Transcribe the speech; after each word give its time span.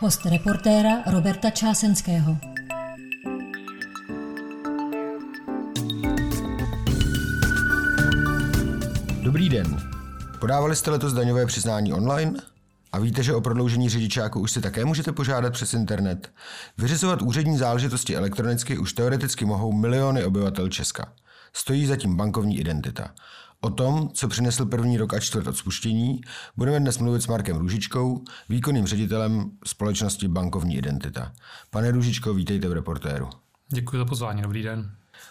Host 0.00 0.26
reportéra 0.26 0.90
Roberta 1.06 1.50
Čásenského. 1.50 2.36
Dobrý 9.22 9.48
den. 9.48 9.76
Podávali 10.40 10.76
jste 10.76 10.90
letos 10.90 11.12
daňové 11.12 11.46
přiznání 11.46 11.92
online? 11.92 12.32
A 12.92 12.98
víte, 12.98 13.22
že 13.22 13.34
o 13.34 13.40
prodloužení 13.40 13.88
řidičáku 13.88 14.40
už 14.40 14.50
si 14.50 14.60
také 14.60 14.84
můžete 14.84 15.12
požádat 15.12 15.52
přes 15.52 15.74
internet? 15.74 16.32
Vyřizovat 16.78 17.22
úřední 17.22 17.58
záležitosti 17.58 18.16
elektronicky 18.16 18.78
už 18.78 18.92
teoreticky 18.92 19.44
mohou 19.44 19.72
miliony 19.72 20.24
obyvatel 20.24 20.68
Česka. 20.68 21.12
Stojí 21.52 21.86
zatím 21.86 22.16
bankovní 22.16 22.58
identita. 22.58 23.10
O 23.64 23.70
tom, 23.70 24.08
co 24.08 24.28
přinesl 24.28 24.66
první 24.66 24.96
rok 24.96 25.14
a 25.14 25.20
čtvrt 25.20 25.46
od 25.46 25.56
spuštění, 25.56 26.20
budeme 26.56 26.80
dnes 26.80 26.98
mluvit 26.98 27.22
s 27.22 27.26
Markem 27.26 27.56
Růžičkou, 27.56 28.24
výkonným 28.48 28.86
ředitelem 28.86 29.50
společnosti 29.66 30.28
Bankovní 30.28 30.76
identita. 30.76 31.32
Pane 31.70 31.90
Růžičko, 31.90 32.34
vítejte 32.34 32.68
v 32.68 32.72
reportéru. 32.72 33.28
Děkuji 33.68 33.96
za 33.96 34.04
pozvání, 34.04 34.42
dobrý 34.42 34.62
den. 34.62 34.90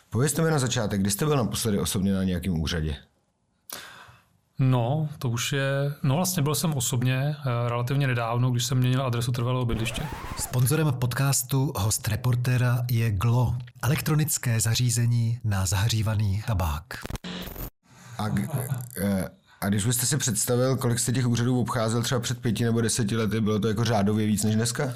Povězte 0.10 0.42
mi 0.42 0.52
na 0.52 0.60
začátek, 0.60 1.02
kdy 1.02 1.12
jste 1.12 1.26
byl 1.26 1.38
naposledy 1.38 1.80
osobně 1.80 2.14
na 2.14 2.24
nějakém 2.24 2.62
úřadě? 2.62 2.96
No, 4.60 5.10
to 5.20 5.30
už 5.30 5.54
je... 5.54 5.94
No 6.04 6.16
vlastně 6.16 6.44
byl 6.44 6.56
jsem 6.56 6.74
osobně 6.74 7.16
eh, 7.16 7.70
relativně 7.70 8.08
nedávno, 8.08 8.52
když 8.52 8.66
jsem 8.66 8.78
měnil 8.78 9.06
adresu 9.06 9.32
trvalého 9.32 9.66
bydliště. 9.66 10.02
Sponzorem 10.38 10.94
podcastu 10.94 11.74
host 11.76 12.08
reportéra 12.08 12.86
je 12.92 13.12
GLO, 13.12 13.56
elektronické 13.84 14.60
zařízení 14.60 15.40
na 15.44 15.66
zahřívaný 15.66 16.44
tabák. 16.48 16.84
A, 18.24 18.30
eh, 18.98 19.30
a 19.62 19.70
když 19.70 19.86
byste 19.86 20.06
si 20.06 20.18
představil, 20.18 20.78
kolik 20.78 21.00
jste 21.00 21.12
těch 21.12 21.28
úřadů 21.28 21.60
obcházel 21.60 22.02
třeba 22.02 22.22
před 22.22 22.42
pěti 22.42 22.64
nebo 22.64 22.82
deseti 22.82 23.18
lety, 23.18 23.42
bylo 23.42 23.60
to 23.60 23.68
jako 23.68 23.84
řádově 23.84 24.28
víc 24.28 24.44
než 24.44 24.56
dneska? 24.56 24.86
Uh, 24.86 24.94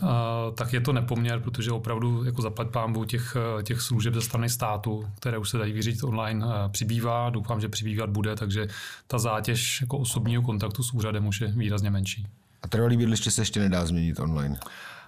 tak 0.56 0.74
je 0.74 0.82
to 0.82 0.94
nepoměr, 0.94 1.40
protože 1.40 1.72
opravdu 1.72 2.24
jako 2.24 2.42
zaplať 2.42 2.68
pámbu 2.68 3.06
těch, 3.06 3.38
těch 3.64 3.82
služeb 3.82 4.14
ze 4.14 4.22
strany 4.22 4.50
státu, 4.50 5.10
které 5.20 5.38
už 5.38 5.50
se 5.50 5.58
dají 5.58 5.74
vyřídit 5.74 6.04
online, 6.04 6.46
přibývá. 6.72 7.30
Doufám, 7.30 7.62
že 7.62 7.70
přibývat 7.70 8.10
bude, 8.10 8.36
takže 8.36 8.68
ta 9.08 9.20
zátěž 9.20 9.82
jako 9.82 9.98
osobního 9.98 10.42
kontaktu 10.42 10.84
s 10.84 10.94
úřadem 10.94 11.28
už 11.28 11.42
je 11.42 11.48
výrazně 11.48 11.90
menší. 11.90 12.28
A 12.62 12.68
trvalý 12.68 12.98
bydliště 12.98 13.32
se 13.32 13.42
ještě 13.42 13.60
nedá 13.60 13.86
změnit 13.86 14.20
online? 14.20 14.60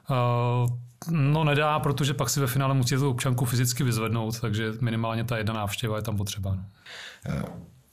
Uh, 0.10 0.70
No 1.08 1.44
nedá, 1.44 1.80
protože 1.80 2.14
pak 2.14 2.30
si 2.30 2.40
ve 2.40 2.48
finále 2.48 2.74
musí 2.74 2.96
tu 2.96 3.10
občanku 3.10 3.46
fyzicky 3.46 3.84
vyzvednout, 3.84 4.40
takže 4.40 4.74
minimálně 4.82 5.24
ta 5.24 5.38
jedna 5.38 5.54
návštěva 5.54 5.96
je 5.96 6.02
tam 6.02 6.18
potřeba. 6.18 6.56
No. 6.56 7.44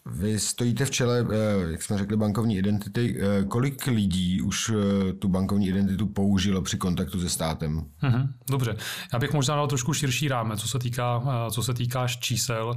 Vy 0.09 0.41
stojíte 0.41 0.85
v 0.85 0.91
čele, 0.91 1.27
eh, 1.31 1.71
jak 1.73 1.83
jsme 1.83 1.99
řekli, 1.99 2.17
bankovní 2.17 2.57
identity. 2.57 3.19
Eh, 3.21 3.45
kolik 3.45 3.87
lidí 3.87 4.43
už 4.43 4.71
eh, 4.71 5.13
tu 5.13 5.29
bankovní 5.29 5.69
identitu 5.69 6.07
použilo 6.07 6.63
při 6.63 6.77
kontaktu 6.77 7.21
se 7.21 7.29
státem? 7.29 7.83
Mhm, 8.03 8.35
dobře. 8.51 8.77
Já 9.13 9.19
bych 9.19 9.33
možná 9.33 9.57
dal 9.57 9.67
trošku 9.67 9.95
širší 9.95 10.29
rámec, 10.29 10.61
co 10.61 10.69
se 10.69 10.79
týká, 10.79 11.23
co 11.51 11.63
se 11.63 11.75
týká 11.75 12.09
čísel. 12.09 12.77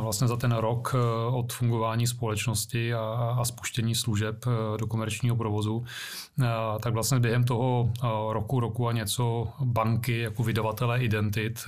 Vlastně 0.00 0.28
za 0.28 0.36
ten 0.36 0.52
rok 0.52 0.94
od 1.32 1.52
fungování 1.52 2.06
společnosti 2.06 2.94
a, 2.94 3.00
a 3.40 3.44
spuštění 3.44 3.94
služeb 3.94 4.44
do 4.78 4.86
komerčního 4.86 5.36
provozu, 5.36 5.84
tak 6.82 6.94
vlastně 6.94 7.20
během 7.20 7.44
toho 7.44 7.92
roku, 8.32 8.60
roku 8.60 8.88
a 8.88 8.92
něco 8.92 9.48
banky 9.60 10.18
jako 10.18 10.42
vydavatelé 10.42 10.98
identit 10.98 11.66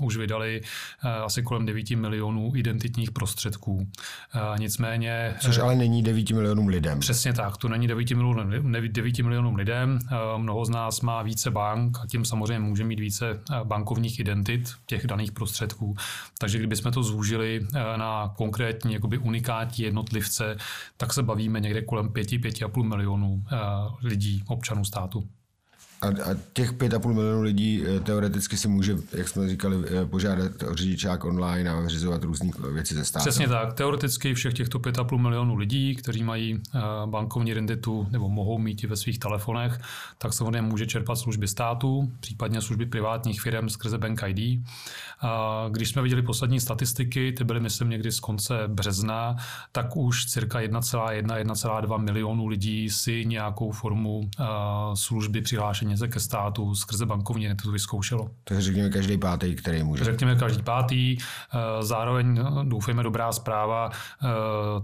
už 0.00 0.16
vydali 0.16 0.60
asi 1.24 1.42
kolem 1.42 1.66
9 1.66 1.90
milionů 1.90 2.52
identitních 2.54 3.10
prostředků. 3.10 3.88
Nicméně... 4.58 5.34
Což 5.40 5.58
ale 5.58 5.74
není 5.74 6.02
9 6.02 6.30
milionům 6.30 6.68
lidem. 6.68 7.00
Přesně 7.00 7.32
tak, 7.32 7.56
to 7.56 7.68
není 7.68 7.88
9 7.88 8.10
milionům, 8.10 8.72
9 8.88 9.18
milionům 9.18 9.54
lidem. 9.54 9.98
Mnoho 10.36 10.64
z 10.64 10.68
nás 10.70 11.00
má 11.00 11.22
více 11.22 11.50
bank 11.50 11.98
a 12.02 12.06
tím 12.06 12.24
samozřejmě 12.24 12.58
může 12.58 12.84
mít 12.84 13.00
více 13.00 13.40
bankovních 13.64 14.20
identit 14.20 14.72
těch 14.86 15.06
daných 15.06 15.32
prostředků. 15.32 15.96
Takže 16.38 16.58
kdybychom 16.58 16.92
to 16.92 17.02
zúžili 17.02 17.66
na 17.96 18.34
konkrétní 18.36 18.92
jakoby 18.92 19.18
unikátní 19.18 19.84
jednotlivce, 19.84 20.56
tak 20.96 21.12
se 21.12 21.22
bavíme 21.22 21.60
někde 21.60 21.82
kolem 21.82 22.08
5-5,5 22.08 22.82
milionů 22.82 23.44
lidí, 24.02 24.42
občanů 24.46 24.84
státu. 24.84 25.24
A, 26.04 26.30
a 26.30 26.36
těch 26.52 26.72
5,5 26.72 27.12
milionů 27.14 27.42
lidí 27.42 27.84
eh, 27.86 28.00
teoreticky 28.00 28.56
si 28.56 28.68
může, 28.68 28.96
jak 29.12 29.28
jsme 29.28 29.48
říkali, 29.48 29.76
eh, 30.02 30.06
požádat 30.06 30.62
o 30.62 30.74
řidičák 30.74 31.24
online 31.24 31.70
a 31.70 31.80
vyřizovat 31.80 32.24
různé 32.24 32.50
věci 32.72 32.94
ze 32.94 33.04
státu. 33.04 33.22
Přesně 33.22 33.48
tak. 33.48 33.72
Teoreticky 33.72 34.34
všech 34.34 34.54
těchto 34.54 34.78
5,5 34.78 35.18
milionů 35.18 35.56
lidí, 35.56 35.96
kteří 35.96 36.24
mají 36.24 36.60
eh, 36.74 36.80
bankovní 37.06 37.50
identitu 37.50 38.06
nebo 38.10 38.28
mohou 38.28 38.58
mít 38.58 38.84
i 38.84 38.86
ve 38.86 38.96
svých 38.96 39.18
telefonech, 39.18 39.80
tak 40.18 40.32
samozřejmě 40.32 40.62
může 40.62 40.86
čerpat 40.86 41.18
služby 41.18 41.48
státu, 41.48 42.12
případně 42.20 42.60
služby 42.60 42.86
privátních 42.86 43.40
firm 43.40 43.68
skrze 43.68 43.98
Bank 43.98 44.22
ID. 44.26 44.60
A 45.20 45.66
když 45.70 45.88
jsme 45.88 46.02
viděli 46.02 46.22
poslední 46.22 46.60
statistiky, 46.60 47.32
ty 47.32 47.44
byly 47.44 47.60
myslím 47.60 47.90
někdy 47.90 48.12
z 48.12 48.20
konce 48.20 48.54
března, 48.66 49.36
tak 49.72 49.96
už 49.96 50.26
cirka 50.26 50.60
1,1-1,2 50.60 51.98
milionů 51.98 52.46
lidí 52.46 52.90
si 52.90 53.24
nějakou 53.26 53.72
formu 53.72 54.30
služby 54.94 55.40
přihlášení 55.40 55.93
peníze 55.94 56.08
ke 56.08 56.20
státu 56.20 56.74
skrze 56.74 57.06
bankovní 57.06 57.56
to 57.62 57.70
vyzkoušelo. 57.70 58.30
Takže 58.44 58.62
řekněme 58.62 58.90
každý 58.90 59.18
pátý, 59.18 59.54
který 59.54 59.82
může. 59.82 60.04
Řekněme 60.04 60.36
každý 60.36 60.62
pátý. 60.62 61.16
Eh, 61.18 61.58
zároveň 61.82 62.34
no, 62.34 62.64
doufejme 62.64 63.02
dobrá 63.02 63.32
zpráva, 63.32 63.90
eh, 63.90 64.26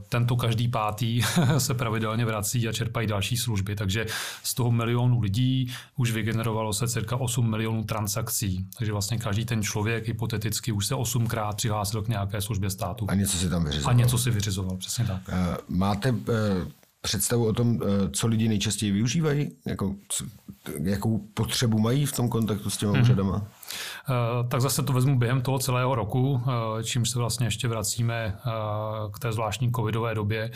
tento 0.08 0.36
každý 0.36 0.68
pátý 0.68 1.22
se 1.58 1.74
pravidelně 1.74 2.24
vrací 2.24 2.68
a 2.68 2.72
čerpají 2.72 3.06
další 3.06 3.36
služby. 3.36 3.76
Takže 3.76 4.06
z 4.42 4.54
toho 4.54 4.70
milionu 4.70 5.20
lidí 5.20 5.72
už 5.96 6.12
vygenerovalo 6.12 6.72
se 6.72 6.88
cirka 6.88 7.16
8 7.16 7.50
milionů 7.50 7.84
transakcí. 7.84 8.66
Takže 8.78 8.92
vlastně 8.92 9.18
každý 9.18 9.44
ten 9.44 9.62
člověk 9.62 10.06
hypoteticky 10.06 10.72
už 10.72 10.86
se 10.86 10.94
osmkrát 10.94 11.56
přihlásil 11.56 12.02
k 12.02 12.08
nějaké 12.08 12.40
službě 12.40 12.70
státu. 12.70 13.06
A 13.08 13.14
něco 13.14 13.36
si 13.36 13.48
tam 13.48 13.64
vyřizoval. 13.64 13.90
A 13.90 13.96
něco 13.96 14.18
si 14.18 14.30
vyřizoval, 14.30 14.76
přesně 14.76 15.04
tak. 15.04 15.20
Eh, 15.28 15.56
máte 15.68 16.14
představu 17.00 17.46
o 17.46 17.52
tom, 17.52 17.80
co 18.12 18.26
lidi 18.26 18.48
nejčastěji 18.48 18.92
využívají? 18.92 19.50
Jako, 19.66 19.94
jakou 20.82 21.18
potřebu 21.18 21.78
mají 21.78 22.06
v 22.06 22.12
tom 22.12 22.28
kontaktu 22.28 22.70
s 22.70 22.76
těma 22.76 22.92
mm-hmm. 22.92 23.00
úřadama? 23.00 23.48
Eh, 24.10 24.48
tak 24.48 24.60
zase 24.60 24.82
to 24.82 24.92
vezmu 24.92 25.18
během 25.18 25.42
toho 25.42 25.58
celého 25.58 25.94
roku, 25.94 26.42
eh, 26.46 26.84
čímž 26.84 27.10
se 27.10 27.18
vlastně 27.18 27.46
ještě 27.46 27.68
vracíme 27.68 28.34
eh, 28.36 28.50
k 29.12 29.18
té 29.18 29.32
zvláštní 29.32 29.72
covidové 29.72 30.14
době, 30.14 30.50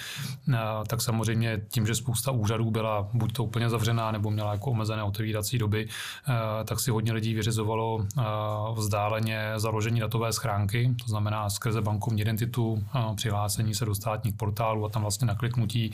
tak 0.87 1.03
samozřejmě 1.03 1.61
tím, 1.69 1.87
že 1.87 1.95
spousta 1.95 2.31
úřadů 2.31 2.71
byla 2.71 3.09
buď 3.13 3.33
to 3.33 3.45
úplně 3.45 3.71
zavřená, 3.71 4.11
nebo 4.11 4.31
měla 4.31 4.53
jako 4.53 4.71
omezené 4.71 5.03
otevírací 5.03 5.59
doby, 5.59 5.89
tak 6.65 6.81
si 6.81 6.91
hodně 6.91 7.13
lidí 7.13 7.35
vyřizovalo 7.35 8.07
vzdáleně 8.75 9.53
založení 9.57 10.01
datové 10.01 10.33
schránky, 10.33 10.95
to 11.03 11.09
znamená 11.09 11.51
skrze 11.51 11.81
bankovní 11.81 12.21
identitu, 12.21 12.85
přihlášení 13.15 13.75
se 13.75 13.85
do 13.85 13.95
státních 13.95 14.35
portálů 14.35 14.85
a 14.85 14.89
tam 14.89 15.03
vlastně 15.03 15.27
nakliknutí 15.27 15.93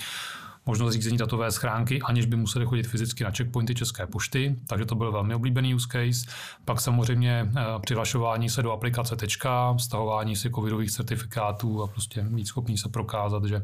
možnost 0.66 0.92
řízení 0.92 1.18
datové 1.18 1.50
schránky, 1.50 2.02
aniž 2.02 2.26
by 2.26 2.36
museli 2.36 2.66
chodit 2.66 2.86
fyzicky 2.86 3.24
na 3.24 3.30
checkpointy 3.30 3.74
České 3.74 4.06
pošty, 4.06 4.56
takže 4.66 4.84
to 4.84 4.94
byl 4.94 5.12
velmi 5.12 5.34
oblíbený 5.34 5.74
use 5.74 5.88
case. 5.92 6.36
Pak 6.64 6.80
samozřejmě 6.80 7.50
eh, 7.56 7.62
přihlašování 7.80 8.50
se 8.50 8.62
do 8.62 8.72
aplikace 8.72 9.16
Tečka, 9.16 9.74
stahování 9.78 10.36
si 10.36 10.50
covidových 10.50 10.90
certifikátů 10.90 11.82
a 11.82 11.86
prostě 11.86 12.22
být 12.22 12.46
schopný 12.46 12.78
se 12.78 12.88
prokázat, 12.88 13.44
že, 13.44 13.62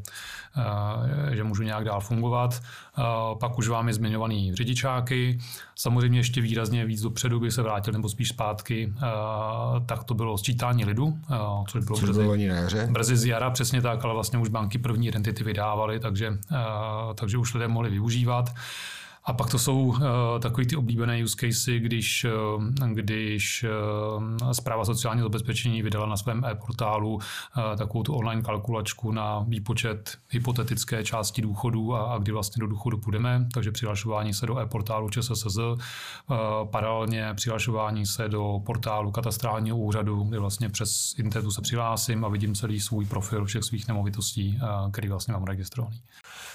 eh, 1.33 1.37
že 1.37 1.45
můžu 1.45 1.63
nějak 1.63 1.85
dál 1.85 2.01
fungovat. 2.01 2.63
Eh, 2.99 3.03
pak 3.41 3.59
už 3.59 3.69
vám 3.69 3.89
je 3.89 3.95
zmiňovaný 3.95 4.55
řidičáky. 4.55 5.39
Samozřejmě 5.75 6.19
ještě 6.19 6.41
výrazně 6.41 6.85
víc 6.85 7.01
dopředu 7.01 7.41
by 7.41 7.51
se 7.51 7.63
vrátil, 7.63 7.93
nebo 7.93 8.09
spíš 8.09 8.29
zpátky, 8.29 8.93
tak 9.87 10.05
to 10.05 10.15
bylo 10.15 10.39
sčítání 10.39 10.85
lidu, 10.85 11.19
což 11.69 11.85
bylo 11.85 11.99
což 11.99 12.11
brzy, 12.11 12.51
brzy 12.91 13.17
z 13.17 13.25
jara, 13.25 13.51
přesně 13.51 13.83
tak, 13.83 14.05
ale 14.05 14.15
vlastně 14.15 14.39
už 14.39 14.49
banky 14.49 14.79
první 14.79 15.09
identity 15.09 15.45
vydávaly, 15.45 16.01
takže 16.01 16.39
takže 17.15 17.39
už 17.39 17.55
lidé 17.55 17.69
mohli 17.69 17.91
využívat. 17.91 18.51
A 19.27 19.33
pak 19.33 19.51
to 19.51 19.59
jsou 19.59 19.79
uh, 19.79 19.99
takový 20.41 20.67
ty 20.67 20.77
oblíbené 20.77 21.25
use 21.25 21.37
casey, 21.41 21.81
když, 21.81 22.27
uh, 22.55 22.65
když 22.93 23.65
uh, 24.39 24.53
zpráva 24.53 24.85
sociální 24.85 25.23
zabezpečení 25.23 25.83
vydala 25.83 26.07
na 26.07 26.17
svém 26.17 26.45
e-portálu 26.45 27.15
uh, 27.15 27.21
takovou 27.77 28.03
tu 28.03 28.15
online 28.15 28.43
kalkulačku 28.43 29.13
na 29.13 29.39
výpočet 29.49 30.19
hypotetické 30.31 31.05
části 31.05 31.43
důchodu 31.43 31.95
a, 31.95 32.15
a 32.15 32.19
kdy 32.19 32.33
vlastně 32.33 32.61
do 32.61 32.67
důchodu 32.67 32.99
půjdeme. 32.99 33.49
Takže 33.55 33.73
přihlašování 33.73 34.35
se 34.35 34.47
do 34.47 34.59
e-portálu 34.59 35.09
ČSSZ, 35.09 35.57
uh, 35.57 35.77
paralelně 36.71 37.35
přihlašování 37.35 38.07
se 38.07 38.29
do 38.29 38.61
portálu 38.67 39.11
katastrálního 39.11 39.79
úřadu, 39.79 40.25
kdy 40.25 40.39
vlastně 40.39 40.69
přes 40.69 41.15
internetu 41.19 41.51
se 41.51 41.63
přihlásím 41.63 42.25
a 42.25 42.29
vidím 42.29 42.55
celý 42.55 42.81
svůj 42.81 43.07
profil 43.07 43.45
všech 43.45 43.65
svých 43.65 43.89
nemovitostí, 43.89 44.59
uh, 44.63 44.91
který 44.91 45.09
vlastně 45.09 45.33
mám 45.33 45.45
registrovaný 45.45 46.01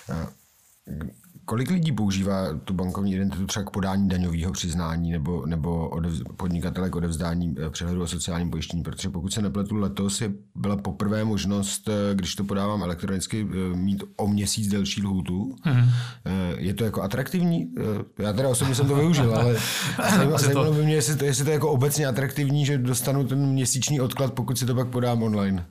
Uh, 0.09 0.27
kolik 1.45 1.69
lidí 1.69 1.92
používá 1.92 2.60
tu 2.63 2.74
bankovní 2.74 3.13
identitu 3.13 3.45
třeba 3.45 3.66
k 3.66 3.69
podání 3.69 4.10
daňového 4.10 4.51
přiznání 4.51 5.12
nebo, 5.12 5.45
nebo 5.45 5.89
odev, 5.89 6.13
podnikatele 6.38 6.89
k 6.89 6.95
odevzdání 6.95 7.56
eh, 7.60 7.69
přehledu 7.69 8.01
o 8.01 8.07
sociálním 8.07 8.50
pojištění? 8.50 8.83
Protože 8.83 9.10
pokud 9.10 9.33
se 9.33 9.42
nepletu, 9.42 9.75
letos 9.75 10.22
je 10.22 10.31
byla 10.56 10.78
poprvé 10.78 11.24
možnost, 11.24 11.89
eh, 11.89 12.16
když 12.16 12.36
to 12.36 12.44
podávám 12.44 12.83
elektronicky, 12.83 13.48
eh, 13.51 13.78
mít 13.78 14.04
o 14.18 14.28
měsíc 14.28 14.68
delší 14.68 15.04
lhůtu. 15.04 15.56
Mm-hmm. 15.66 15.89
Je 16.57 16.74
to 16.74 16.84
jako 16.84 17.01
atraktivní? 17.01 17.74
Já 18.19 18.34
teda 18.34 18.50
osobně 18.50 18.75
jsem 18.75 18.88
to 18.88 18.95
využil, 18.95 19.36
ale 19.36 19.56
zajímalo 20.38 20.74
by 20.74 20.84
mě, 20.84 20.95
jestli 20.95 21.16
to, 21.16 21.25
jestli 21.25 21.44
to 21.44 21.50
je 21.50 21.54
jako 21.54 21.72
obecně 21.72 22.07
atraktivní, 22.07 22.66
že 22.66 22.77
dostanu 22.77 23.27
ten 23.27 23.45
měsíční 23.45 24.01
odklad, 24.01 24.34
pokud 24.34 24.60
si 24.60 24.66
to 24.66 24.75
pak 24.75 24.88
podám 24.88 25.24
online. 25.24 25.66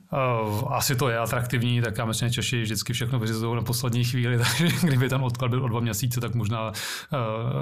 Asi 0.67 0.95
to 0.95 1.09
je 1.09 1.17
atraktivní, 1.17 1.81
tak 1.81 1.97
já 1.97 2.05
myslím, 2.05 2.29
že 2.29 2.33
Češi 2.33 2.61
vždycky 2.61 2.93
všechno 2.93 3.19
vyřizují 3.19 3.55
na 3.55 3.61
poslední 3.61 4.03
chvíli, 4.03 4.37
takže 4.57 4.87
kdyby 5.01 5.09
ten 5.09 5.23
odklad 5.23 5.49
byl 5.49 5.63
o 5.63 5.67
dva 5.67 5.79
měsíce, 5.79 6.21
tak 6.21 6.35
možná 6.35 6.71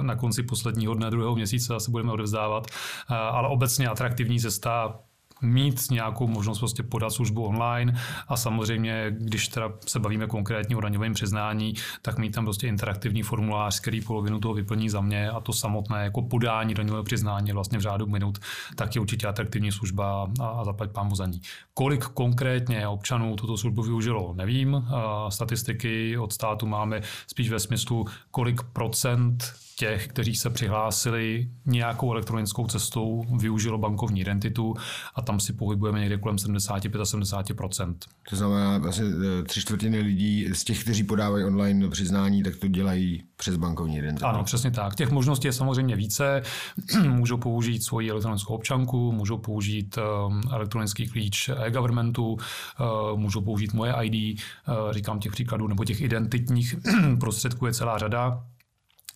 na 0.02 0.16
konci 0.16 0.42
posledního 0.42 0.94
dne 0.94 1.10
druhého 1.10 1.34
měsíce 1.34 1.74
asi 1.74 1.90
budeme 1.90 2.12
odevzdávat. 2.12 2.66
Ale 3.08 3.48
obecně 3.48 3.88
atraktivní 3.88 4.40
cesta 4.40 4.98
mít 5.42 5.90
nějakou 5.90 6.26
možnost 6.26 6.58
prostě 6.58 6.82
podat 6.82 7.10
službu 7.10 7.44
online 7.44 7.94
a 8.28 8.36
samozřejmě, 8.36 9.06
když 9.18 9.48
teda 9.48 9.72
se 9.86 10.00
bavíme 10.00 10.26
konkrétně 10.26 10.76
o 10.76 10.80
daňovém 10.80 11.14
přiznání, 11.14 11.74
tak 12.02 12.18
mít 12.18 12.34
tam 12.34 12.44
prostě 12.44 12.66
interaktivní 12.66 13.22
formulář, 13.22 13.80
který 13.80 14.00
polovinu 14.00 14.40
toho 14.40 14.54
vyplní 14.54 14.90
za 14.90 15.00
mě 15.00 15.30
a 15.30 15.40
to 15.40 15.52
samotné 15.52 16.04
jako 16.04 16.22
podání 16.22 16.74
daňového 16.74 17.04
přiznání 17.04 17.52
vlastně 17.52 17.78
v 17.78 17.82
řádu 17.82 18.06
minut, 18.06 18.38
tak 18.76 18.94
je 18.94 19.00
určitě 19.00 19.26
atraktivní 19.26 19.72
služba 19.72 20.28
a, 20.40 20.46
a 20.46 20.64
zaplať 20.64 20.90
pámu 20.90 21.14
za 21.14 21.26
ní. 21.26 21.40
Kolik 21.74 22.04
konkrétně 22.04 22.88
občanů 22.88 23.36
tuto 23.36 23.56
službu 23.56 23.82
využilo, 23.82 24.34
nevím. 24.34 24.86
Statistiky 25.28 26.18
od 26.18 26.32
státu 26.32 26.66
máme 26.66 27.00
spíš 27.26 27.50
ve 27.50 27.60
smyslu, 27.60 28.06
kolik 28.30 28.62
procent 28.62 29.54
těch, 29.80 30.08
kteří 30.08 30.34
se 30.34 30.50
přihlásili 30.50 31.48
nějakou 31.66 32.12
elektronickou 32.12 32.66
cestou, 32.66 33.24
využilo 33.38 33.78
bankovní 33.78 34.20
identitu 34.20 34.74
a 35.14 35.22
tam 35.22 35.40
si 35.40 35.52
pohybujeme 35.52 36.00
někde 36.00 36.18
kolem 36.18 36.36
75-70%. 36.36 37.94
To 38.30 38.36
znamená, 38.36 38.78
vlastně 38.78 39.04
e, 39.04 39.42
tři 39.42 39.60
čtvrtiny 39.60 40.00
lidí 40.00 40.48
z 40.52 40.64
těch, 40.64 40.82
kteří 40.82 41.04
podávají 41.04 41.44
online 41.44 41.88
přiznání, 41.88 42.42
tak 42.42 42.56
to 42.56 42.68
dělají 42.68 43.22
přes 43.36 43.56
bankovní 43.56 43.98
identitu. 43.98 44.26
Ano, 44.26 44.44
přesně 44.44 44.70
tak. 44.70 44.94
Těch 44.94 45.10
možností 45.10 45.48
je 45.48 45.52
samozřejmě 45.52 45.96
více. 45.96 46.42
můžou 47.08 47.36
použít 47.36 47.82
svoji 47.82 48.10
elektronickou 48.10 48.54
občanku, 48.54 49.12
můžou 49.12 49.38
použít 49.38 49.98
um, 49.98 50.42
elektronický 50.50 51.08
klíč 51.08 51.48
e-governmentu, 51.48 52.32
uh, 52.32 53.18
můžou 53.18 53.40
použít 53.40 53.72
moje 53.72 53.94
ID, 54.02 54.40
uh, 54.68 54.92
říkám 54.92 55.18
těch 55.18 55.32
příkladů, 55.32 55.68
nebo 55.68 55.84
těch 55.84 56.00
identitních 56.00 56.74
prostředků 57.20 57.66
je 57.66 57.72
celá 57.72 57.98
řada. 57.98 58.44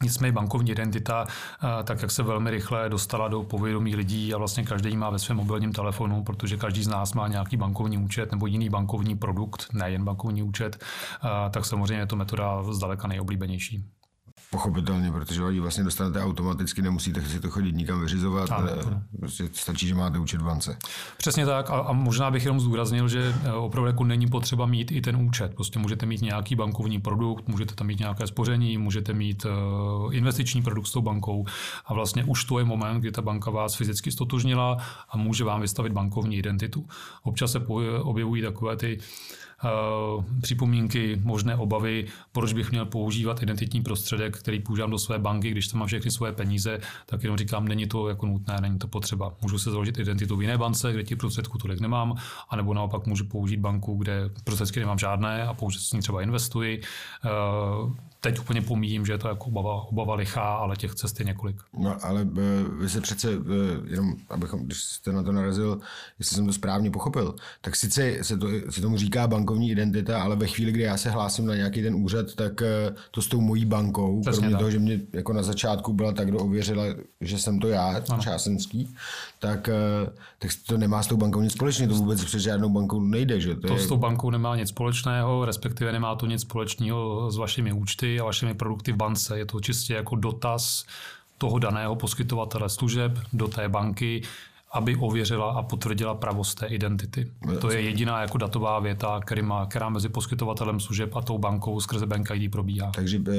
Nicméně 0.03 0.33
bankovní 0.33 0.71
identita, 0.71 1.27
tak 1.85 2.03
jak 2.03 2.11
se 2.11 2.23
velmi 2.23 2.51
rychle 2.51 2.89
dostala 2.89 3.29
do 3.29 3.43
povědomí 3.43 3.97
lidí 3.97 4.35
a 4.35 4.39
vlastně 4.39 4.65
každý 4.65 4.97
má 4.97 5.11
ve 5.11 5.19
svém 5.19 5.37
mobilním 5.37 5.73
telefonu, 5.73 6.25
protože 6.25 6.57
každý 6.57 6.85
z 6.85 6.89
nás 6.89 7.13
má 7.15 7.29
nějaký 7.29 7.57
bankovní 7.57 7.99
účet 7.99 8.33
nebo 8.33 8.47
jiný 8.47 8.71
bankovní 8.71 9.17
produkt, 9.17 9.67
nejen 9.73 10.05
bankovní 10.05 10.43
účet, 10.43 10.85
tak 11.51 11.65
samozřejmě 11.65 12.03
je 12.03 12.07
to 12.07 12.17
metoda 12.17 12.63
zdaleka 12.73 13.09
nejoblíbenější. 13.09 13.85
Pochopitelně, 14.55 15.13
protože 15.13 15.43
oni 15.43 15.61
vlastně 15.61 15.85
dostanete 15.85 16.23
automaticky, 16.23 16.83
nemusíte 16.83 17.23
si 17.23 17.41
to 17.41 17.51
chodit 17.51 17.73
nikam 17.73 18.01
vyřizovat, 18.01 18.51
ano, 18.51 18.69
ano. 18.87 19.03
Prostě 19.21 19.49
stačí, 19.53 19.87
že 19.87 19.95
máte 19.95 20.19
účet 20.19 20.41
v 20.41 20.45
bance. 20.45 20.79
Přesně 21.17 21.47
tak 21.47 21.71
a, 21.71 21.75
a 21.75 21.93
možná 21.93 22.31
bych 22.31 22.45
jenom 22.45 22.61
zdůraznil, 22.61 23.09
že 23.09 23.35
e, 23.45 23.53
opravdu 23.53 23.87
jako 23.87 24.05
není 24.05 24.27
potřeba 24.27 24.67
mít 24.67 24.93
i 24.93 25.01
ten 25.01 25.17
účet. 25.17 25.55
Prostě 25.55 25.79
můžete 25.79 26.07
mít 26.07 26.23
nějaký 26.23 26.57
bankovní 26.57 27.01
produkt, 27.01 27.49
můžete 27.49 27.75
tam 27.75 27.87
mít 27.87 27.99
nějaké 27.99 28.27
spoření, 28.27 28.79
můžete 28.79 29.13
mít 29.13 29.45
uh, 29.45 30.15
investiční 30.15 30.63
produkt 30.63 30.87
s 30.87 30.93
tou 30.93 31.03
bankou 31.03 31.47
a 31.87 31.95
vlastně 31.95 32.25
už 32.25 32.45
to 32.45 32.59
je 32.59 32.65
moment, 32.65 33.01
kdy 33.01 33.13
ta 33.13 33.23
banka 33.23 33.51
vás 33.51 33.75
fyzicky 33.75 34.13
stotožnila 34.13 34.77
a 35.11 35.17
může 35.17 35.45
vám 35.45 35.61
vystavit 35.61 35.93
bankovní 35.93 36.37
identitu. 36.37 36.87
Občas 37.23 37.53
se 37.53 37.59
objevují 38.03 38.43
takové 38.43 38.77
ty 38.77 38.99
Eh, 38.99 39.44
připomínky, 40.43 41.21
možné 41.25 41.57
obavy, 41.57 42.07
proč 42.33 42.53
bych 42.53 42.71
měl 42.71 42.87
používat 42.87 43.43
identitní 43.43 43.83
prostředek, 43.83 44.39
který 44.39 44.61
používám 44.61 44.91
do 44.91 44.99
své 44.99 45.19
banky, 45.19 45.51
když 45.51 45.69
tam 45.69 45.79
mám 45.79 45.89
všechny 45.89 46.11
svoje 46.11 46.33
peníze, 46.33 46.81
tak 47.07 47.23
jenom 47.23 47.39
říkám, 47.39 47.69
není 47.69 47.87
to 47.87 48.09
jako 48.09 48.27
nutné, 48.27 48.57
není 48.61 48.79
to 48.79 48.89
potřeba. 48.89 49.33
Můžu 49.43 49.59
se 49.59 49.71
založit 49.71 49.99
identitu 49.99 50.37
v 50.37 50.43
jiné 50.43 50.59
bance, 50.59 50.93
kde 50.93 51.03
ti 51.03 51.17
prostředků 51.17 51.59
tolik 51.59 51.81
nemám, 51.81 52.17
anebo 52.49 52.75
naopak 52.75 53.07
můžu 53.07 53.25
použít 53.25 53.61
banku, 53.61 53.95
kde 53.95 54.31
prostředky 54.45 54.81
nemám 54.81 54.99
žádné 54.99 55.47
a 55.47 55.55
použít 55.55 55.81
s 55.81 55.93
ní 55.93 56.01
třeba 56.01 56.23
investuji. 56.23 56.83
Eh, 58.27 58.31
teď 58.31 58.41
úplně 58.41 58.63
pomíjím, 58.63 59.07
že 59.07 59.13
je 59.13 59.19
to 59.19 59.29
jako 59.29 59.45
obava, 59.45 59.83
obava 59.83 60.15
lichá, 60.15 60.43
ale 60.43 60.77
těch 60.77 60.95
cest 60.95 61.21
je 61.21 61.27
několik. 61.27 61.57
No, 61.79 61.97
ale 62.03 62.23
uh, 62.23 62.39
vy 62.81 62.89
se 62.89 63.01
přece, 63.01 63.37
uh, 63.37 63.47
jenom 63.87 64.15
abychom, 64.31 64.61
když 64.61 64.79
jste 64.83 65.13
na 65.13 65.23
to 65.23 65.33
narazil, 65.33 65.81
jestli 66.19 66.37
jsem 66.37 66.47
to 66.47 66.53
správně 66.53 66.91
pochopil, 66.91 67.35
tak 67.61 67.77
sice 67.77 68.19
se, 68.23 68.37
to, 68.37 68.49
se 68.71 68.81
tomu 68.81 68.97
říká 68.97 69.27
bankovní 69.27 69.71
identita, 69.71 70.23
ale 70.23 70.37
ve 70.37 70.47
chvíli, 70.47 70.73
kdy 70.73 70.83
já 70.83 70.97
se 70.97 71.11
hlásím 71.11 71.47
na 71.47 71.55
nějaký 71.55 71.83
ten 71.83 71.95
úřad, 71.95 72.35
tak 72.35 72.61
uh, 72.61 72.97
to 73.11 73.23
s 73.23 73.29
tou 73.29 73.41
mojí 73.41 73.65
bankou, 73.65 74.21
Přesně 74.21 74.39
kromě 74.39 74.53
tak. 74.53 74.59
toho, 74.59 74.71
že 74.71 74.79
mě 74.79 75.01
jako 75.13 75.33
na 75.33 75.43
začátku 75.43 75.93
byla 75.93 76.13
tak, 76.13 76.29
kdo 76.29 76.39
ověřila, 76.39 76.85
že 77.21 77.39
jsem 77.39 77.59
to 77.59 77.69
já, 77.69 78.03
ano. 78.09 78.23
čásenský, 78.23 78.95
tak, 79.45 79.69
uh, 79.69 80.09
tak 80.39 80.51
to 80.67 80.79
nemá 80.79 81.03
s 81.03 81.07
tou 81.07 81.17
bankou 81.17 81.41
nic 81.41 81.53
společného, 81.53 81.93
to 81.93 81.99
vůbec 81.99 82.25
přes 82.25 82.43
žádnou 82.43 82.69
bankou 82.69 83.01
nejde. 83.01 83.41
Že? 83.41 83.55
To, 83.55 83.69
to 83.69 83.75
je... 83.75 83.79
s 83.79 83.87
tou 83.87 83.97
bankou 83.97 84.31
nemá 84.31 84.57
nic 84.57 84.69
společného, 84.69 85.45
respektive 85.45 85.93
nemá 85.93 86.15
to 86.15 86.27
nic 86.27 86.41
společného 86.41 87.31
s 87.31 87.37
vašimi 87.37 87.73
účty, 87.73 88.21
a 88.21 88.25
vašimi 88.25 88.55
produkty 88.55 88.93
v 88.93 88.97
bance. 88.97 89.39
Je 89.39 89.47
to 89.47 89.61
čistě 89.61 89.95
jako 89.95 90.17
dotaz 90.17 90.85
toho 91.39 91.59
daného 91.59 91.97
poskytovatele 91.97 92.69
služeb 92.69 93.19
do 93.33 93.49
té 93.49 93.69
banky, 93.69 94.23
aby 94.75 94.97
ověřila 94.97 95.53
a 95.53 95.63
potvrdila 95.63 96.15
pravost 96.15 96.59
té 96.59 96.67
identity. 96.67 97.31
To 97.61 97.71
je 97.71 97.81
jediná 97.81 98.21
jako 98.21 98.39
datová 98.39 98.81
věta, 98.81 99.21
která, 99.21 99.43
má, 99.43 99.67
která 99.67 99.89
mezi 99.89 100.09
poskytovatelem 100.09 100.81
služeb 100.81 101.17
a 101.17 101.23
tou 101.23 101.39
bankou 101.39 101.81
skrze 101.81 102.07
Bank 102.07 102.31
ID 102.35 102.51
probíhá. 102.51 102.91
Takže 102.95 103.21
eh, 103.29 103.33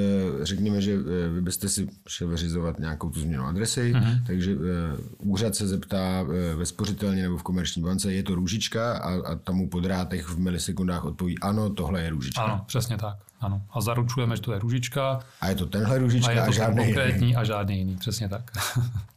řekněme, 0.45 0.81
že 0.81 0.93
eh, 0.93 1.29
vy 1.29 1.41
byste 1.41 1.69
si 1.69 1.87
šel 2.07 2.27
vyřizovat 2.27 2.79
nějakou 2.79 3.09
tu 3.09 3.19
změnu 3.19 3.43
adresy, 3.43 3.93
uh-huh. 3.93 4.23
takže 4.27 4.51
eh, 4.51 4.97
úřad 5.17 5.55
se 5.55 5.67
zeptá 5.67 6.23
ve 6.55 6.65
spořitelně 6.65 7.21
nebo 7.21 7.37
v 7.37 7.43
komerční 7.43 7.81
bance, 7.81 8.13
je 8.13 8.23
to 8.23 8.35
růžička 8.35 8.97
a, 8.97 9.31
a 9.31 9.35
tomu 9.35 9.69
po 9.69 9.79
drátech 9.79 10.27
v 10.27 10.39
milisekundách 10.39 11.05
odpoví 11.05 11.39
ano, 11.39 11.69
tohle 11.69 12.01
je 12.01 12.09
růžička. 12.09 12.41
Ano, 12.41 12.63
přesně 12.67 12.97
tak. 12.97 13.17
Ano. 13.41 13.61
A 13.71 13.81
zaručujeme, 13.81 14.35
že 14.35 14.41
to 14.41 14.53
je 14.53 14.59
růžička. 14.59 15.19
A 15.41 15.49
je 15.49 15.55
to 15.55 15.65
tenhle 15.65 15.97
růžička 15.97 16.31
a, 16.31 16.33
je 16.33 16.41
to 16.41 16.49
a 16.49 16.51
žádný 16.51 16.85
konkrétní 16.85 17.27
jiný. 17.27 17.35
a 17.35 17.43
žádný 17.43 17.77
jiný, 17.77 17.95
přesně 17.95 18.29
tak. 18.29 18.51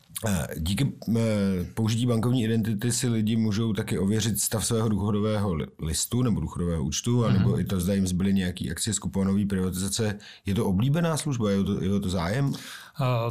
Díky 0.56 0.92
použití 1.74 2.06
bankovní 2.06 2.44
identity 2.44 2.92
si 2.92 3.08
lidi 3.08 3.36
můžou 3.36 3.72
taky 3.72 3.98
ověřit 3.98 4.40
stav 4.40 4.66
svého 4.66 4.88
důchodového 4.88 5.56
listu 5.78 6.22
nebo 6.22 6.40
důchodového 6.40 6.84
účtu, 6.84 7.24
anebo 7.24 7.50
mm-hmm. 7.50 7.60
i 7.60 7.64
to, 7.64 7.80
zda 7.80 7.94
jim 7.94 8.06
zbyly 8.06 8.34
nějaké 8.34 8.70
akcie 8.70 8.94
z 8.94 8.98
kuponové 8.98 9.46
privatizace. 9.46 10.18
Je 10.46 10.54
to 10.54 10.66
oblíbená 10.66 11.16
služba? 11.16 11.50
Je 11.50 11.64
to, 11.64 11.84
je 11.84 12.00
to 12.00 12.08
zájem? 12.08 12.52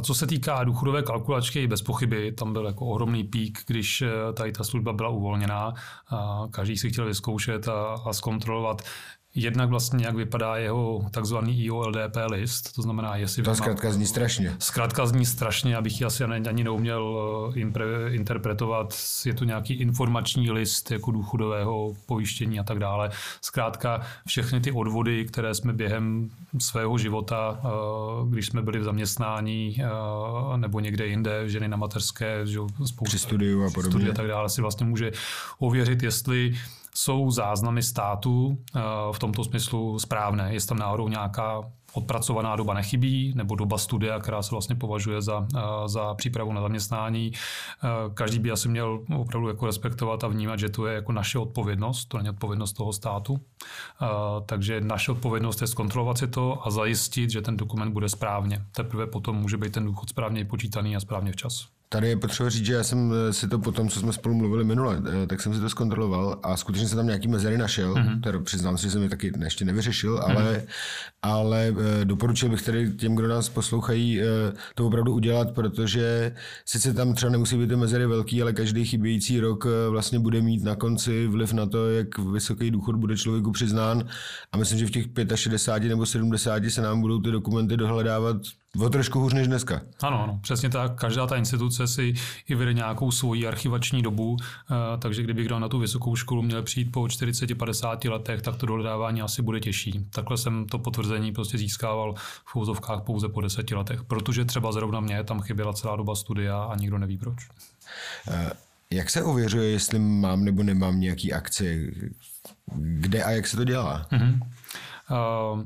Co 0.02 0.14
se 0.14 0.26
týká 0.26 0.64
důchodové 0.64 1.02
kalkulačky, 1.02 1.66
bez 1.66 1.82
pochyby, 1.82 2.32
tam 2.32 2.52
byl 2.52 2.66
jako 2.66 2.86
ohromný 2.86 3.24
pík, 3.24 3.58
když 3.66 4.02
eh, 4.02 4.32
tady 4.32 4.52
ta 4.52 4.64
služba 4.64 4.92
byla 4.92 5.08
uvolněná. 5.08 5.74
Každý 6.50 6.78
si 6.78 6.90
chtěl 6.90 7.06
vyzkoušet 7.06 7.68
a, 7.68 7.94
a 8.06 8.12
zkontrolovat, 8.12 8.82
Jednak 9.38 9.70
vlastně, 9.70 10.06
jak 10.06 10.14
vypadá 10.14 10.56
jeho 10.56 11.00
takzvaný 11.10 11.64
IOLDP 11.64 12.16
list, 12.30 12.72
to 12.74 12.82
znamená, 12.82 13.16
jestli... 13.16 13.42
To 13.42 13.54
zkrátka 13.54 13.92
zní 13.92 14.06
strašně. 14.06 14.56
Zkrátka 14.58 15.06
zní 15.06 15.26
strašně, 15.26 15.76
abych 15.76 16.00
ji 16.00 16.06
asi 16.06 16.24
ani 16.24 16.64
neuměl 16.64 17.52
eh, 17.56 18.10
interpretovat. 18.10 18.94
Je 19.26 19.34
to 19.34 19.44
nějaký 19.44 19.74
informační 19.74 20.50
list 20.50 20.90
jako 20.90 21.10
důchodového 21.10 21.92
pojištění 22.06 22.60
a 22.60 22.62
tak 22.62 22.78
dále. 22.78 23.10
Zkrátka 23.40 24.00
všechny 24.26 24.60
ty 24.60 24.72
odvody, 24.72 25.24
které 25.24 25.54
jsme 25.54 25.72
během 25.72 26.30
svého 26.58 26.98
života, 26.98 27.60
eh, 27.64 27.68
když 28.30 28.46
jsme 28.46 28.62
byli 28.62 28.78
v 28.78 28.84
zaměstnání 28.84 29.76
eh, 29.80 30.56
nebo 30.58 30.80
někde 30.80 31.06
jinde, 31.06 31.48
ženy 31.48 31.68
na 31.68 31.76
mateřské, 31.76 32.46
spousta, 32.86 33.04
Při 33.04 33.18
studiu 33.18 33.64
a 33.64 33.70
podobně. 33.70 34.10
a 34.10 34.14
tak 34.14 34.26
dále, 34.26 34.48
si 34.48 34.60
vlastně 34.60 34.86
může 34.86 35.12
ověřit, 35.58 36.02
jestli 36.02 36.54
jsou 36.94 37.30
záznamy 37.30 37.82
státu 37.82 38.58
eh, 38.76 38.80
v 39.12 39.18
tomto 39.18 39.44
smyslu 39.44 39.98
správné. 39.98 40.54
Jestli 40.54 40.68
tam 40.68 40.78
náhodou 40.78 41.08
nějaká 41.08 41.62
odpracovaná 41.92 42.56
doba 42.56 42.74
nechybí, 42.74 43.32
nebo 43.36 43.54
doba 43.54 43.78
studia, 43.78 44.18
která 44.18 44.42
se 44.42 44.50
vlastně 44.50 44.76
považuje 44.76 45.22
za, 45.22 45.46
eh, 45.56 45.60
za 45.86 46.14
přípravu 46.14 46.52
na 46.52 46.60
zaměstnání. 46.60 47.32
Eh, 47.32 47.88
každý 48.14 48.38
by 48.38 48.50
asi 48.50 48.68
měl 48.68 49.00
opravdu 49.16 49.48
jako 49.48 49.66
respektovat 49.66 50.24
a 50.24 50.28
vnímat, 50.28 50.58
že 50.58 50.68
to 50.68 50.86
je 50.86 50.94
jako 50.94 51.12
naše 51.12 51.38
odpovědnost, 51.38 52.04
to 52.04 52.16
není 52.16 52.30
odpovědnost 52.30 52.72
toho 52.72 52.92
státu. 52.92 53.40
Takže 54.46 54.80
naše 54.80 55.12
odpovědnost 55.12 55.60
je 55.60 55.66
zkontrolovat 55.66 56.18
si 56.18 56.28
to 56.28 56.66
a 56.66 56.70
zajistit, 56.70 57.30
že 57.30 57.42
ten 57.42 57.56
dokument 57.56 57.92
bude 57.92 58.08
správně. 58.08 58.64
Teprve 58.76 59.06
potom 59.06 59.36
může 59.36 59.56
být 59.56 59.72
ten 59.72 59.84
důchod 59.84 60.08
správně 60.08 60.44
počítaný 60.44 60.96
a 60.96 61.00
správně 61.00 61.32
včas. 61.32 61.77
Tady 61.88 62.08
je 62.08 62.16
potřeba 62.16 62.48
říct, 62.48 62.66
že 62.66 62.74
já 62.74 62.84
jsem 62.84 63.12
si 63.30 63.48
to 63.48 63.58
po 63.58 63.72
tom, 63.72 63.88
co 63.88 64.00
jsme 64.00 64.12
spolu 64.12 64.34
mluvili 64.34 64.64
minule, 64.64 65.02
tak 65.26 65.40
jsem 65.40 65.54
si 65.54 65.60
to 65.60 65.68
zkontroloval 65.68 66.40
a 66.42 66.56
skutečně 66.56 66.88
jsem 66.88 66.96
tam 66.96 67.06
nějaký 67.06 67.28
mezery 67.28 67.58
našel, 67.58 67.94
mm-hmm. 67.94 68.20
které 68.20 68.38
přiznám 68.38 68.78
se, 68.78 68.82
že 68.86 68.90
jsem 68.90 69.02
je 69.02 69.08
taky 69.08 69.32
ještě 69.44 69.64
nevyřešil, 69.64 70.16
mm-hmm. 70.16 70.38
ale, 70.38 70.62
ale 71.22 71.74
doporučil 72.04 72.48
bych 72.48 72.62
tady 72.62 72.92
těm, 72.92 73.14
kdo 73.14 73.28
nás 73.28 73.48
poslouchají, 73.48 74.20
to 74.74 74.86
opravdu 74.86 75.12
udělat, 75.12 75.54
protože 75.54 76.34
sice 76.64 76.94
tam 76.94 77.14
třeba 77.14 77.32
nemusí 77.32 77.56
být 77.58 77.68
ty 77.68 77.76
mezery 77.76 78.06
velký, 78.06 78.42
ale 78.42 78.52
každý 78.52 78.84
chybějící 78.84 79.40
rok 79.40 79.66
vlastně 79.90 80.18
bude 80.18 80.40
mít 80.40 80.64
na 80.64 80.76
konci 80.76 81.26
vliv 81.26 81.52
na 81.52 81.66
to, 81.66 81.90
jak 81.90 82.18
vysoký 82.18 82.70
důchod 82.70 82.96
bude 82.96 83.16
člověku 83.16 83.52
přiznán 83.52 84.04
a 84.52 84.56
myslím, 84.56 84.78
že 84.78 84.86
v 84.86 84.90
těch 84.90 85.06
65 85.34 85.88
nebo 85.88 86.06
70 86.06 86.62
se 86.68 86.82
nám 86.82 87.00
budou 87.00 87.20
ty 87.20 87.30
dokumenty 87.30 87.76
dohledávat 87.76 88.36
o 88.80 88.88
trošku 88.88 89.20
hůř 89.20 89.32
než 89.32 89.46
dneska. 89.46 89.80
Ano, 90.02 90.22
ano, 90.22 90.38
přesně 90.42 90.68
tak. 90.68 90.94
Každá 90.94 91.26
ta 91.26 91.36
instituce 91.36 91.86
si 91.86 92.14
i 92.48 92.54
vede 92.54 92.72
nějakou 92.72 93.10
svoji 93.10 93.46
archivační 93.46 94.02
dobu, 94.02 94.36
eh, 94.40 94.74
takže 94.98 95.22
kdyby 95.22 95.44
kdo 95.44 95.58
na 95.58 95.68
tu 95.68 95.78
vysokou 95.78 96.16
školu 96.16 96.42
měl 96.42 96.62
přijít 96.62 96.92
po 96.92 97.08
40-50 97.08 98.10
letech, 98.10 98.42
tak 98.42 98.56
to 98.56 98.66
dohledávání 98.66 99.22
asi 99.22 99.42
bude 99.42 99.60
těžší. 99.60 100.06
Takhle 100.10 100.36
jsem 100.36 100.66
to 100.66 100.78
potvrzení 100.78 101.32
prostě 101.32 101.58
získával 101.58 102.14
v 102.44 102.56
úzovkách 102.56 103.02
pouze 103.02 103.28
po 103.28 103.40
10 103.40 103.70
letech, 103.70 104.04
protože 104.04 104.44
třeba 104.44 104.72
zrovna 104.72 105.00
mě 105.00 105.24
tam 105.24 105.40
chyběla 105.40 105.72
celá 105.72 105.96
doba 105.96 106.14
studia 106.14 106.62
a 106.62 106.76
nikdo 106.76 106.98
neví 106.98 107.18
proč. 107.18 107.36
Eh, 108.30 108.50
jak 108.90 109.10
se 109.10 109.22
ověřuje, 109.22 109.70
jestli 109.70 109.98
mám 109.98 110.44
nebo 110.44 110.62
nemám 110.62 111.00
nějaký 111.00 111.32
akcie? 111.32 111.92
Kde 112.74 113.24
a 113.24 113.30
jak 113.30 113.46
se 113.46 113.56
to 113.56 113.64
dělá? 113.64 114.06
Mm-hmm. 114.12 114.40
Uh, 115.10 115.62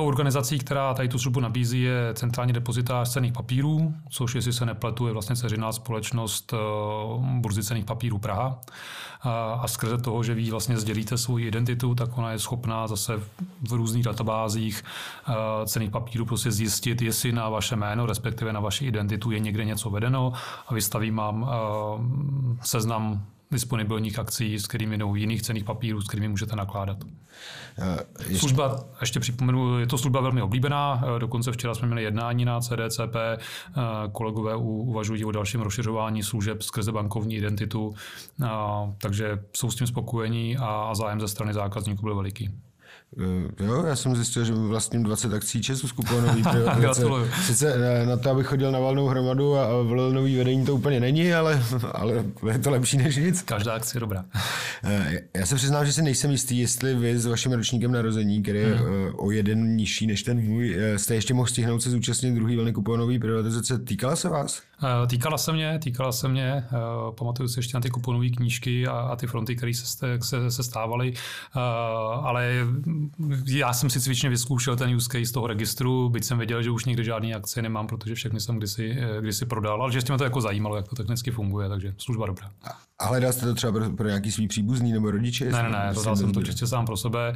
Tou 0.00 0.06
organizací, 0.06 0.58
která 0.58 0.94
tady 0.94 1.08
tu 1.08 1.18
službu 1.18 1.40
nabízí, 1.40 1.82
je 1.82 2.14
Centrální 2.14 2.52
depozitář 2.52 3.12
cených 3.12 3.32
papírů, 3.32 3.94
což, 4.08 4.34
jestli 4.34 4.52
se 4.52 4.66
nepletu, 4.66 5.06
je 5.06 5.12
vlastně 5.12 5.36
ceřiná 5.36 5.72
společnost 5.72 6.52
eh, 6.52 6.56
burzy 7.40 7.62
cených 7.62 7.84
papírů 7.84 8.18
Praha. 8.18 8.60
A 9.60 9.68
skrze 9.68 9.98
toho, 9.98 10.22
že 10.22 10.34
vy 10.34 10.50
vlastně 10.50 10.78
sdělíte 10.78 11.18
svou 11.18 11.38
identitu, 11.38 11.94
tak 11.94 12.18
ona 12.18 12.32
je 12.32 12.38
schopná 12.38 12.86
zase 12.86 13.16
v 13.68 13.72
různých 13.72 14.04
databázích 14.04 14.84
eh, 15.28 15.32
cených 15.66 15.90
papírů 15.90 16.26
prostě 16.26 16.52
zjistit, 16.52 17.02
jestli 17.02 17.32
na 17.32 17.48
vaše 17.48 17.76
jméno, 17.76 18.06
respektive 18.06 18.52
na 18.52 18.60
vaši 18.60 18.86
identitu 18.86 19.30
je 19.30 19.38
někde 19.38 19.64
něco 19.64 19.90
vedeno 19.90 20.32
a 20.66 20.74
vystaví 20.74 21.10
vám 21.10 21.48
eh, 21.48 22.58
seznam 22.62 23.26
disponibilních 23.50 24.18
akcí, 24.18 24.58
s 24.58 24.66
kterými 24.66 24.98
nebo 24.98 25.14
jiných 25.14 25.42
cených 25.42 25.64
papírů, 25.64 26.00
s 26.00 26.08
kterými 26.08 26.28
můžete 26.28 26.56
nakládat. 26.56 27.04
Uh, 27.04 27.12
ještě... 28.18 28.38
Služba, 28.38 28.84
ještě 29.00 29.20
připomenu, 29.20 29.78
je 29.78 29.86
to 29.86 29.98
služba 29.98 30.20
velmi 30.20 30.42
oblíbená, 30.42 31.02
eh, 31.04 31.18
dokonce 31.18 31.52
včera 31.52 31.74
jsme 31.74 31.86
měli 31.86 32.02
jednání 32.02 32.44
na 32.44 32.60
CDCP, 32.60 33.16
eh, 33.16 33.38
kolegové 34.12 34.56
uvažují 34.56 35.24
o 35.24 35.32
dalším 35.32 35.60
rozšiřování 35.60 36.22
služeb 36.22 36.62
skrze 36.62 36.92
bankovní 36.92 37.36
identitu, 37.36 37.94
takže 38.98 39.42
jsou 39.56 39.70
s 39.70 39.76
tím 39.76 39.86
spokojení 39.86 40.56
a 40.56 40.94
zájem 40.94 41.20
ze 41.20 41.28
strany 41.28 41.54
zákazníků 41.54 42.02
byl 42.02 42.14
veliký. 42.14 42.50
Eh, 43.18 43.64
jo, 43.64 43.84
já 43.86 43.96
jsem 43.96 44.16
zjistil, 44.16 44.44
že 44.44 44.52
vlastním 44.52 45.02
20 45.02 45.34
akcí 45.34 45.62
Česu 45.62 45.88
kuponový 45.94 46.42
privatizace. 46.42 47.02
Sice 47.46 47.74
eh, 47.74 48.06
na 48.06 48.16
to, 48.16 48.30
abych 48.30 48.46
chodil 48.46 48.72
na 48.72 48.78
valnou 48.78 49.06
hromadu 49.06 49.56
a 49.56 49.82
volil 49.82 50.12
nový 50.12 50.36
vedení, 50.36 50.66
to 50.66 50.74
úplně 50.74 51.00
není, 51.00 51.34
ale, 51.34 51.62
ale 51.92 52.24
je 52.52 52.58
to 52.58 52.70
lepší 52.70 52.96
než 52.96 53.16
nic. 53.16 53.42
Každá 53.42 53.72
akce 53.72 53.96
je 53.96 54.00
dobrá. 54.00 54.24
Eh, 54.84 55.20
já 55.36 55.46
se 55.46 55.54
přiznám, 55.54 55.86
že 55.86 55.92
si 55.92 56.02
nejsem 56.02 56.30
jistý, 56.30 56.58
jestli 56.58 56.94
vy 56.94 57.18
s 57.18 57.26
vaším 57.26 57.52
ročníkem 57.52 57.92
narození, 57.92 58.42
který 58.42 58.58
je 58.58 58.74
hmm. 58.74 59.12
o 59.16 59.30
jeden 59.30 59.76
nižší 59.76 60.06
než 60.06 60.22
ten 60.22 60.40
můj, 60.40 60.76
jste 60.96 61.14
ještě 61.14 61.34
mohl 61.34 61.48
stihnout 61.48 61.82
se 61.82 61.90
zúčastnit 61.90 62.34
druhý 62.34 62.56
vlny 62.56 62.72
kuponové 62.72 63.18
privatizace. 63.18 63.78
Týkala 63.78 64.16
se 64.16 64.28
vás? 64.28 64.62
Týkala 65.06 65.38
se 65.38 65.52
mě, 65.52 65.78
týkala 65.82 66.12
se 66.12 66.28
mě. 66.28 66.64
Pamatuju 67.18 67.48
si 67.48 67.58
ještě 67.58 67.76
na 67.76 67.80
ty 67.80 67.90
kuponové 67.90 68.28
knížky 68.28 68.86
a, 68.86 68.92
a 68.92 69.16
ty 69.16 69.26
fronty, 69.26 69.56
které 69.56 69.74
se, 69.74 70.18
se, 70.22 70.50
se 70.50 70.62
stávaly, 70.62 71.12
ale 72.22 72.66
já 73.46 73.72
jsem 73.72 73.90
si 73.90 74.00
cvičně 74.00 74.28
vyzkoušel 74.28 74.76
ten 74.76 74.94
use 74.94 75.08
case 75.12 75.26
z 75.26 75.32
toho 75.32 75.46
registru, 75.46 76.08
byť 76.08 76.24
jsem 76.24 76.38
věděl, 76.38 76.62
že 76.62 76.70
už 76.70 76.84
nikdy 76.84 77.04
žádný 77.04 77.34
akce 77.34 77.62
nemám, 77.62 77.86
protože 77.86 78.14
všechny 78.14 78.40
jsem 78.40 78.56
kdysi, 78.56 78.96
eh, 79.00 79.20
kdysi 79.20 79.46
prodal, 79.46 79.82
ale 79.82 79.92
že 79.92 80.00
mě 80.08 80.18
to 80.18 80.24
jako 80.24 80.40
zajímalo, 80.40 80.76
jak 80.76 80.88
to 80.88 80.96
technicky 80.96 81.30
funguje, 81.30 81.68
takže 81.68 81.94
služba 81.98 82.26
dobrá. 82.26 82.50
A 82.98 83.06
hledal 83.06 83.32
jste 83.32 83.46
to 83.46 83.54
třeba 83.54 83.72
pro, 83.72 83.90
pro 83.90 84.08
nějaký 84.08 84.32
svý 84.32 84.48
příbuzný 84.48 84.92
nebo 84.92 85.10
rodiče? 85.10 85.44
Ne, 85.44 85.62
ne, 85.62 85.70
ne, 85.70 85.94
to 85.94 86.16
jsem 86.16 86.32
to 86.32 86.42
čistě 86.42 86.66
sám 86.66 86.86
pro 86.86 86.96
sebe. 86.96 87.34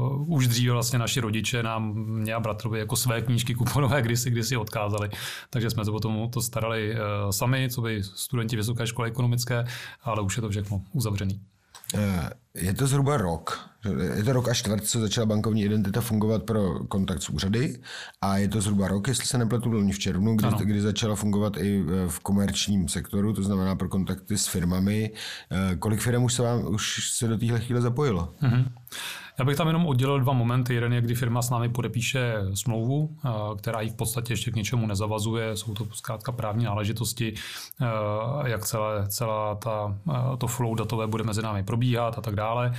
Uh, 0.00 0.34
už 0.34 0.48
dříve 0.48 0.72
vlastně 0.72 0.98
naši 0.98 1.20
rodiče 1.20 1.62
nám, 1.62 1.94
mě 1.94 2.34
a 2.34 2.40
bratrovi, 2.40 2.78
jako 2.78 2.96
své 2.96 3.22
knížky 3.22 3.54
kuponové 3.54 4.02
kdysi, 4.02 4.30
kdysi 4.30 4.56
odkázali, 4.56 5.10
takže 5.50 5.70
jsme 5.70 5.84
se 5.84 5.90
potom 5.90 6.30
to 6.30 6.42
starali 6.42 6.92
uh, 6.92 7.30
sami, 7.30 7.68
co 7.70 7.80
by 7.80 8.02
studenti 8.02 8.56
vysoké 8.56 8.86
školy 8.86 9.10
ekonomické, 9.10 9.66
ale 10.02 10.22
už 10.22 10.36
je 10.36 10.40
to 10.40 10.48
všechno 10.48 10.82
uzavřený. 10.92 11.40
Je 12.54 12.74
to 12.74 12.86
zhruba 12.86 13.16
rok, 13.16 13.67
je 14.14 14.24
to 14.24 14.32
rok 14.32 14.48
a 14.48 14.54
čtvrt, 14.54 14.84
co 14.84 15.00
začala 15.00 15.26
bankovní 15.26 15.64
identita 15.64 16.00
fungovat 16.00 16.42
pro 16.42 16.84
kontakt 16.84 17.22
s 17.22 17.28
úřady 17.28 17.80
a 18.20 18.36
je 18.36 18.48
to 18.48 18.60
zhruba 18.60 18.88
rok, 18.88 19.08
jestli 19.08 19.26
se 19.26 19.38
nepletu, 19.38 19.70
byl 19.70 19.88
v 19.92 19.98
červnu, 19.98 20.36
kdy, 20.36 20.48
kdy 20.64 20.80
začala 20.80 21.14
fungovat 21.14 21.56
i 21.56 21.84
v 22.08 22.20
komerčním 22.20 22.88
sektoru, 22.88 23.32
to 23.32 23.42
znamená 23.42 23.76
pro 23.76 23.88
kontakty 23.88 24.38
s 24.38 24.46
firmami. 24.46 25.10
Eh, 25.50 25.76
kolik 25.76 26.00
firm 26.00 26.24
už 26.24 26.34
se, 26.34 26.42
vám, 26.42 26.74
už 26.74 27.10
se 27.12 27.28
do 27.28 27.38
téhle 27.38 27.60
chvíle 27.60 27.80
zapojilo? 27.80 28.34
Mm-hmm. 28.42 28.64
Já 29.38 29.44
bych 29.44 29.56
tam 29.56 29.66
jenom 29.66 29.86
oddělil 29.86 30.20
dva 30.20 30.32
momenty. 30.32 30.74
Jeden 30.74 30.92
je, 30.92 31.00
kdy 31.00 31.14
firma 31.14 31.42
s 31.42 31.50
námi 31.50 31.68
podepíše 31.68 32.34
smlouvu, 32.54 33.10
eh, 33.24 33.28
která 33.58 33.80
ji 33.80 33.90
v 33.90 33.94
podstatě 33.94 34.32
ještě 34.32 34.50
k 34.50 34.56
něčemu 34.56 34.86
nezavazuje. 34.86 35.56
Jsou 35.56 35.74
to 35.74 35.86
zkrátka 35.92 36.32
právní 36.32 36.64
náležitosti, 36.64 37.34
eh, 37.80 38.48
jak 38.48 38.64
celé, 38.64 39.08
celá 39.08 39.54
ta, 39.54 39.98
eh, 40.10 40.36
to 40.36 40.46
flow 40.46 40.74
datové 40.74 41.06
bude 41.06 41.24
mezi 41.24 41.42
námi 41.42 41.62
probíhat 41.62 42.18
a 42.18 42.20
tak 42.20 42.34
dále. 42.34 42.72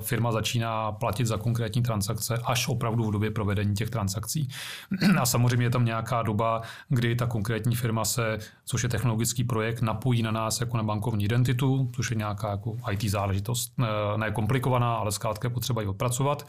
Firma 0.00 0.32
začíná 0.32 0.92
platit 0.92 1.26
za 1.26 1.36
konkrétní 1.36 1.82
transakce 1.82 2.40
až 2.44 2.68
opravdu 2.68 3.04
v 3.04 3.12
době 3.12 3.30
provedení 3.30 3.74
těch 3.74 3.90
transakcí. 3.90 4.48
A 5.20 5.26
samozřejmě 5.26 5.66
je 5.66 5.70
tam 5.70 5.84
nějaká 5.84 6.22
doba, 6.22 6.62
kdy 6.88 7.16
ta 7.16 7.26
konkrétní 7.26 7.76
firma 7.76 8.04
se, 8.04 8.38
což 8.64 8.82
je 8.82 8.88
technologický 8.88 9.44
projekt, 9.44 9.82
napojí 9.82 10.22
na 10.22 10.30
nás 10.30 10.60
jako 10.60 10.76
na 10.76 10.82
bankovní 10.82 11.24
identitu, 11.24 11.90
což 11.96 12.10
je 12.10 12.16
nějaká 12.16 12.50
jako 12.50 12.76
IT 12.92 13.04
záležitost, 13.04 13.72
ne 14.16 14.30
komplikovaná, 14.30 14.94
ale 14.94 15.12
zkrátka 15.12 15.50
potřeba 15.50 15.75
třeba 15.76 15.82
i 15.82 15.86
odpracovat. 15.86 16.46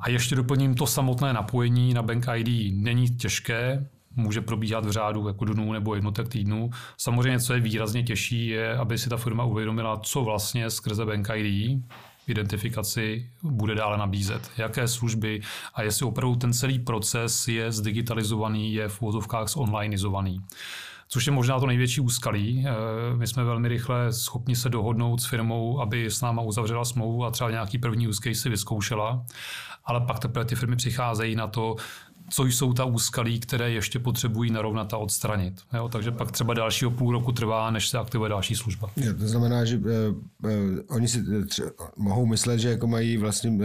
A 0.00 0.10
ještě 0.10 0.36
doplním, 0.36 0.74
to 0.74 0.86
samotné 0.86 1.32
napojení 1.32 1.94
na 1.94 2.02
Bank 2.02 2.26
ID 2.36 2.74
není 2.74 3.08
těžké, 3.08 3.86
může 4.16 4.40
probíhat 4.40 4.86
v 4.86 4.90
řádu 4.90 5.28
jako 5.28 5.44
dnů 5.44 5.72
nebo 5.72 5.94
jednotek 5.94 6.28
týdnů. 6.28 6.70
Samozřejmě, 6.96 7.40
co 7.40 7.54
je 7.54 7.60
výrazně 7.60 8.02
těžší, 8.02 8.48
je, 8.48 8.76
aby 8.76 8.98
si 8.98 9.08
ta 9.08 9.16
firma 9.16 9.44
uvědomila, 9.44 9.96
co 9.96 10.24
vlastně 10.24 10.70
skrze 10.70 11.04
Bank 11.04 11.28
ID 11.34 11.80
identifikaci 12.26 13.30
bude 13.42 13.74
dále 13.74 13.98
nabízet, 13.98 14.50
jaké 14.58 14.88
služby 14.88 15.40
a 15.74 15.82
jestli 15.82 16.06
opravdu 16.06 16.36
ten 16.36 16.52
celý 16.52 16.78
proces 16.78 17.48
je 17.48 17.72
zdigitalizovaný, 17.72 18.74
je 18.74 18.88
v 18.88 19.02
úvozovkách 19.02 19.48
zonlineizovaný 19.48 20.40
což 21.14 21.26
je 21.26 21.32
možná 21.32 21.60
to 21.60 21.66
největší 21.66 22.00
úskalí. 22.00 22.64
Eh, 22.66 23.16
my 23.16 23.26
jsme 23.26 23.44
velmi 23.44 23.68
rychle 23.68 24.12
schopni 24.12 24.56
se 24.56 24.68
dohodnout 24.68 25.20
s 25.20 25.26
firmou, 25.26 25.80
aby 25.80 26.10
s 26.10 26.20
náma 26.20 26.42
uzavřela 26.42 26.84
smlouvu 26.84 27.24
a 27.24 27.30
třeba 27.30 27.50
nějaký 27.50 27.78
první 27.78 28.08
case 28.12 28.34
si 28.34 28.48
vyzkoušela, 28.48 29.24
ale 29.84 30.00
pak 30.00 30.18
teprve 30.18 30.44
ty 30.44 30.54
firmy 30.54 30.76
přicházejí 30.76 31.36
na 31.36 31.46
to, 31.46 31.76
co 32.34 32.44
jsou 32.44 32.72
ta 32.72 32.84
úskalí, 32.84 33.40
které 33.40 33.70
ještě 33.70 33.98
potřebují 33.98 34.50
narovnat 34.50 34.94
a 34.94 34.96
odstranit. 34.96 35.60
Jo, 35.74 35.88
takže 35.88 36.10
pak 36.10 36.32
třeba 36.32 36.54
dalšího 36.54 36.90
půl 36.90 37.12
roku 37.12 37.32
trvá, 37.32 37.70
než 37.70 37.88
se 37.88 37.98
aktivuje 37.98 38.30
další 38.30 38.54
služba. 38.54 38.90
Jo, 38.96 39.14
to 39.18 39.28
znamená, 39.28 39.64
že 39.64 39.78
uh, 39.78 39.84
uh, 40.42 40.50
oni 40.90 41.08
si 41.08 41.22
tře- 41.22 41.70
mohou 41.96 42.26
myslet, 42.26 42.58
že 42.58 42.68
jako 42.70 42.86
mají 42.86 43.16
vlastně 43.16 43.50
uh, 43.50 43.56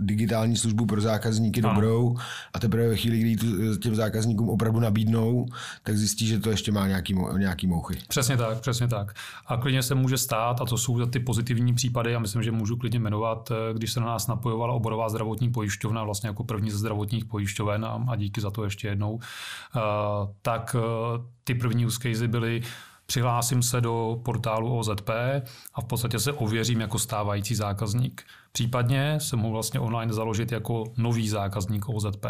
digitální 0.00 0.56
službu 0.56 0.86
pro 0.86 1.00
zákazníky 1.00 1.62
ano. 1.62 1.74
dobrou 1.74 2.16
a 2.54 2.58
teprve 2.60 2.88
ve 2.88 2.96
chvíli, 2.96 3.18
kdy 3.18 3.36
tu, 3.36 3.76
těm 3.76 3.94
zákazníkům 3.94 4.48
opravdu 4.48 4.80
nabídnou, 4.80 5.46
tak 5.82 5.98
zjistí, 5.98 6.26
že 6.26 6.40
to 6.40 6.50
ještě 6.50 6.72
má 6.72 6.86
nějaký, 6.86 7.16
nějaký 7.36 7.66
mouchy. 7.66 7.98
Přesně 8.08 8.36
tak, 8.36 8.60
přesně 8.60 8.88
tak. 8.88 9.14
A 9.46 9.56
klidně 9.56 9.82
se 9.82 9.94
může 9.94 10.18
stát, 10.18 10.60
a 10.60 10.64
to 10.64 10.78
jsou 10.78 11.06
ty 11.06 11.20
pozitivní 11.20 11.74
případy, 11.74 12.14
a 12.14 12.18
myslím, 12.18 12.42
že 12.42 12.52
můžu 12.52 12.76
klidně 12.76 12.98
jmenovat, 12.98 13.52
když 13.72 13.92
se 13.92 14.00
na 14.00 14.06
nás 14.06 14.26
napojovala 14.26 14.74
oborová 14.74 15.08
zdravotní 15.08 15.50
pojišťovna, 15.50 16.04
vlastně 16.04 16.28
jako 16.28 16.44
první 16.44 16.70
ze 16.70 16.78
zdravotních 16.78 17.24
pojišťoven 17.24 17.84
a 17.84 18.13
a 18.14 18.16
díky 18.16 18.40
za 18.40 18.50
to 18.50 18.64
ještě 18.64 18.88
jednou, 18.88 19.20
eh, 19.20 19.80
tak 20.42 20.76
eh, 20.78 20.80
ty 21.44 21.54
první 21.54 21.86
use 21.86 22.28
byly 22.28 22.62
přihlásím 23.06 23.62
se 23.62 23.80
do 23.80 24.20
portálu 24.24 24.78
OZP 24.78 25.10
a 25.74 25.80
v 25.80 25.84
podstatě 25.84 26.18
se 26.18 26.32
ověřím 26.32 26.80
jako 26.80 26.98
stávající 26.98 27.54
zákazník. 27.54 28.22
Případně 28.52 29.20
se 29.20 29.36
mohu 29.36 29.52
vlastně 29.52 29.80
online 29.80 30.12
založit 30.12 30.52
jako 30.52 30.84
nový 30.96 31.28
zákazník 31.28 31.88
OZP. 31.88 32.26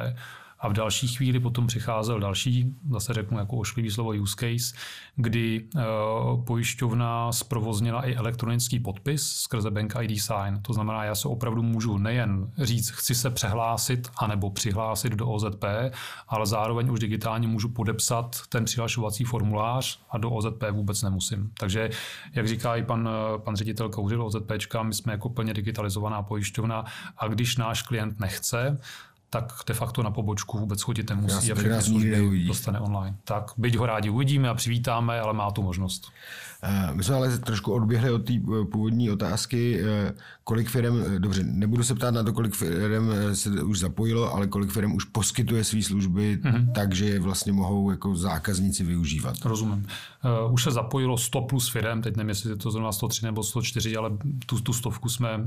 A 0.65 0.69
v 0.69 0.73
další 0.73 1.09
chvíli 1.09 1.41
potom 1.41 1.67
přicházel 1.67 2.21
další, 2.21 2.75
zase 2.91 3.15
řeknu 3.15 3.39
jako 3.39 3.57
ošklivý 3.57 3.91
slovo 3.91 4.11
use 4.11 4.35
case, 4.39 4.75
kdy 5.17 5.65
uh, 5.75 6.45
pojišťovna 6.45 7.33
zprovoznila 7.33 8.07
i 8.07 8.15
elektronický 8.15 8.81
podpis 8.81 9.33
skrze 9.33 9.71
Bank 9.71 9.95
ID 10.01 10.21
Sign. 10.23 10.63
To 10.63 10.73
znamená, 10.73 11.05
já 11.05 11.15
se 11.15 11.29
opravdu 11.29 11.63
můžu 11.63 11.99
nejen 11.99 12.53
říct, 12.59 12.91
chci 12.91 13.15
se 13.15 13.31
přehlásit 13.31 14.09
anebo 14.17 14.51
přihlásit 14.51 15.13
do 15.13 15.29
OZP, 15.29 15.65
ale 16.29 16.47
zároveň 16.47 16.91
už 16.91 17.01
digitálně 17.01 17.49
můžu 17.49 17.69
podepsat 17.69 18.37
ten 18.49 18.65
přihlašovací 18.65 19.25
formulář 19.25 20.01
a 20.11 20.19
do 20.19 20.31
OZP 20.31 20.65
vůbec 20.71 21.03
nemusím. 21.03 21.51
Takže, 21.59 21.91
jak 22.33 22.49
říká 22.49 22.77
i 22.77 22.83
pan, 22.83 23.09
pan 23.37 23.57
ředitel 23.57 23.89
Kouřil 23.89 24.23
OZPčka, 24.23 24.83
my 24.83 24.95
jsme 24.95 25.13
jako 25.13 25.29
plně 25.29 25.55
digitalizovaná 25.55 26.23
pojišťovna 26.23 26.85
a 27.19 27.29
když 27.29 27.57
náš 27.57 27.83
klient 27.83 28.21
nechce, 28.21 28.79
tak 29.35 29.53
de 29.67 29.75
facto 29.75 30.03
na 30.03 30.11
pobočku 30.11 30.59
vůbec 30.59 30.83
chodit 30.83 31.11
nemusí 31.11 31.53
a 31.53 31.55
všechny 31.55 31.83
služby 31.83 32.45
dostane 32.47 32.81
online. 32.81 33.17
Tak 33.25 33.51
byť 33.57 33.77
ho 33.77 33.87
rádi 33.87 34.11
uvidíme 34.11 34.49
a 34.49 34.55
přivítáme, 34.55 35.21
ale 35.21 35.33
má 35.33 35.51
tu 35.51 35.63
možnost. 35.63 36.13
Eh, 36.67 36.95
my 36.95 37.05
jsme 37.05 37.15
ale 37.15 37.39
trošku 37.39 37.73
odběhli 37.73 38.11
od 38.11 38.19
té 38.19 38.33
eh, 38.33 38.65
původní 38.65 39.11
otázky, 39.11 39.81
eh, 39.85 40.15
kolik 40.45 40.69
firm, 40.69 41.03
dobře, 41.19 41.43
nebudu 41.45 41.83
se 41.83 41.95
ptát 41.95 42.15
na 42.15 42.23
to, 42.23 42.33
kolik 42.33 42.55
firm 42.55 43.11
se 43.33 43.63
už 43.63 43.79
zapojilo, 43.79 44.35
ale 44.35 44.47
kolik 44.47 44.71
firm 44.71 44.95
už 44.95 45.05
poskytuje 45.05 45.65
své 45.65 45.83
služby, 45.83 46.39
mm-hmm. 46.43 46.73
takže 46.73 47.05
je 47.05 47.21
vlastně 47.21 47.53
mohou 47.53 47.91
jako 47.91 48.17
zákazníci 48.17 48.85
využívat. 48.85 49.37
Rozumím. 49.45 49.87
Už 50.51 50.63
se 50.63 50.71
zapojilo 50.71 51.19
100 51.19 51.41
plus 51.41 51.69
firm, 51.69 52.03
teď 52.03 52.17
nevím, 52.17 52.29
jestli 52.29 52.51
je 52.51 52.57
to 52.57 52.71
zrovna 52.71 52.93
103 52.93 53.25
nebo 53.25 53.43
104, 53.43 53.97
ale 53.97 54.11
tu, 54.47 54.61
tu 54.61 54.73
stovku 54.73 55.09
jsme, 55.09 55.45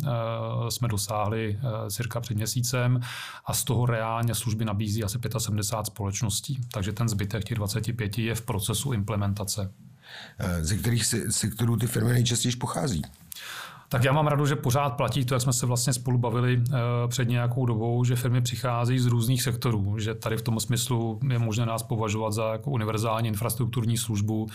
jsme 0.69 0.87
dosáhli 0.87 1.59
cirka 1.89 2.19
před 2.19 2.37
měsícem 2.37 2.99
a 3.45 3.53
z 3.53 3.63
toho 3.63 3.85
reálně 3.85 4.35
služby 4.35 4.65
nabízí 4.65 5.03
asi 5.03 5.19
75 5.37 5.85
společností, 5.85 6.59
takže 6.71 6.93
ten 6.93 7.09
zbytek 7.09 7.43
těch 7.43 7.57
25 7.57 8.17
je 8.17 8.35
v 8.35 8.41
procesu 8.41 8.93
implementace. 8.93 9.73
Eh, 10.39 10.63
ze 10.63 10.77
kterých 10.77 11.05
sektorů 11.29 11.77
ty 11.77 11.87
firmy 11.87 12.13
nejčastěji 12.13 12.55
pochází? 12.55 13.01
Tak 13.89 14.03
já 14.03 14.11
mám 14.11 14.27
radu, 14.27 14.45
že 14.45 14.55
pořád 14.55 14.89
platí 14.89 15.25
to, 15.25 15.35
jak 15.35 15.41
jsme 15.41 15.53
se 15.53 15.65
vlastně 15.65 15.93
spolu 15.93 16.17
bavili 16.17 16.63
eh, 16.69 16.73
před 17.07 17.27
nějakou 17.27 17.65
dobou, 17.65 18.03
že 18.03 18.15
firmy 18.15 18.41
přichází 18.41 18.99
z 18.99 19.05
různých 19.05 19.43
sektorů, 19.43 19.99
že 19.99 20.15
tady 20.15 20.37
v 20.37 20.41
tom 20.41 20.59
smyslu 20.59 21.19
je 21.31 21.39
možné 21.39 21.65
nás 21.65 21.83
považovat 21.83 22.31
za 22.31 22.51
jako 22.51 22.71
univerzální 22.71 23.27
infrastrukturní 23.27 23.97
službu. 23.97 24.47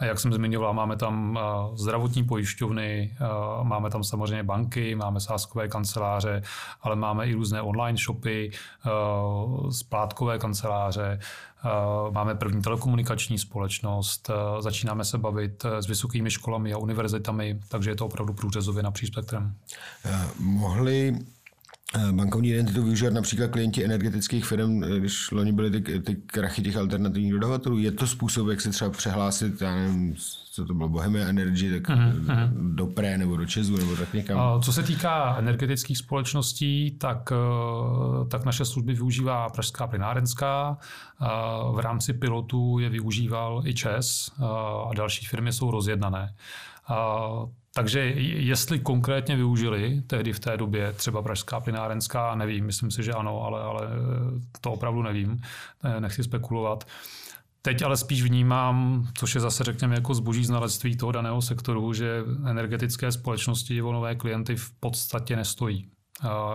Jak 0.00 0.20
jsem 0.20 0.32
zmiňoval, 0.32 0.74
máme 0.74 0.96
tam 0.96 1.38
eh, 1.38 1.76
zdravotní 1.76 2.24
pojišťovny, 2.24 3.16
máme 3.62 3.90
tam 3.90 4.04
samozřejmě 4.04 4.42
banky, 4.42 4.94
máme 4.94 5.20
sáskové 5.20 5.68
kanceláře, 5.68 6.42
ale 6.82 6.96
máme 6.96 7.26
i 7.26 7.34
různé 7.34 7.62
online 7.62 7.98
shopy, 7.98 8.50
splátkové 9.70 10.38
kanceláře, 10.38 11.18
máme 12.10 12.34
první 12.34 12.62
telekomunikační 12.62 13.38
společnost, 13.38 14.30
eh, 14.30 14.62
začínáme 14.62 15.04
se 15.04 15.18
bavit 15.18 15.64
eh, 15.64 15.82
s 15.82 15.86
vysokými 15.86 16.30
školami 16.30 16.72
a 16.72 16.78
univerzitami, 16.78 17.60
takže 17.68 17.90
je 17.90 17.96
to 17.96 18.06
opravdu 18.06 18.32
průřezově 18.32 18.82
na 18.82 18.92
spektrem. 19.06 19.54
Mohli 20.38 21.18
bankovní 22.12 22.48
identitu 22.48 22.82
využívat 22.82 23.14
například 23.14 23.50
klienti 23.50 23.84
energetických 23.84 24.44
firm, 24.44 24.80
když 24.80 25.30
loni 25.30 25.52
byly 25.52 25.80
ty, 25.80 26.00
ty 26.00 26.14
krachy 26.14 26.62
těch 26.62 26.76
alternativních 26.76 27.32
dodavatelů. 27.32 27.78
Je 27.78 27.92
to 27.92 28.06
způsob, 28.06 28.48
jak 28.48 28.60
se 28.60 28.70
třeba 28.70 28.90
přehlásit, 28.90 29.60
já 29.60 29.74
nevím, 29.74 30.14
co 30.52 30.64
to 30.64 30.74
bylo, 30.74 30.88
Bohemia 30.88 31.28
Energy, 31.28 31.70
tak 31.70 31.96
uh-huh. 31.96 32.74
do 32.74 32.86
Pré 32.86 33.18
nebo 33.18 33.36
do 33.36 33.46
Česu 33.46 33.76
nebo 33.76 33.96
tak 33.96 34.12
někam. 34.12 34.62
Co 34.62 34.72
se 34.72 34.82
týká 34.82 35.36
energetických 35.38 35.98
společností, 35.98 36.90
tak, 36.90 37.32
eh, 37.32 38.28
tak 38.28 38.44
naše 38.44 38.64
služby 38.64 38.94
využívá 38.94 39.48
Pražská 39.48 39.86
plynárenská. 39.86 40.78
V 41.74 41.78
rámci 41.78 42.12
pilotu 42.12 42.78
je 42.78 42.88
využíval 42.88 43.62
i 43.64 43.74
ČES 43.74 44.30
a 44.88 44.94
další 44.94 45.26
firmy 45.26 45.52
jsou 45.52 45.70
rozjednané. 45.70 46.34
Takže 47.78 48.00
jestli 48.20 48.78
konkrétně 48.78 49.36
využili 49.36 50.02
tehdy 50.06 50.32
v 50.32 50.40
té 50.40 50.56
době 50.56 50.92
třeba 50.92 51.22
Pražská 51.22 51.60
plynárenská, 51.60 52.34
nevím, 52.34 52.66
myslím 52.66 52.90
si, 52.90 53.02
že 53.02 53.12
ano, 53.12 53.42
ale, 53.42 53.62
ale 53.62 53.88
to 54.60 54.72
opravdu 54.72 55.02
nevím, 55.02 55.42
nechci 55.98 56.24
spekulovat. 56.24 56.86
Teď 57.62 57.82
ale 57.82 57.96
spíš 57.96 58.22
vnímám, 58.22 59.08
což 59.14 59.34
je 59.34 59.40
zase 59.40 59.64
řekněme 59.64 59.94
jako 59.94 60.14
zboží 60.14 60.44
znalectví 60.44 60.96
toho 60.96 61.12
daného 61.12 61.42
sektoru, 61.42 61.92
že 61.92 62.24
energetické 62.46 63.12
společnosti 63.12 63.82
o 63.82 63.92
nové 63.92 64.14
klienty 64.14 64.56
v 64.56 64.70
podstatě 64.80 65.36
nestojí. 65.36 65.88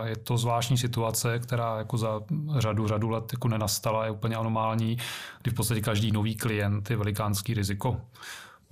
Je 0.04 0.16
to 0.16 0.36
zvláštní 0.36 0.78
situace, 0.78 1.38
která 1.38 1.78
jako 1.78 1.98
za 1.98 2.20
řadu, 2.58 2.88
řadu 2.88 3.10
let 3.10 3.32
jako 3.32 3.48
nenastala, 3.48 4.04
je 4.04 4.10
úplně 4.10 4.36
anomální, 4.36 4.98
kdy 5.42 5.50
v 5.50 5.54
podstatě 5.54 5.80
každý 5.80 6.12
nový 6.12 6.36
klient 6.36 6.90
je 6.90 6.96
velikánský 6.96 7.54
riziko 7.54 8.00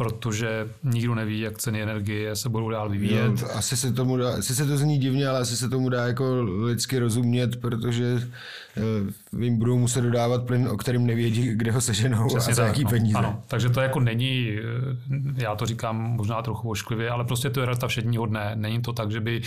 protože 0.02 0.68
nikdo 0.82 1.14
neví, 1.14 1.40
jak 1.40 1.58
ceny 1.58 1.82
energie 1.82 2.36
se 2.36 2.48
budou 2.48 2.70
dál 2.70 2.88
vyvíjet. 2.88 3.40
Jo, 3.40 3.48
asi 3.54 3.76
se 3.76 3.92
tomu 3.92 4.16
dá, 4.16 4.34
asi 4.34 4.54
se 4.54 4.66
to 4.66 4.76
zní 4.76 4.98
divně, 4.98 5.28
ale 5.28 5.38
asi 5.38 5.56
se 5.56 5.68
tomu 5.68 5.88
dá 5.88 6.06
jako 6.06 6.42
lidsky 6.42 6.98
rozumět, 6.98 7.60
protože 7.60 8.28
uh, 9.34 9.42
jim 9.42 9.58
budou 9.58 9.78
muset 9.78 10.00
dodávat 10.00 10.46
plyn, 10.46 10.68
o 10.68 10.76
kterým 10.76 11.06
nevědí, 11.06 11.50
kde 11.54 11.72
ho 11.72 11.80
seženou 11.80 12.26
Přesně 12.26 12.52
a 12.52 12.54
za 12.54 12.66
jaký 12.66 12.84
no, 12.84 12.90
peníze. 12.90 13.18
Ano, 13.18 13.42
takže 13.46 13.68
to 13.68 13.80
jako 13.80 14.00
není, 14.00 14.58
eh, 14.58 15.42
já 15.42 15.54
to 15.54 15.66
říkám 15.66 15.96
možná 15.96 16.42
trochu 16.42 16.70
ošklivě, 16.70 17.10
ale 17.10 17.24
prostě 17.24 17.50
to 17.50 17.60
je 17.60 17.66
realita 17.66 17.88
všedního 17.88 18.26
dne. 18.26 18.52
Není 18.54 18.82
to 18.82 18.92
tak, 18.92 19.10
že 19.10 19.20
by 19.20 19.42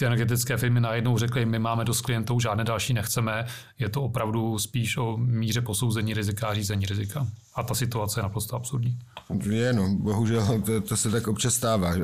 ty 0.00 0.06
energetické 0.06 0.56
firmy 0.56 0.80
najednou 0.80 1.18
řekly, 1.18 1.46
my 1.46 1.58
máme 1.58 1.84
dost 1.84 2.00
klientů, 2.00 2.40
žádné 2.40 2.64
další 2.64 2.94
nechceme. 2.94 3.46
Je 3.78 3.88
to 3.88 4.02
opravdu 4.02 4.58
spíš 4.58 4.96
o 4.96 5.16
míře 5.16 5.60
posouzení 5.60 6.14
rizika 6.14 6.46
a 6.46 6.54
řízení 6.54 6.86
rizika. 6.86 7.26
A 7.54 7.62
ta 7.62 7.74
situace 7.74 8.20
je 8.20 8.22
naprosto 8.22 8.56
absurdní. 8.56 8.98
Je, 9.50 9.72
no, 9.72 9.94
bohužel 9.94 10.62
to, 10.66 10.80
to 10.80 10.96
se 10.96 11.10
tak 11.10 11.28
občas 11.28 11.54
stává. 11.54 11.94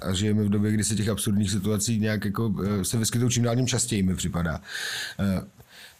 A 0.00 0.12
žijeme 0.12 0.44
v 0.44 0.48
době, 0.48 0.72
kdy 0.72 0.84
se 0.84 0.94
těch 0.94 1.08
absurdních 1.08 1.50
situací 1.50 1.98
nějak 2.00 2.24
jako 2.24 2.54
eh, 2.64 2.84
se 2.84 2.98
vyskytují 2.98 3.30
čím 3.30 3.42
dál 3.42 3.56
tím 3.56 3.66
častěji, 3.66 4.02
mi 4.02 4.14
připadá. 4.14 4.60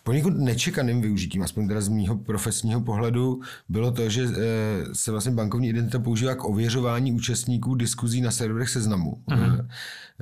Eh, 0.06 0.16
Poněkud 0.16 0.36
nečekaným 0.36 1.00
využitím, 1.00 1.42
aspoň 1.42 1.68
teda 1.68 1.80
z 1.80 1.88
mýho 1.88 2.16
profesního 2.16 2.80
pohledu, 2.80 3.40
bylo 3.68 3.90
to, 3.90 4.08
že 4.08 4.24
eh, 4.24 4.84
se 4.92 5.10
vlastně 5.10 5.32
bankovní 5.32 5.68
identita 5.68 5.98
používá 5.98 6.34
k 6.34 6.44
ověřování 6.44 7.12
účastníků 7.12 7.74
diskuzí 7.74 8.20
na 8.20 8.30
serverech 8.30 8.68
seznamu. 8.68 9.22
Uh-huh. 9.28 9.68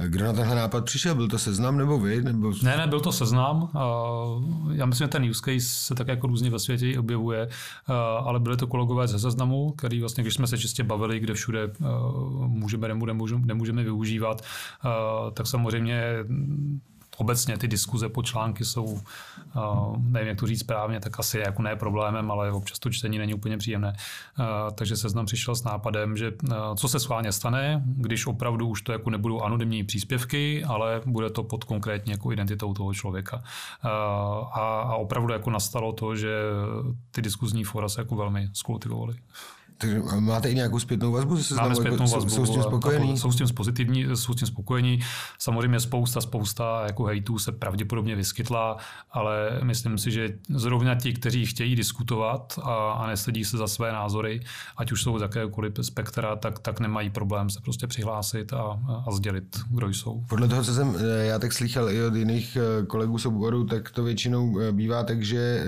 Kdo 0.09 0.25
na 0.25 0.33
tenhle 0.33 0.57
nápad 0.57 0.85
přišel? 0.85 1.15
Byl 1.15 1.29
to 1.29 1.39
seznam 1.39 1.79
nebo 1.79 1.99
vy? 1.99 2.23
Nebo... 2.23 2.53
Ne, 2.63 2.77
ne, 2.77 2.87
byl 2.87 3.01
to 3.01 3.13
seznam. 3.13 3.71
Já 4.73 4.87
myslím, 4.87 5.05
že 5.05 5.09
ten 5.09 5.25
use 5.31 5.41
case 5.45 5.67
se 5.67 5.95
tak 5.95 6.09
jako 6.09 6.27
různě 6.27 6.51
ve 6.51 6.59
světě 6.59 6.99
objevuje, 6.99 7.49
ale 8.25 8.41
byly 8.41 8.57
to 8.57 8.67
kolegové 8.67 9.09
ze 9.09 9.19
seznamu, 9.19 9.73
který 9.73 10.01
vlastně, 10.01 10.23
když 10.23 10.35
jsme 10.35 10.47
se 10.47 10.59
čistě 10.59 10.83
bavili, 10.83 11.21
kde 11.21 11.35
všude 11.35 11.73
můžeme, 12.47 12.89
nemůžeme, 12.89 13.47
nemůžeme 13.47 13.83
využívat, 13.83 14.43
tak 15.35 15.47
samozřejmě 15.47 16.03
obecně 17.17 17.59
ty 17.59 17.69
diskuze 17.69 18.09
po 18.09 18.23
články 18.23 18.65
jsou, 18.65 18.85
uh, 18.85 19.01
nevím, 19.99 20.29
jak 20.29 20.41
to 20.41 20.47
říct 20.47 20.61
správně, 20.61 21.01
tak 21.01 21.21
asi 21.21 21.39
jako 21.39 21.63
ne 21.63 21.77
problémem, 21.77 22.31
ale 22.31 22.53
občas 22.53 22.79
to 22.79 22.91
čtení 22.91 23.19
není 23.19 23.35
úplně 23.35 23.59
příjemné. 23.59 23.97
Uh, 24.39 24.47
takže 24.75 24.97
seznam 24.97 25.27
přišel 25.27 25.55
s 25.55 25.65
nápadem, 25.65 26.17
že 26.17 26.31
uh, 26.31 26.75
co 26.77 26.89
se 26.89 27.01
schválně 27.01 27.33
stane, 27.33 27.83
když 27.87 28.27
opravdu 28.27 28.67
už 28.67 28.83
to 28.83 28.93
jako 28.93 29.11
nebudou 29.11 29.43
anonymní 29.43 29.85
příspěvky, 29.85 30.65
ale 30.65 31.01
bude 31.07 31.31
to 31.31 31.43
pod 31.43 31.65
konkrétně 31.65 32.13
jako 32.13 32.33
identitou 32.33 32.75
toho 32.75 32.95
člověka. 32.95 33.43
A, 33.83 33.89
a 34.53 34.95
opravdu 34.95 35.33
jako 35.33 35.51
nastalo 35.51 35.93
to, 35.93 36.17
že 36.17 36.39
ty 37.11 37.23
diskuzní 37.23 37.65
fora 37.65 37.89
se 37.89 38.01
jako 38.01 38.17
velmi 38.17 38.49
skultivovaly. 38.53 39.15
Takže 39.79 40.03
máte 40.19 40.51
i 40.51 40.55
nějakou 40.55 40.79
zpětnou 40.79 41.13
vazbu? 41.13 41.39
Máme 41.57 41.75
zpětnou 41.75 42.07
vazbu. 42.07 42.31
Jsou 42.31 42.47
s 42.47 42.51
tím 42.51 42.63
spokojení? 42.63 43.19
Jsou 43.19 43.33
s 43.33 43.37
tím, 43.37 43.47
pozitivní, 43.55 44.07
jsou 44.15 44.33
s 44.33 44.37
tím 44.37 44.49
spokojení. 44.49 45.01
Samozřejmě 45.39 45.81
spousta, 45.81 46.21
spousta 46.21 46.83
jako 46.87 47.05
hejtů 47.05 47.39
se 47.39 47.53
pravděpodobně 47.53 48.17
vyskytla, 48.17 48.77
ale 49.11 49.61
myslím 49.63 49.99
si, 49.99 50.11
že 50.11 50.39
zrovna 50.49 50.95
ti, 50.95 51.13
kteří 51.13 51.47
chtějí 51.47 51.77
diskutovat 51.77 52.59
a, 52.63 52.93
a 52.93 53.07
nesledí 53.07 53.45
se 53.45 53.57
za 53.57 53.67
své 53.67 53.93
názory, 53.93 54.41
ať 54.77 54.93
už 54.93 55.03
jsou 55.03 55.19
z 55.19 55.23
jakéhokoliv 55.23 55.73
spektra, 55.83 56.37
tak, 56.37 56.59
tak 56.59 56.81
nemají 56.81 57.11
problém 57.11 57.51
se 57.51 57.61
prostě 57.61 57.87
přihlásit 57.87 58.53
a, 58.53 58.81
a 59.07 59.11
sdělit, 59.11 59.61
kdo 59.71 59.89
jsou. 59.89 60.25
Podle 60.29 60.49
toho, 60.49 60.63
co 60.63 60.75
jsem 60.75 60.97
eh, 60.99 61.27
já 61.27 61.39
tak 61.39 61.53
slychal 61.53 61.91
i 61.91 62.05
od 62.05 62.15
jiných 62.15 62.57
eh, 62.57 62.87
kolegů 62.87 63.19
z 63.19 63.27
oboru, 63.27 63.65
tak 63.65 63.91
to 63.91 64.05
většinou 64.05 64.61
eh, 64.61 64.73
bývá 64.73 65.03
tak, 65.03 65.23
že 65.23 65.65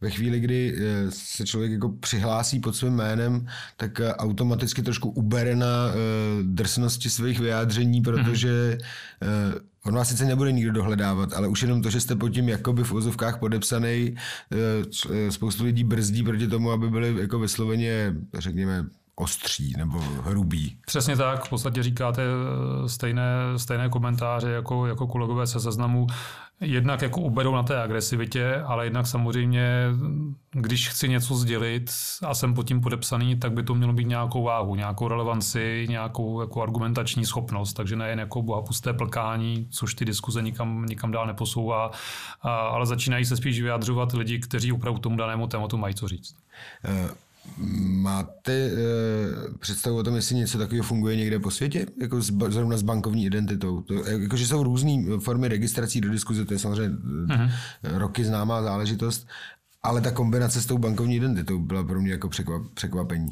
ve 0.00 0.10
chvíli, 0.10 0.40
kdy 0.40 0.76
se 1.08 1.46
člověk 1.46 1.72
jako 1.72 1.88
přihlásí 1.88 2.60
pod 2.60 2.76
svým 2.76 2.92
jménem, 2.92 3.46
tak 3.76 4.00
eh, 4.00 4.14
automaticky 4.14 4.82
trošku 4.82 5.10
ubere 5.10 5.56
na 5.56 5.86
uh, 5.86 5.92
drsnosti 6.42 7.10
svých 7.10 7.40
vyjádření, 7.40 8.00
protože 8.00 8.78
uh, 9.22 9.60
On 9.84 9.94
vás 9.94 10.08
sice 10.08 10.24
nebude 10.24 10.52
nikdo 10.52 10.72
dohledávat, 10.72 11.32
ale 11.32 11.48
už 11.48 11.62
jenom 11.62 11.82
to, 11.82 11.90
že 11.90 12.00
jste 12.00 12.16
pod 12.16 12.28
tím 12.28 12.48
jakoby 12.48 12.84
v 12.84 12.92
ozovkách 12.92 13.38
podepsaný, 13.38 14.14
spoustu 15.30 15.64
lidí 15.64 15.84
brzdí 15.84 16.22
proti 16.22 16.46
tomu, 16.48 16.70
aby 16.70 16.90
byli 16.90 17.16
jako 17.20 17.38
vysloveně, 17.38 18.14
řekněme, 18.38 18.84
ostří 19.14 19.72
nebo 19.76 19.98
hrubý. 19.98 20.76
Přesně 20.86 21.16
tak, 21.16 21.44
v 21.44 21.48
podstatě 21.48 21.82
říkáte 21.82 22.22
stejné, 22.86 23.24
stejné 23.56 23.88
komentáře 23.88 24.50
jako, 24.50 24.86
jako 24.86 25.06
kolegové 25.06 25.46
se 25.46 25.60
seznamu. 25.60 26.06
Jednak 26.60 27.02
jako 27.02 27.20
uberou 27.20 27.54
na 27.54 27.62
té 27.62 27.82
agresivitě, 27.82 28.54
ale 28.54 28.86
jednak 28.86 29.06
samozřejmě, 29.06 29.86
když 30.52 30.88
chci 30.88 31.08
něco 31.08 31.34
sdělit 31.34 31.90
a 32.26 32.34
jsem 32.34 32.54
pod 32.54 32.62
tím 32.62 32.80
podepsaný, 32.80 33.36
tak 33.36 33.52
by 33.52 33.62
to 33.62 33.74
mělo 33.74 33.92
být 33.92 34.06
nějakou 34.06 34.42
váhu, 34.42 34.74
nějakou 34.74 35.08
relevanci, 35.08 35.86
nějakou 35.88 36.40
jako 36.40 36.62
argumentační 36.62 37.26
schopnost, 37.26 37.72
takže 37.72 37.96
nejen 37.96 38.18
jako 38.18 38.42
bohapusté 38.42 38.92
plkání, 38.92 39.68
což 39.70 39.94
ty 39.94 40.04
diskuze 40.04 40.42
nikam, 40.42 40.86
nikam 40.86 41.10
dál 41.10 41.26
neposouvá, 41.26 41.90
ale 42.42 42.86
začínají 42.86 43.24
se 43.24 43.36
spíš 43.36 43.60
vyjadřovat 43.60 44.12
lidi, 44.12 44.38
kteří 44.38 44.72
opravdu 44.72 45.00
tomu 45.00 45.16
danému 45.16 45.46
tématu 45.46 45.76
mají 45.76 45.94
co 45.94 46.08
říct. 46.08 46.36
Uh. 46.88 47.10
Máte 47.56 48.52
e, 48.52 48.70
představu 49.58 49.96
o 49.96 50.02
tom, 50.02 50.16
jestli 50.16 50.36
něco 50.36 50.58
takového 50.58 50.84
funguje 50.84 51.16
někde 51.16 51.38
po 51.38 51.50
světě? 51.50 51.86
Jako 52.00 52.22
z, 52.22 52.32
zrovna 52.48 52.76
s 52.76 52.82
bankovní 52.82 53.26
identitou. 53.26 53.82
To, 53.82 53.94
jakože 53.94 54.46
jsou 54.46 54.62
různé 54.62 54.92
formy 55.18 55.48
registrací 55.48 56.00
do 56.00 56.10
diskuze, 56.10 56.44
to 56.44 56.52
je 56.54 56.58
samozřejmě 56.58 56.96
uh-huh. 56.96 57.50
roky 57.82 58.24
známá 58.24 58.62
záležitost, 58.62 59.28
ale 59.82 60.00
ta 60.00 60.10
kombinace 60.10 60.62
s 60.62 60.66
tou 60.66 60.78
bankovní 60.78 61.16
identitou 61.16 61.58
byla 61.58 61.84
pro 61.84 62.00
mě 62.00 62.12
jako 62.12 62.28
překvapení. 62.74 63.28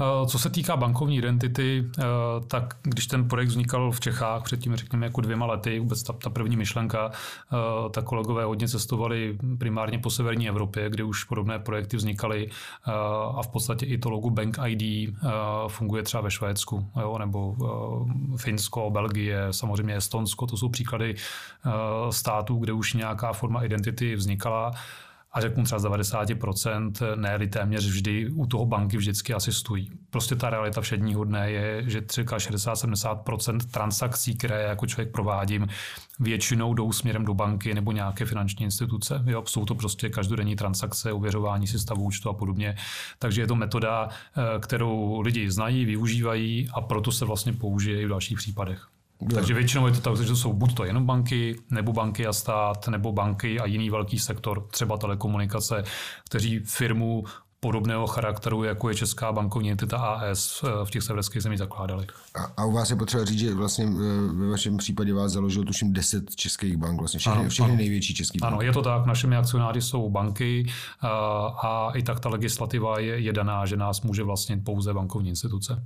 Eh, 0.00 0.26
co 0.26 0.38
se 0.38 0.50
týká 0.50 0.76
bankovní 0.76 1.18
identity, 1.18 1.84
eh, 1.98 2.02
tak 2.46 2.76
když 2.82 3.06
ten 3.06 3.28
projekt 3.28 3.48
vznikal 3.48 3.92
v 3.92 4.00
Čechách 4.00 4.42
předtím, 4.42 4.76
řekněme, 4.76 5.06
jako 5.06 5.20
dvěma 5.20 5.46
lety, 5.46 5.78
vůbec 5.78 6.02
ta, 6.02 6.12
ta 6.12 6.30
první 6.30 6.56
myšlenka, 6.56 7.10
eh, 7.10 7.56
tak 7.90 8.04
kolegové 8.04 8.44
hodně 8.44 8.68
cestovali 8.68 9.38
primárně 9.58 9.98
po 9.98 10.10
severní 10.10 10.48
Evropě, 10.48 10.90
kde 10.90 11.04
už 11.04 11.24
podobné 11.24 11.58
projekty 11.58 11.96
vznikaly 11.96 12.50
a 13.36 13.42
v 13.42 13.48
podstatě 13.48 13.86
i 13.86 13.98
to 13.98 14.10
logo 14.10 14.30
Bank 14.30 14.58
ID 14.66 15.14
funguje 15.68 16.02
třeba 16.02 16.20
ve 16.20 16.30
Švédsku, 16.30 16.86
jo, 17.00 17.18
nebo 17.18 17.56
Finsko, 18.36 18.90
Belgie, 18.90 19.46
samozřejmě 19.50 19.96
Estonsko, 19.96 20.46
to 20.46 20.56
jsou 20.56 20.68
příklady 20.68 21.14
států, 22.10 22.56
kde 22.56 22.72
už 22.72 22.94
nějaká 22.94 23.32
forma 23.32 23.64
identity 23.64 24.16
vznikala 24.16 24.72
a 25.34 25.40
řeknu 25.40 25.64
třeba 25.64 25.78
z 25.78 25.84
90%, 25.84 27.16
ne 27.16 27.48
téměř 27.48 27.86
vždy 27.86 28.30
u 28.30 28.46
toho 28.46 28.66
banky 28.66 28.96
vždycky 28.96 29.34
asistují. 29.34 29.90
Prostě 30.10 30.36
ta 30.36 30.50
realita 30.50 30.80
všedního 30.80 31.24
dne 31.24 31.50
je, 31.50 31.90
že 31.90 32.00
třeba 32.00 32.38
60-70% 32.38 33.58
transakcí, 33.70 34.34
které 34.34 34.62
jako 34.62 34.86
člověk 34.86 35.12
provádím, 35.12 35.66
většinou 36.20 36.74
jdou 36.74 36.92
směrem 36.92 37.24
do 37.24 37.34
banky 37.34 37.74
nebo 37.74 37.92
nějaké 37.92 38.24
finanční 38.24 38.64
instituce. 38.64 39.22
Jo, 39.26 39.42
jsou 39.46 39.64
to 39.64 39.74
prostě 39.74 40.08
každodenní 40.08 40.56
transakce, 40.56 41.12
uvěřování 41.12 41.66
si 41.66 41.78
stavu 41.78 42.02
účtu 42.02 42.28
a 42.28 42.32
podobně. 42.32 42.76
Takže 43.18 43.42
je 43.42 43.46
to 43.46 43.54
metoda, 43.54 44.08
eh, 44.08 44.60
kterou 44.60 45.20
lidi 45.20 45.50
znají, 45.50 45.84
využívají 45.84 46.68
a 46.74 46.80
proto 46.80 47.12
se 47.12 47.24
vlastně 47.24 47.52
použije 47.52 48.00
i 48.00 48.06
v 48.06 48.08
dalších 48.08 48.38
případech. 48.38 48.93
Takže 49.34 49.54
většinou 49.54 49.86
je 49.86 49.92
to 49.92 50.00
tak, 50.00 50.16
že 50.16 50.24
to 50.24 50.36
jsou 50.36 50.52
buď 50.52 50.74
to 50.74 50.84
jenom 50.84 51.06
banky, 51.06 51.56
nebo 51.70 51.92
banky 51.92 52.26
a 52.26 52.32
stát, 52.32 52.88
nebo 52.88 53.12
banky 53.12 53.60
a 53.60 53.66
jiný 53.66 53.90
velký 53.90 54.18
sektor, 54.18 54.66
třeba 54.70 54.96
telekomunikace, 54.96 55.84
kteří 56.24 56.58
firmu 56.58 57.24
podobného 57.64 58.06
charakteru, 58.06 58.64
jako 58.64 58.88
je 58.88 58.94
Česká 58.94 59.32
bankovní 59.32 59.70
entita 59.70 59.98
AS 59.98 60.64
v 60.84 60.90
těch 60.90 61.02
severských 61.02 61.42
zemích 61.42 61.58
zakládali. 61.58 62.06
A, 62.34 62.44
a 62.56 62.64
u 62.64 62.72
vás 62.72 62.90
je 62.90 62.96
potřeba 62.96 63.24
říct, 63.24 63.38
že 63.38 63.54
vlastně 63.54 63.84
e, 63.84 63.88
ve 64.32 64.48
vašem 64.48 64.76
případě 64.76 65.14
vás 65.14 65.32
založilo 65.32 65.64
tuším 65.64 65.92
10 65.92 66.34
českých 66.34 66.76
bank, 66.76 66.98
vlastně 66.98 67.20
všechny, 67.20 67.40
ano, 67.40 67.48
všechny 67.48 67.72
ano. 67.72 67.76
největší 67.76 68.14
české 68.14 68.38
banky. 68.38 68.54
Ano, 68.54 68.62
je 68.62 68.72
to 68.72 68.82
tak, 68.82 69.06
našimi 69.06 69.36
akcionáři 69.36 69.82
jsou 69.82 70.10
banky 70.10 70.66
a, 71.00 71.08
a 71.62 71.90
i 71.94 72.02
tak 72.02 72.20
ta 72.20 72.28
legislativa 72.28 73.00
je, 73.00 73.20
je 73.20 73.32
daná, 73.32 73.66
že 73.66 73.76
nás 73.76 74.02
může 74.02 74.22
vlastně 74.22 74.56
pouze 74.56 74.94
bankovní 74.94 75.28
instituce. 75.28 75.82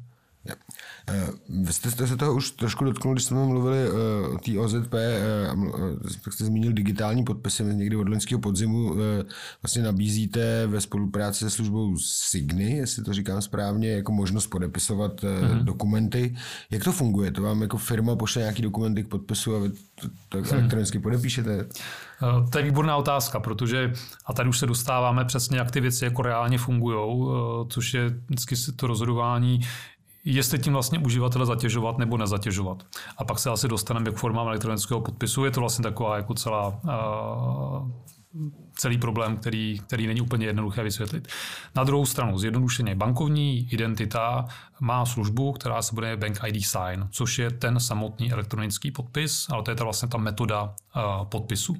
Eh, 1.09 1.29
vy 1.49 1.73
jste, 1.73 2.07
se 2.07 2.17
toho 2.17 2.35
už 2.35 2.51
trošku 2.51 2.85
dotknul, 2.85 3.15
když 3.15 3.25
jsme 3.25 3.47
mluvili 3.47 3.79
eh, 3.79 4.29
o 4.29 4.39
té 4.39 4.59
OZP, 4.59 4.95
eh, 4.95 5.49
tak 6.25 6.33
jste 6.33 6.45
zmínil 6.45 6.73
digitální 6.73 7.25
podpisy 7.25 7.65
někdy 7.65 7.97
od 7.97 8.09
loňského 8.09 8.41
podzimu. 8.41 8.95
Vlastně 9.63 9.83
nabízíte 9.83 10.67
ve 10.67 10.81
spolupráci 10.81 11.39
se 11.39 11.51
službou 11.51 11.97
Signy, 11.99 12.77
jestli 12.77 13.05
to 13.05 13.13
říkám 13.13 13.43
správně, 13.43 13.91
jako 13.91 14.13
možnost 14.13 14.47
podepisovat 14.47 15.21
mm-hmm. 15.21 15.65
dokumenty. 15.65 16.37
Jak 16.71 16.85
to 16.85 16.93
funguje? 16.93 17.31
To 17.31 17.43
vám 17.43 17.63
jako 17.63 17.79
firma 17.79 18.17
pošle 18.17 18.43
nějaký 18.43 18.63
dokumenty 18.63 19.05
k 19.05 19.09
podpisu 19.09 19.57
a 19.57 19.59
vy 19.59 19.71
to, 19.71 20.09
to 20.29 20.39
hmm. 20.39 20.47
elektronicky 20.51 20.99
podepíšete? 20.99 21.69
To 22.53 22.59
je 22.59 22.65
výborná 22.65 22.97
otázka, 22.97 23.41
protože 23.41 23.93
a 24.27 24.33
tady 24.33 24.49
už 24.49 24.59
se 24.59 24.67
dostáváme 24.67 25.25
přesně, 25.25 25.59
jak 25.59 25.71
ty 25.71 25.81
věci 25.81 26.05
jako 26.05 26.23
reálně 26.23 26.59
fungují, 26.59 27.29
což 27.69 27.95
je 27.95 28.09
vždycky 28.29 28.55
to 28.77 28.87
rozhodování, 28.87 29.61
jestli 30.25 30.59
tím 30.59 30.73
vlastně 30.73 30.99
uživatele 30.99 31.47
zatěžovat 31.47 31.99
nebo 31.99 32.17
nezatěžovat. 32.17 32.83
A 33.19 33.25
pak 33.25 33.39
se 33.39 33.51
asi 33.51 33.69
dostaneme 33.69 34.11
k 34.11 34.17
formám 34.17 34.47
elektronického 34.47 35.01
podpisu. 35.01 35.45
Je 35.45 35.51
to 35.51 35.61
vlastně 35.61 35.83
taková 35.83 36.17
jako 36.17 36.35
celá 36.35 36.69
uh, 36.69 37.91
celý 38.79 38.99
problém, 38.99 39.37
který, 39.37 39.81
který 39.87 40.07
není 40.07 40.21
úplně 40.21 40.47
jednoduché 40.47 40.83
vysvětlit. 40.83 41.29
Na 41.75 41.85
druhou 41.85 42.07
stranu, 42.07 42.39
zjednodušeně, 42.39 42.95
bankovní 42.95 43.69
identita 43.73 44.45
má 44.81 45.07
službu, 45.07 45.53
která 45.53 45.83
se 45.83 45.95
bude 45.95 46.17
Bank 46.17 46.41
ID 46.47 46.65
Sign, 46.67 47.09
což 47.11 47.39
je 47.39 47.51
ten 47.51 47.81
samotný 47.81 48.33
elektronický 48.33 48.91
podpis, 48.91 49.47
ale 49.51 49.63
to 49.63 49.71
je 49.71 49.75
ta 49.75 49.85
vlastně 49.85 50.09
ta 50.09 50.19
metoda 50.19 50.63
uh, 50.63 51.25
podpisu. 51.25 51.77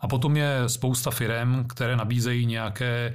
A 0.00 0.08
potom 0.08 0.36
je 0.36 0.62
spousta 0.66 1.10
firm, 1.10 1.64
které 1.64 1.96
nabízejí 1.96 2.46
nějaké 2.46 3.14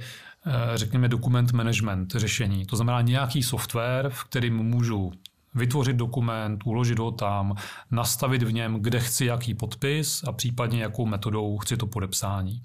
řekněme, 0.74 1.08
dokument 1.08 1.52
management 1.52 2.14
řešení. 2.14 2.66
To 2.66 2.76
znamená 2.76 3.00
nějaký 3.00 3.42
software, 3.42 4.08
v 4.08 4.24
kterým 4.24 4.56
můžu 4.56 5.12
vytvořit 5.54 5.96
dokument, 5.96 6.60
uložit 6.64 6.98
ho 6.98 7.10
tam, 7.10 7.54
nastavit 7.90 8.42
v 8.42 8.52
něm, 8.52 8.74
kde 8.80 9.00
chci 9.00 9.24
jaký 9.24 9.54
podpis 9.54 10.24
a 10.26 10.32
případně 10.32 10.82
jakou 10.82 11.06
metodou 11.06 11.58
chci 11.58 11.76
to 11.76 11.86
podepsání. 11.86 12.62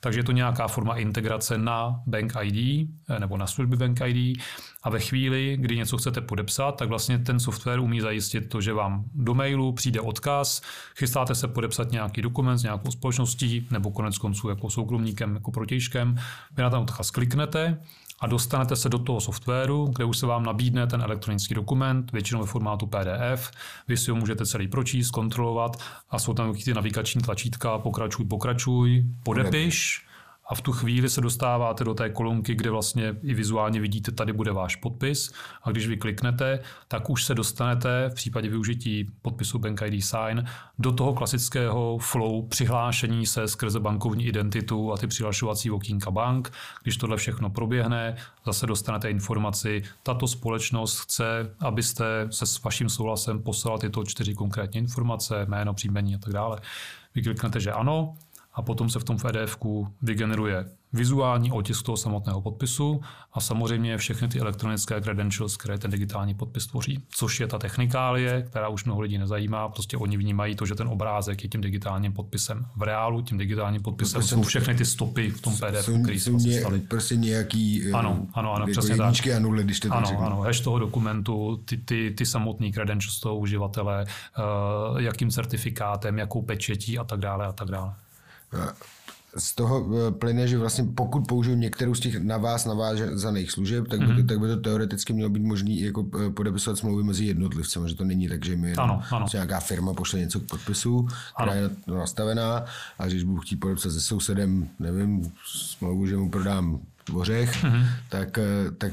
Takže 0.00 0.20
je 0.20 0.24
to 0.24 0.32
nějaká 0.32 0.68
forma 0.68 0.96
integrace 0.96 1.58
na 1.58 2.00
Bank 2.06 2.32
ID 2.42 2.88
eh, 3.08 3.20
nebo 3.20 3.36
na 3.36 3.46
služby 3.46 3.76
Bank 3.76 4.00
ID 4.06 4.38
a 4.82 4.90
ve 4.90 5.00
chvíli, 5.00 5.56
kdy 5.60 5.76
něco 5.76 5.98
chcete 5.98 6.20
podepsat, 6.20 6.72
tak 6.72 6.88
vlastně 6.88 7.18
ten 7.18 7.40
software 7.40 7.80
umí 7.80 8.00
zajistit 8.00 8.40
to, 8.40 8.60
že 8.60 8.72
vám 8.72 9.04
do 9.14 9.34
mailu 9.34 9.72
přijde 9.72 10.00
odkaz, 10.00 10.62
chystáte 10.96 11.34
se 11.34 11.48
podepsat 11.48 11.92
nějaký 11.92 12.22
dokument 12.22 12.58
s 12.58 12.62
nějakou 12.62 12.90
společností 12.90 13.68
nebo 13.70 13.90
konec 13.90 14.18
konců 14.18 14.48
jako 14.48 14.70
soukromníkem, 14.70 15.34
jako 15.34 15.50
protějškem, 15.50 16.18
vy 16.56 16.62
na 16.62 16.70
ten 16.70 16.78
odkaz 16.78 17.10
kliknete 17.10 17.78
a 18.20 18.26
dostanete 18.26 18.76
se 18.76 18.88
do 18.88 18.98
toho 18.98 19.20
softwaru, 19.20 19.86
kde 19.86 20.04
už 20.04 20.18
se 20.18 20.26
vám 20.26 20.44
nabídne 20.44 20.86
ten 20.86 21.02
elektronický 21.02 21.54
dokument, 21.54 22.12
většinou 22.12 22.40
ve 22.40 22.46
formátu 22.46 22.86
PDF. 22.86 23.50
Vy 23.88 23.96
si 23.96 24.10
ho 24.10 24.16
můžete 24.16 24.46
celý 24.46 24.68
pročíst, 24.68 25.10
kontrolovat 25.10 25.76
a 26.10 26.18
jsou 26.18 26.34
tam 26.34 26.54
ty 26.54 26.74
navigační 26.74 27.20
tlačítka, 27.20 27.78
pokračuj, 27.78 28.24
pokračuj, 28.24 29.04
podepiš 29.22 30.09
a 30.50 30.54
v 30.54 30.60
tu 30.60 30.72
chvíli 30.72 31.08
se 31.08 31.20
dostáváte 31.20 31.84
do 31.84 31.94
té 31.94 32.10
kolonky, 32.10 32.54
kde 32.54 32.70
vlastně 32.70 33.14
i 33.22 33.34
vizuálně 33.34 33.80
vidíte, 33.80 34.12
tady 34.12 34.32
bude 34.32 34.52
váš 34.52 34.76
podpis 34.76 35.32
a 35.62 35.70
když 35.70 35.86
vy 35.86 35.96
kliknete, 35.96 36.60
tak 36.88 37.10
už 37.10 37.24
se 37.24 37.34
dostanete 37.34 38.08
v 38.08 38.14
případě 38.14 38.48
využití 38.48 39.06
podpisu 39.22 39.58
Bank 39.58 39.82
ID 39.82 40.04
Sign 40.04 40.44
do 40.78 40.92
toho 40.92 41.14
klasického 41.14 41.98
flow 41.98 42.46
přihlášení 42.46 43.26
se 43.26 43.48
skrze 43.48 43.80
bankovní 43.80 44.26
identitu 44.26 44.92
a 44.92 44.96
ty 44.96 45.06
přihlašovací 45.06 45.70
okýnka 45.70 46.10
bank. 46.10 46.52
Když 46.82 46.96
tohle 46.96 47.16
všechno 47.16 47.50
proběhne, 47.50 48.16
zase 48.46 48.66
dostanete 48.66 49.10
informaci, 49.10 49.82
tato 50.02 50.28
společnost 50.28 50.98
chce, 51.00 51.54
abyste 51.60 52.28
se 52.30 52.46
s 52.46 52.62
vaším 52.62 52.88
souhlasem 52.88 53.42
poslal 53.42 53.78
tyto 53.78 54.04
čtyři 54.04 54.34
konkrétní 54.34 54.78
informace, 54.78 55.46
jméno, 55.48 55.74
příjmení 55.74 56.14
a 56.14 56.18
tak 56.18 56.32
dále. 56.32 56.58
Vy 57.14 57.22
kliknete, 57.22 57.60
že 57.60 57.72
ano, 57.72 58.14
a 58.52 58.62
potom 58.62 58.90
se 58.90 58.98
v 58.98 59.04
tom 59.04 59.16
pdf 59.16 59.58
vygeneruje 60.02 60.64
vizuální 60.92 61.52
otisk 61.52 61.86
toho 61.86 61.96
samotného 61.96 62.40
podpisu 62.40 63.00
a 63.32 63.40
samozřejmě 63.40 63.98
všechny 63.98 64.28
ty 64.28 64.40
elektronické 64.40 65.00
credentials, 65.00 65.56
které 65.56 65.78
ten 65.78 65.90
digitální 65.90 66.34
podpis 66.34 66.66
tvoří, 66.66 67.04
což 67.10 67.40
je 67.40 67.46
ta 67.46 67.58
technikálie, 67.58 68.42
která 68.42 68.68
už 68.68 68.84
mnoho 68.84 69.00
lidí 69.00 69.18
nezajímá. 69.18 69.68
Prostě 69.68 69.96
oni 69.96 70.16
vnímají 70.16 70.54
to, 70.54 70.66
že 70.66 70.74
ten 70.74 70.88
obrázek 70.88 71.42
je 71.42 71.48
tím 71.48 71.60
digitálním 71.60 72.12
podpisem. 72.12 72.66
V 72.76 72.82
reálu 72.82 73.22
tím 73.22 73.38
digitálním 73.38 73.82
podpisem 73.82 74.22
jsou 74.22 74.42
všechny 74.42 74.74
ty 74.74 74.84
stopy 74.84 75.30
v 75.30 75.40
tom 75.40 75.56
PDF, 75.56 75.88
které 76.02 76.14
jsou 76.14 76.38
ně, 76.38 76.60
staly. 76.60 76.80
Prostě 76.80 77.16
nějaký 77.16 77.88
eh, 77.88 77.92
ano, 77.92 78.26
ano, 78.34 78.54
ano, 78.54 78.66
přesně 78.66 78.96
tak. 78.96 79.14
a 79.36 79.38
nuly, 79.38 79.64
když 79.64 79.80
to 79.80 79.92
ano, 79.92 80.06
řeknu. 80.06 80.26
ano, 80.26 80.40
hash 80.40 80.60
toho 80.60 80.78
dokumentu, 80.78 81.62
ty, 81.64 81.76
ty, 81.76 82.14
ty 82.16 82.26
samotný 82.26 82.72
credentials 82.72 83.20
toho 83.20 83.36
uživatele, 83.36 84.04
uh, 84.04 85.00
jakým 85.00 85.30
certifikátem, 85.30 86.18
jakou 86.18 86.42
pečetí 86.42 86.98
a 86.98 87.04
tak 87.04 87.20
dále 87.20 87.46
a 87.46 87.52
tak 87.52 87.68
dále 87.68 87.94
z 89.36 89.54
toho 89.54 89.86
eh, 90.08 90.10
plyne, 90.10 90.48
že 90.48 90.58
vlastně 90.58 90.84
pokud 90.94 91.26
použiju 91.28 91.56
některou 91.56 91.94
z 91.94 92.00
těch 92.00 92.16
na 92.22 92.38
vás 92.38 92.64
navázaných 92.64 93.52
služeb, 93.52 93.88
tak 93.88 94.00
by, 94.00 94.06
mm-hmm. 94.06 94.26
tak 94.26 94.40
by 94.40 94.48
to 94.48 94.56
teoreticky 94.56 95.12
mělo 95.12 95.30
být 95.30 95.42
možné 95.42 95.74
jako 95.74 96.06
eh, 96.26 96.30
podepisovat 96.30 96.76
smlouvy 96.76 97.02
mezi 97.02 97.24
jednotlivci, 97.24 97.78
že 97.86 97.94
to 97.94 98.04
není 98.04 98.28
tak, 98.28 98.44
že 98.44 98.56
mi 98.56 98.74
ano, 98.74 99.02
ano. 99.10 99.26
nějaká 99.32 99.60
firma 99.60 99.94
pošle 99.94 100.18
něco 100.18 100.40
k 100.40 100.46
podpisu, 100.46 101.08
která 101.34 101.52
ano. 101.52 101.60
je 101.60 101.70
nastavená 101.86 102.64
a 102.98 103.06
když 103.06 103.22
budu 103.22 103.40
chtít 103.40 103.56
podepsat 103.56 103.90
se 103.90 104.00
sousedem, 104.00 104.68
nevím, 104.78 105.32
smlouvu, 105.46 106.06
že 106.06 106.16
mu 106.16 106.30
prodám 106.30 106.80
ořech, 107.14 107.64
mm-hmm. 107.64 107.84
tak, 108.08 108.38
eh, 108.38 108.70
tak 108.78 108.92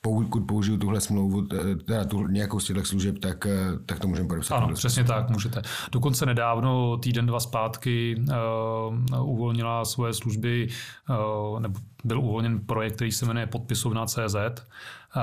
pokud 0.00 0.40
použiju 0.48 0.78
tuhle 0.78 1.00
smlouvu, 1.00 1.42
teda 1.86 2.04
tu, 2.04 2.26
nějakou 2.26 2.60
z 2.60 2.64
těchto 2.64 2.84
služeb, 2.84 3.18
tak, 3.18 3.46
eh, 3.46 3.78
tak 3.86 3.98
to 3.98 4.08
můžeme 4.08 4.28
podepsat. 4.28 4.56
Ano, 4.56 4.74
přesně 4.74 5.04
tak, 5.04 5.30
můžete. 5.30 5.62
Dokonce 5.92 6.26
nedávno, 6.26 6.96
týden, 6.96 7.26
dva 7.26 7.40
zpátky, 7.40 8.24
uh, 9.12 9.30
uvolnila 9.30 9.84
svoje 9.84 10.12
služby, 10.14 10.68
uh, 11.50 11.60
nebo 11.60 11.80
byl 12.04 12.20
uvolněn 12.20 12.60
projekt, 12.60 12.94
který 12.94 13.12
se 13.12 13.26
jmenuje 13.26 13.46
Podpisovna 13.46 14.06
CZ 14.06 14.34
uh, 14.34 15.22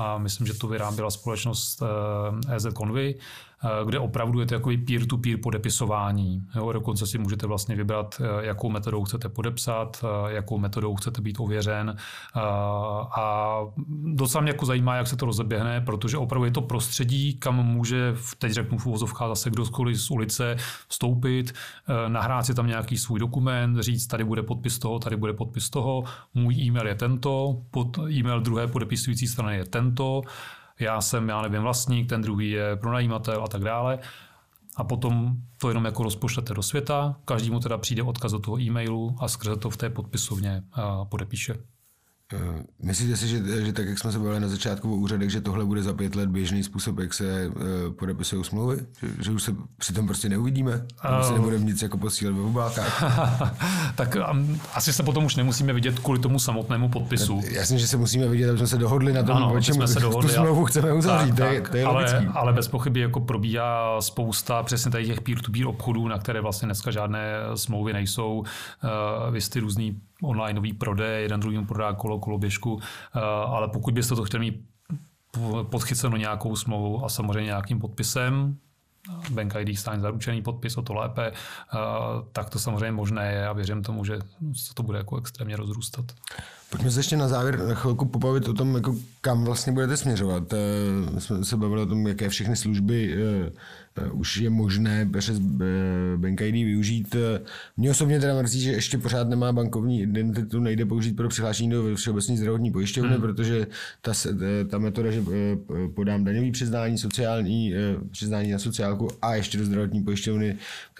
a 0.00 0.18
myslím, 0.18 0.46
že 0.46 0.54
to 0.54 0.68
vyráběla 0.68 1.10
společnost 1.10 1.82
uh, 1.82 2.54
EZ 2.54 2.66
Convy. 2.78 3.14
Eh, 3.18 3.53
kde 3.84 3.98
opravdu 3.98 4.40
je 4.40 4.46
to 4.46 4.54
takový 4.54 4.78
peer-to-peer 4.78 5.38
podepisování. 5.42 6.46
Jo, 6.56 6.72
dokonce 6.72 7.06
si 7.06 7.18
můžete 7.18 7.46
vlastně 7.46 7.76
vybrat, 7.76 8.20
eh, 8.20 8.46
jakou 8.46 8.70
metodou 8.70 9.04
chcete 9.04 9.28
podepsat, 9.28 10.04
eh, 10.04 10.32
jakou 10.32 10.58
metodou 10.58 10.94
chcete 10.94 11.20
být 11.20 11.40
ověřen. 11.40 11.96
A 13.16 13.58
docela 14.04 14.42
mě 14.42 14.50
jako 14.50 14.66
zajímá, 14.66 14.96
jak 14.96 15.06
se 15.06 15.16
to 15.16 15.26
rozeběhne, 15.26 15.80
protože 15.80 16.18
opravdu 16.18 16.44
je 16.44 16.50
to 16.50 16.62
prostředí, 16.62 17.34
kam 17.34 17.66
může, 17.66 18.14
teď 18.38 18.52
řeknu 18.52 18.78
v 18.78 18.86
uvozovkách 18.86 19.28
zase 19.28 19.50
kdokoliv 19.50 19.96
z 20.00 20.10
ulice 20.10 20.56
vstoupit, 20.88 21.52
nahrát 22.08 22.46
si 22.46 22.54
tam 22.54 22.66
nějaký 22.66 22.98
svůj 22.98 23.20
dokument, 23.20 23.80
říct, 23.80 24.06
tady 24.06 24.24
bude 24.24 24.42
podpis 24.42 24.78
toho, 24.78 24.98
tady 24.98 25.16
bude 25.16 25.32
podpis 25.32 25.70
toho, 25.70 26.04
můj 26.34 26.54
e-mail 26.54 26.86
je 26.86 26.94
tento, 26.94 27.62
pod 27.70 27.98
e-mail 27.98 28.40
druhé 28.40 28.66
podepisující 28.66 29.26
strany 29.26 29.56
je 29.56 29.64
tento, 29.64 30.22
já 30.80 31.00
jsem, 31.00 31.28
já 31.28 31.42
nevím, 31.42 31.62
vlastník, 31.62 32.08
ten 32.08 32.22
druhý 32.22 32.50
je 32.50 32.76
pronajímatel 32.76 33.44
a 33.44 33.48
tak 33.48 33.62
dále. 33.62 33.98
A 34.76 34.84
potom 34.84 35.36
to 35.60 35.68
jenom 35.68 35.84
jako 35.84 36.02
rozpošlete 36.02 36.54
do 36.54 36.62
světa, 36.62 37.16
každému 37.24 37.60
teda 37.60 37.78
přijde 37.78 38.02
odkaz 38.02 38.32
do 38.32 38.38
toho 38.38 38.60
e-mailu 38.60 39.16
a 39.20 39.28
skrze 39.28 39.56
to 39.56 39.70
v 39.70 39.76
té 39.76 39.90
podpisovně 39.90 40.62
podepíše. 41.08 41.54
Eh, 42.32 42.62
myslíte 42.82 43.16
si, 43.16 43.28
že, 43.28 43.66
že 43.66 43.72
tak, 43.72 43.88
jak 43.88 43.98
jsme 43.98 44.12
se 44.12 44.18
bavili 44.18 44.40
na 44.40 44.48
začátku 44.48 44.92
o 44.92 44.96
úřadech, 44.96 45.30
že 45.30 45.40
tohle 45.40 45.64
bude 45.64 45.82
za 45.82 45.92
pět 45.92 46.14
let 46.14 46.28
běžný 46.28 46.62
způsob, 46.62 46.98
jak 46.98 47.14
se 47.14 47.46
uh, 47.48 47.94
podepisují 47.94 48.44
smlouvy? 48.44 48.76
Že, 49.00 49.08
že 49.24 49.30
už 49.30 49.42
se 49.42 49.54
přitom 49.76 50.06
prostě 50.06 50.28
neuvidíme? 50.28 50.72
Uh, 50.72 51.26
se 51.28 51.32
nebudeme 51.32 51.64
nic 51.64 51.82
jako 51.82 51.98
posílat 51.98 52.34
ve 52.34 52.42
obálkách? 52.42 53.04
tak 53.94 54.16
um, 54.32 54.60
asi 54.74 54.92
se 54.92 55.02
potom 55.02 55.24
už 55.24 55.36
nemusíme 55.36 55.72
vidět 55.72 55.98
kvůli 55.98 56.18
tomu 56.18 56.38
samotnému 56.38 56.88
podpisu. 56.88 57.40
Jasně, 57.50 57.78
že 57.78 57.86
se 57.86 57.96
musíme 57.96 58.28
vidět, 58.28 58.48
aby 58.48 58.58
jsme 58.58 58.66
se 58.66 58.78
dohodli 58.78 59.12
na 59.12 59.22
tom, 59.22 59.36
ano, 59.36 59.54
o 59.54 59.60
čem 59.60 59.88
se 59.88 60.00
dohodli, 60.00 60.30
tu 60.30 60.34
smlouvu 60.34 60.64
chceme 60.64 60.92
uzavřít. 60.92 61.36
Tak, 61.36 61.48
to, 61.48 61.54
je, 61.54 61.60
to 61.60 61.76
je 61.76 61.84
ale, 61.84 62.26
ale 62.34 62.52
bez 62.52 62.68
pochyby 62.68 63.00
jako 63.00 63.20
probíhá 63.20 64.00
spousta 64.00 64.62
přesně 64.62 64.90
tady 64.90 65.06
těch 65.06 65.20
peer-to-peer 65.20 65.66
obchodů, 65.66 66.08
na 66.08 66.18
které 66.18 66.40
vlastně 66.40 66.66
dneska 66.66 66.90
žádné 66.90 67.34
smlouvy 67.54 67.92
nejsou. 67.92 68.38
Uh, 68.38 69.32
vy 69.34 69.40
ty 69.40 69.60
různý 69.60 70.00
onlineový 70.26 70.72
prodej, 70.72 71.22
jeden 71.22 71.40
druhým 71.40 71.66
prodá 71.66 71.92
kolo, 71.92 72.18
koloběžku, 72.18 72.80
eh, 72.80 73.20
ale 73.46 73.68
pokud 73.68 73.94
byste 73.94 74.14
to 74.14 74.24
chtěli 74.24 74.44
mít 74.44 74.64
podchyceno 75.70 76.16
nějakou 76.16 76.56
smlouvou 76.56 77.04
a 77.04 77.08
samozřejmě 77.08 77.44
nějakým 77.44 77.80
podpisem, 77.80 78.58
Bank 79.30 79.54
ID 79.54 79.78
stání 79.78 80.00
zaručený 80.00 80.42
podpis, 80.42 80.76
o 80.76 80.82
to 80.82 80.94
lépe, 80.94 81.32
eh, 81.32 81.78
tak 82.32 82.50
to 82.50 82.58
samozřejmě 82.58 82.92
možné 82.92 83.32
je 83.32 83.48
a 83.48 83.52
věřím 83.52 83.82
tomu, 83.82 84.04
že 84.04 84.18
se 84.52 84.74
to 84.74 84.82
bude 84.82 84.98
jako 84.98 85.16
extrémně 85.16 85.56
rozrůstat. 85.56 86.04
Pojďme 86.74 86.90
se 86.90 87.00
ještě 87.00 87.16
na 87.16 87.28
závěr 87.28 87.58
na 87.58 87.74
chvilku 87.74 88.04
pobavit 88.04 88.48
o 88.48 88.52
tom, 88.52 88.74
jako 88.74 88.96
kam 89.20 89.44
vlastně 89.44 89.72
budete 89.72 89.96
směřovat. 89.96 90.52
Eh, 90.52 90.56
my 91.14 91.20
jsme 91.20 91.44
se 91.44 91.56
bavili 91.56 91.82
o 91.82 91.86
tom, 91.86 92.06
jaké 92.06 92.28
všechny 92.28 92.56
služby 92.56 93.16
eh, 93.16 94.10
už 94.10 94.36
je 94.36 94.50
možné 94.50 95.08
přes 95.18 95.38
Bank 96.16 96.40
ID 96.40 96.54
využít. 96.54 97.16
Mně 97.76 97.90
osobně 97.90 98.20
teda 98.20 98.42
mrzí, 98.42 98.60
že 98.60 98.72
ještě 98.72 98.98
pořád 98.98 99.28
nemá 99.28 99.52
bankovní 99.52 100.02
identitu, 100.02 100.60
nejde 100.60 100.86
použít 100.86 101.16
pro 101.16 101.28
přihlášení 101.28 101.70
do 101.70 101.96
Všeobecné 101.96 102.36
zdravotní 102.36 102.70
pojišťovny, 102.70 103.12
hmm. 103.12 103.20
protože 103.20 103.66
ta, 104.00 104.12
ta 104.70 104.78
metoda, 104.78 105.10
že 105.10 105.22
podám 105.94 106.24
daňový 106.24 106.52
přiznání, 106.52 106.98
sociální 106.98 107.74
přiznání 108.10 108.50
na 108.50 108.58
sociálku 108.58 109.08
a 109.22 109.34
ještě 109.34 109.58
do 109.58 109.64
zdravotní 109.64 110.02
pojišťovny 110.02 110.56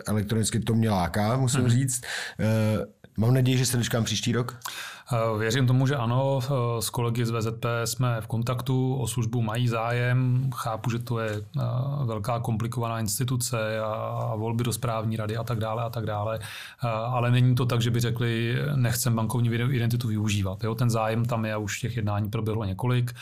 elektronicky, 0.06 0.60
to 0.60 0.74
mě 0.74 0.90
láká, 0.90 1.36
musím 1.36 1.60
hmm. 1.60 1.70
říct. 1.70 2.02
Mám 3.16 3.34
naději, 3.34 3.58
že 3.58 3.66
se 3.66 3.76
dočkám 3.76 4.04
příští 4.04 4.32
rok. 4.32 4.60
Eh, 5.12 5.38
věřím 5.38 5.66
tomu, 5.66 5.86
že 5.86 5.96
ano. 5.96 6.40
Eh, 6.44 6.82
s 6.82 6.90
kolegy 6.90 7.26
z 7.26 7.30
VZP 7.30 7.66
jsme 7.84 8.20
v 8.20 8.26
kontaktu, 8.26 8.94
o 8.94 9.06
službu 9.06 9.42
mají 9.42 9.68
zájem. 9.68 10.50
Chápu, 10.54 10.90
že 10.90 10.98
to 10.98 11.18
je 11.18 11.30
eh, 11.30 11.60
velká 12.04 12.40
komplikovaná 12.40 13.00
instituce 13.00 13.80
a 13.80 14.34
volby 14.36 14.64
do 14.64 14.72
správní 14.72 15.16
rady 15.16 15.36
a 15.36 15.44
tak 15.44 15.58
dále 15.58 15.82
a 15.82 15.90
tak 15.90 16.06
dále. 16.06 16.38
Ale 17.06 17.30
není 17.30 17.54
to 17.54 17.66
tak, 17.66 17.80
že 17.80 17.90
by 17.90 18.00
řekli, 18.00 18.56
nechcem 18.74 19.14
bankovní 19.14 19.50
identitu 19.54 20.08
využívat. 20.08 20.64
Jo, 20.64 20.74
ten 20.74 20.90
zájem 20.90 21.24
tam 21.24 21.44
je 21.44 21.54
a 21.54 21.58
už 21.58 21.80
těch 21.80 21.96
jednání 21.96 22.30
proběhlo 22.30 22.64
několik 22.64 23.14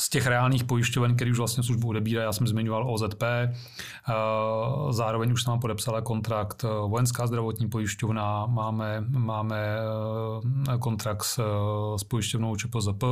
z 0.00 0.08
těch 0.08 0.26
reálných 0.26 0.64
pojišťoven, 0.64 1.16
který 1.16 1.30
už 1.30 1.38
vlastně 1.38 1.62
službu 1.62 1.88
odebírá, 1.88 2.22
já 2.22 2.32
jsem 2.32 2.46
zmiňoval 2.46 2.94
OZP, 2.94 3.22
eh, 3.22 3.52
zároveň 4.90 5.32
už 5.32 5.42
jsem 5.42 5.60
podepsala 5.60 6.00
kontrakt 6.00 6.64
eh, 6.64 6.68
vojenská 6.88 7.26
zdravotní 7.26 7.68
pojišťovna, 7.68 8.46
máme, 8.46 9.04
máme 9.08 9.78
eh, 10.74 10.78
kontrakt 10.78 11.24
s, 11.24 11.40
s 11.96 12.04
pojišťovnou 12.04 12.56
ČPZP, 12.56 13.04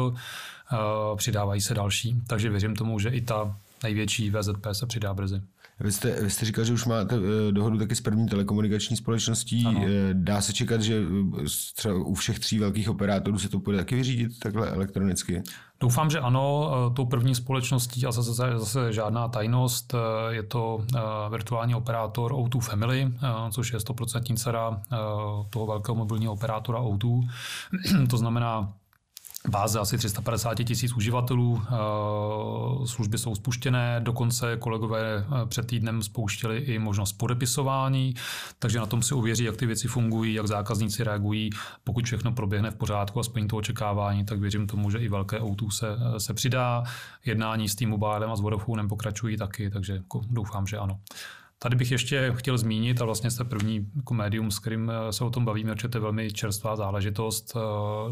přidávají 1.16 1.61
se 1.61 1.75
další, 1.75 2.22
takže 2.27 2.51
věřím 2.51 2.77
tomu, 2.77 2.99
že 2.99 3.09
i 3.09 3.20
ta 3.20 3.57
největší 3.83 4.31
VZP 4.31 4.66
se 4.72 4.87
přidá 4.87 5.14
brzy. 5.14 5.42
Vy 5.80 5.92
jste, 5.92 6.22
vy 6.22 6.30
jste 6.30 6.46
říkal, 6.46 6.64
že 6.64 6.72
už 6.72 6.84
máte 6.84 7.16
eh, 7.16 7.52
dohodu 7.52 7.78
taky 7.78 7.94
s 7.94 8.00
první 8.00 8.28
telekomunikační 8.28 8.96
společností. 8.96 9.64
Ano. 9.66 9.80
Eh, 9.86 10.10
dá 10.12 10.40
se 10.40 10.52
čekat, 10.52 10.80
že 10.80 11.02
eh, 11.40 11.44
třeba 11.76 11.94
u 11.94 12.14
všech 12.14 12.38
tří 12.38 12.58
velkých 12.58 12.90
operátorů 12.90 13.38
se 13.38 13.48
to 13.48 13.58
bude 13.58 13.76
taky 13.76 13.94
vyřídit 13.94 14.38
takhle 14.38 14.70
elektronicky? 14.70 15.42
Doufám, 15.80 16.10
že 16.10 16.20
ano. 16.20 16.70
Tou 16.96 17.04
první 17.04 17.34
společností, 17.34 18.06
a 18.06 18.12
zase, 18.12 18.58
zase 18.58 18.92
žádná 18.92 19.28
tajnost, 19.28 19.94
je 20.28 20.42
to 20.42 20.84
virtuální 21.30 21.74
operátor 21.74 22.32
O2 22.32 22.60
Family, 22.60 23.12
což 23.50 23.72
je 23.72 23.78
100% 23.78 24.36
dcera 24.36 24.80
toho 25.50 25.66
velkého 25.66 25.94
mobilního 25.94 26.32
operátora 26.32 26.80
O2. 26.80 27.28
to 28.10 28.16
znamená, 28.16 28.72
báze 29.48 29.80
asi 29.80 29.98
350 29.98 30.54
tisíc 30.54 30.92
uživatelů. 30.96 31.62
Eh, 31.62 32.87
služby 32.87 33.18
jsou 33.18 33.35
spuštěné, 33.35 34.00
dokonce 34.00 34.56
kolegové 34.56 35.18
eh, 35.18 35.46
před 35.46 35.66
týdnem 35.66 36.02
spouštěli 36.02 36.59
i 36.59 36.78
možnost 36.78 37.12
podepisování, 37.12 38.14
takže 38.59 38.78
na 38.78 38.87
tom 38.87 39.02
si 39.02 39.14
uvěří, 39.14 39.44
jak 39.44 39.56
ty 39.56 39.66
věci 39.66 39.88
fungují, 39.88 40.35
jak 40.35 40.46
zákazníci 40.46 41.04
reagují. 41.04 41.50
Pokud 41.85 42.04
všechno 42.04 42.32
proběhne 42.32 42.70
v 42.70 42.74
pořádku 42.74 43.20
a 43.20 43.22
splní 43.22 43.48
to 43.48 43.56
očekávání, 43.56 44.24
tak 44.24 44.38
věřím 44.38 44.66
tomu, 44.66 44.90
že 44.90 44.98
i 44.98 45.09
velké 45.09 45.40
o 45.40 45.56
se, 45.70 45.88
eh, 45.88 46.20
se 46.20 46.35
přidá. 46.35 46.85
Jednání 47.24 47.68
s 47.68 47.76
tím 47.76 47.88
mobilem 47.88 48.30
a 48.30 48.37
s 48.37 48.40
Vodafonem 48.40 48.88
pokračují 48.88 49.37
taky, 49.37 49.70
takže 49.70 49.92
jako 49.92 50.20
doufám, 50.30 50.66
že 50.66 50.78
ano. 50.78 51.00
Tady 51.59 51.77
bych 51.77 51.90
ještě 51.90 52.33
chtěl 52.37 52.59
zmínit, 52.59 53.01
a 53.01 53.05
vlastně 53.05 53.31
jste 53.31 53.45
první 53.45 53.87
jako 53.97 54.14
médium, 54.14 54.51
s 54.51 54.59
kterým 54.59 54.90
eh, 54.90 55.12
se 55.12 55.25
o 55.25 55.31
tom 55.31 55.45
bavíme, 55.45 55.75
že 55.83 55.88
to 55.88 55.99
je 55.99 56.03
velmi 56.03 56.33
čerstvá 56.33 56.77
záležitost. 56.77 57.57
Eh, 57.57 57.61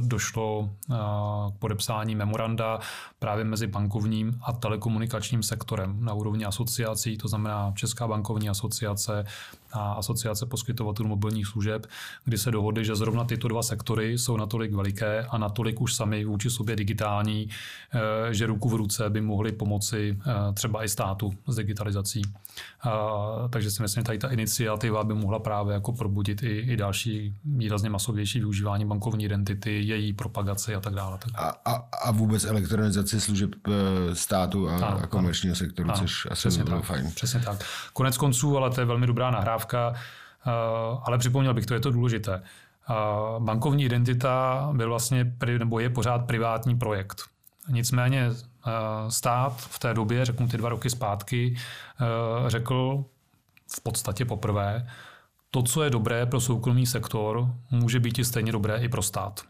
došlo 0.07 0.71
eh, 0.91 0.95
k 1.57 1.59
podepsání 1.59 2.15
memoranda 2.15 2.81
právě 3.19 3.45
mezi 3.45 3.67
bankovním 3.67 4.41
a 4.43 4.53
telekomunikačním 4.53 5.43
sektorem 5.43 6.05
na 6.05 6.15
úrovni 6.15 6.45
asociací, 6.45 7.19
to 7.19 7.29
znamená 7.29 7.73
Česká 7.77 8.09
bankovní 8.09 8.49
asociace 8.49 9.25
a 9.75 9.93
asociace 9.93 10.47
poskytovatelů 10.47 11.09
mobilních 11.09 11.47
služeb, 11.47 11.87
kdy 12.25 12.39
se 12.39 12.51
dohodli, 12.51 12.85
že 12.85 12.97
zrovna 12.97 13.25
tyto 13.25 13.49
dva 13.49 13.63
sektory 13.63 14.19
jsou 14.19 14.37
natolik 14.37 14.73
veliké 14.73 15.27
a 15.31 15.39
natolik 15.39 15.81
už 15.81 15.95
sami 15.95 16.25
vůči 16.25 16.51
sobě 16.51 16.77
digitální, 16.77 17.49
že 18.31 18.47
ruku 18.47 18.69
v 18.69 18.75
ruce 18.75 19.11
by 19.11 19.21
mohli 19.21 19.53
pomoci 19.53 20.19
třeba 20.55 20.85
i 20.85 20.89
státu 20.89 21.33
s 21.47 21.57
digitalizací. 21.57 22.23
Takže 23.51 23.71
si 23.71 23.83
myslím, 23.83 24.01
že 24.01 24.05
tady 24.05 24.19
ta 24.19 24.29
iniciativa 24.29 25.05
by 25.05 25.15
mohla 25.15 25.39
právě 25.39 25.75
jako 25.75 25.93
probudit 25.93 26.43
i, 26.43 26.59
i 26.59 26.77
další 26.77 27.35
výrazně 27.45 27.91
masovější 27.91 28.39
využívání 28.39 28.85
bankovní 28.85 29.25
identity, 29.25 29.83
její 29.83 30.13
propagaci 30.13 30.75
a 30.75 30.81
tak 30.81 30.95
dále. 30.95 31.19
A, 31.35 31.55
a, 31.65 31.73
a 32.05 32.11
vůbec 32.11 32.45
elektronizaci 32.45 33.21
služeb 33.21 33.51
eh, 33.69 34.15
státu 34.15 34.69
a, 34.69 34.77
ano, 34.77 35.01
a 35.03 35.07
komerčního 35.07 35.57
sektoru, 35.57 35.91
ano, 35.91 35.99
což 35.99 36.27
asi 36.31 36.49
by 36.59 36.65
bylo 36.65 36.77
tak, 36.77 36.87
fajn. 36.87 37.13
Přesně 37.15 37.41
tak. 37.41 37.65
Konec 37.93 38.17
konců, 38.17 38.57
ale 38.57 38.71
to 38.71 38.81
je 38.81 38.85
velmi 38.85 39.07
dobrá 39.07 39.31
nahrávka, 39.31 39.64
eh, 39.75 39.95
ale 41.03 41.19
připomněl 41.19 41.55
bych, 41.55 41.67
to 41.67 41.75
je 41.75 41.81
to 41.81 41.91
důležité. 41.91 42.43
Eh, 42.91 42.95
bankovní 43.39 43.85
identita 43.85 44.69
byl 44.73 44.89
vlastně, 44.89 45.37
nebo 45.59 45.81
je 45.81 45.91
pořád 45.91 46.27
privátní 46.27 46.79
projekt. 46.79 47.23
Nicméně 47.69 48.31
stát 49.09 49.57
v 49.57 49.79
té 49.79 49.95
době, 49.95 50.25
řeknu 50.25 50.49
ty 50.49 50.57
dva 50.57 50.69
roky 50.69 50.91
zpátky, 50.91 51.57
řekl, 52.49 53.05
v 53.77 53.81
podstatě 53.81 54.25
poprvé, 54.25 54.89
to, 55.51 55.63
co 55.63 55.83
je 55.83 55.91
dobré 55.91 56.27
pro 56.27 56.41
soukromý 56.41 56.87
sektor, 56.87 57.55
může 57.71 58.01
být 58.01 58.19
i 58.19 58.25
stejně 58.25 58.53
dobré 58.53 58.77
i 58.77 58.89
pro 58.89 59.03
stát. 59.03 59.41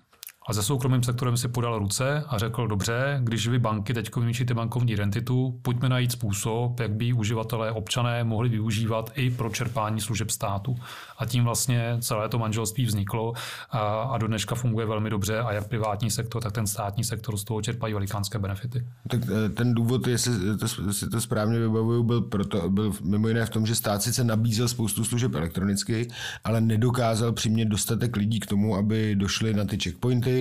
A 0.48 0.52
se 0.52 0.62
soukromým 0.62 1.02
sektorem 1.02 1.36
si 1.36 1.48
podal 1.48 1.78
ruce 1.78 2.24
a 2.28 2.38
řekl, 2.38 2.68
dobře, 2.68 3.20
když 3.22 3.48
vy 3.48 3.58
banky 3.58 3.94
teď 3.94 4.16
vymýšlíte 4.16 4.54
bankovní 4.54 4.92
identitu, 4.92 5.58
pojďme 5.62 5.88
najít 5.88 6.12
způsob, 6.12 6.80
jak 6.80 6.92
by 6.92 7.12
uživatelé, 7.12 7.72
občané 7.72 8.24
mohli 8.24 8.48
využívat 8.48 9.10
i 9.14 9.30
pro 9.30 9.50
čerpání 9.50 10.00
služeb 10.00 10.30
státu. 10.30 10.76
A 11.18 11.26
tím 11.26 11.44
vlastně 11.44 11.96
celé 12.00 12.28
to 12.28 12.38
manželství 12.38 12.84
vzniklo 12.84 13.32
a, 13.70 13.78
a 13.78 14.18
do 14.18 14.26
dneška 14.26 14.54
funguje 14.54 14.86
velmi 14.86 15.10
dobře 15.10 15.38
a 15.38 15.52
jak 15.52 15.68
privátní 15.68 16.10
sektor, 16.10 16.42
tak 16.42 16.52
ten 16.52 16.66
státní 16.66 17.04
sektor 17.04 17.36
z 17.36 17.44
toho 17.44 17.62
čerpají 17.62 17.94
velikánské 17.94 18.38
benefity. 18.38 18.86
Tak 19.10 19.20
eh, 19.22 19.48
ten 19.48 19.74
důvod, 19.74 20.06
jestli 20.06 20.56
to, 20.58 20.92
si 20.92 21.08
to 21.10 21.20
správně 21.20 21.58
vybavuju, 21.58 22.02
byl, 22.02 22.20
proto, 22.20 22.70
byl 22.70 22.92
mimo 23.02 23.28
jiné 23.28 23.46
v 23.46 23.50
tom, 23.50 23.66
že 23.66 23.74
stát 23.74 24.02
sice 24.02 24.24
nabízel 24.24 24.68
spoustu 24.68 25.04
služeb 25.04 25.34
elektronicky, 25.34 26.08
ale 26.44 26.60
nedokázal 26.60 27.32
přimět 27.32 27.68
dostatek 27.68 28.16
lidí 28.16 28.40
k 28.40 28.46
tomu, 28.46 28.76
aby 28.76 29.16
došli 29.16 29.54
na 29.54 29.64
ty 29.64 29.78
checkpointy, 29.78 30.33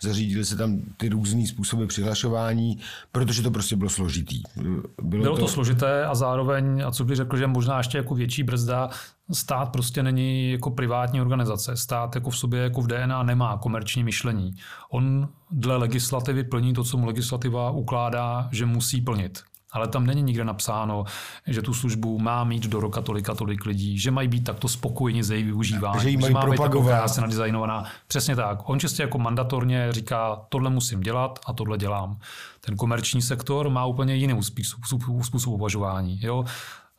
zařídili 0.00 0.44
se 0.44 0.56
tam 0.56 0.80
ty 0.96 1.08
různé 1.08 1.46
způsoby 1.46 1.84
přihlašování, 1.84 2.78
protože 3.12 3.42
to 3.42 3.50
prostě 3.50 3.76
bylo 3.76 3.90
složitý. 3.90 4.42
Bylo, 4.56 4.82
bylo 5.02 5.36
to... 5.36 5.42
to 5.42 5.48
složité 5.48 6.04
a 6.04 6.14
zároveň, 6.14 6.82
a 6.86 6.90
co 6.90 7.04
bych 7.04 7.16
řekl, 7.16 7.36
že 7.36 7.46
možná 7.46 7.78
ještě 7.78 7.98
jako 7.98 8.14
větší 8.14 8.42
brzda, 8.42 8.90
stát 9.32 9.68
prostě 9.72 10.02
není 10.02 10.52
jako 10.52 10.70
privátní 10.70 11.20
organizace. 11.20 11.76
Stát 11.76 12.14
jako 12.14 12.30
v 12.30 12.38
sobě, 12.38 12.60
jako 12.60 12.80
v 12.80 12.86
DNA 12.86 13.22
nemá 13.22 13.58
komerční 13.58 14.04
myšlení. 14.04 14.54
On 14.90 15.28
dle 15.50 15.76
legislativy 15.76 16.44
plní 16.44 16.74
to, 16.74 16.84
co 16.84 16.96
mu 16.96 17.06
legislativa 17.06 17.70
ukládá, 17.70 18.48
že 18.52 18.66
musí 18.66 19.00
plnit 19.00 19.42
ale 19.74 19.88
tam 19.88 20.06
není 20.06 20.22
nikde 20.22 20.44
napsáno, 20.44 21.04
že 21.46 21.62
tu 21.62 21.74
službu 21.74 22.18
má 22.18 22.44
mít 22.44 22.66
do 22.66 22.80
roka 22.80 23.00
tolika 23.00 23.34
tolik 23.34 23.66
lidí, 23.66 23.98
že 23.98 24.10
mají 24.10 24.28
být 24.28 24.44
takto 24.44 24.68
spokojeni 24.68 25.24
s 25.24 25.30
její 25.30 25.42
využíváním, 25.42 26.02
že, 26.02 26.10
jí 26.10 26.16
mají 26.16 26.26
že 26.26 26.34
má 26.34 26.46
být 26.46 26.60
krásně 26.86 27.20
nadizajnovaná. 27.20 27.84
Přesně 28.06 28.36
tak. 28.36 28.68
On 28.68 28.80
čistě 28.80 29.02
jako 29.02 29.18
mandatorně 29.18 29.92
říká, 29.92 30.40
tohle 30.48 30.70
musím 30.70 31.00
dělat 31.00 31.38
a 31.46 31.52
tohle 31.52 31.78
dělám. 31.78 32.18
Ten 32.60 32.76
komerční 32.76 33.22
sektor 33.22 33.70
má 33.70 33.86
úplně 33.86 34.14
jiný 34.14 34.42
způsob, 34.42 34.80
způsob 35.22 35.52
uvažování. 35.52 36.18
Jo? 36.22 36.44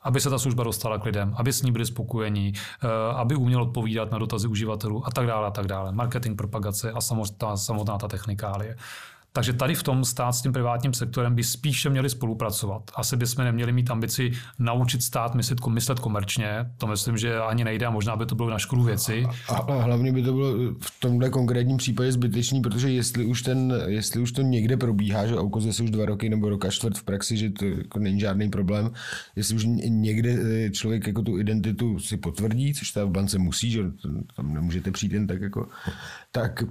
aby 0.05 0.21
se 0.21 0.29
ta 0.29 0.39
služba 0.39 0.63
dostala 0.63 0.97
k 0.97 1.05
lidem, 1.05 1.33
aby 1.37 1.53
s 1.53 1.61
ní 1.61 1.71
byli 1.71 1.85
spokojení, 1.85 2.53
eh, 2.83 2.87
aby 3.15 3.35
uměl 3.35 3.61
odpovídat 3.61 4.11
na 4.11 4.17
dotazy 4.17 4.47
uživatelů 4.47 5.07
a 5.07 5.11
tak 5.11 5.27
dále 5.27 5.47
a 5.47 5.51
tak 5.51 5.67
dále. 5.67 5.91
Marketing, 5.91 6.37
propagace 6.37 6.91
a 6.91 7.01
samotná, 7.01 7.57
samotná 7.57 7.97
ta 7.97 8.07
technikálie. 8.07 8.77
Takže 9.35 9.53
tady 9.53 9.75
v 9.75 9.83
tom 9.83 10.05
stát 10.05 10.31
s 10.31 10.41
tím 10.41 10.53
privátním 10.53 10.93
sektorem 10.93 11.35
by 11.35 11.43
spíše 11.43 11.89
měli 11.89 12.09
spolupracovat. 12.09 12.91
Asi 12.95 13.17
bychom 13.17 13.45
neměli 13.45 13.71
mít 13.71 13.91
ambici 13.91 14.31
naučit 14.59 15.03
stát 15.03 15.35
myslet, 15.35 15.67
myslet 15.67 15.99
komerčně. 15.99 16.65
To 16.77 16.87
myslím, 16.87 17.17
že 17.17 17.39
ani 17.39 17.63
nejde 17.63 17.85
a 17.85 17.89
možná 17.89 18.15
by 18.15 18.25
to 18.25 18.35
bylo 18.35 18.49
na 18.49 18.59
škodu 18.59 18.83
věci. 18.83 19.25
A, 19.49 19.55
a 19.55 19.81
hlavně 19.81 20.11
by 20.11 20.23
to 20.23 20.33
bylo 20.33 20.51
v 20.79 20.99
tomhle 20.99 21.29
konkrétním 21.29 21.77
případě 21.77 22.11
zbytečný, 22.11 22.61
protože 22.61 22.91
jestli 22.91 23.25
už, 23.25 23.41
ten, 23.41 23.73
jestli 23.85 24.21
už 24.21 24.31
to 24.31 24.41
někde 24.41 24.77
probíhá, 24.77 25.27
že 25.27 25.35
ukazuje 25.35 25.73
se 25.73 25.83
už 25.83 25.91
dva 25.91 26.05
roky 26.05 26.29
nebo 26.29 26.49
roka 26.49 26.69
čtvrt 26.69 26.97
v 26.97 27.03
praxi, 27.03 27.37
že 27.37 27.49
to 27.49 27.65
jako 27.65 27.99
není 27.99 28.19
žádný 28.19 28.49
problém, 28.49 28.91
jestli 29.35 29.55
už 29.55 29.65
někde 29.87 30.29
eh, 30.29 30.69
člověk 30.69 31.07
jako 31.07 31.21
tu 31.21 31.39
identitu 31.39 31.99
si 31.99 32.17
potvrdí, 32.17 32.73
což 32.73 32.91
ta 32.91 33.05
v 33.05 33.09
bance 33.09 33.37
musí, 33.37 33.71
že 33.71 33.83
tam 34.35 34.53
nemůžete 34.53 34.91
přijít 34.91 35.13
jen 35.13 35.27
tak 35.27 35.41
jako, 35.41 35.67
tak 36.31 36.63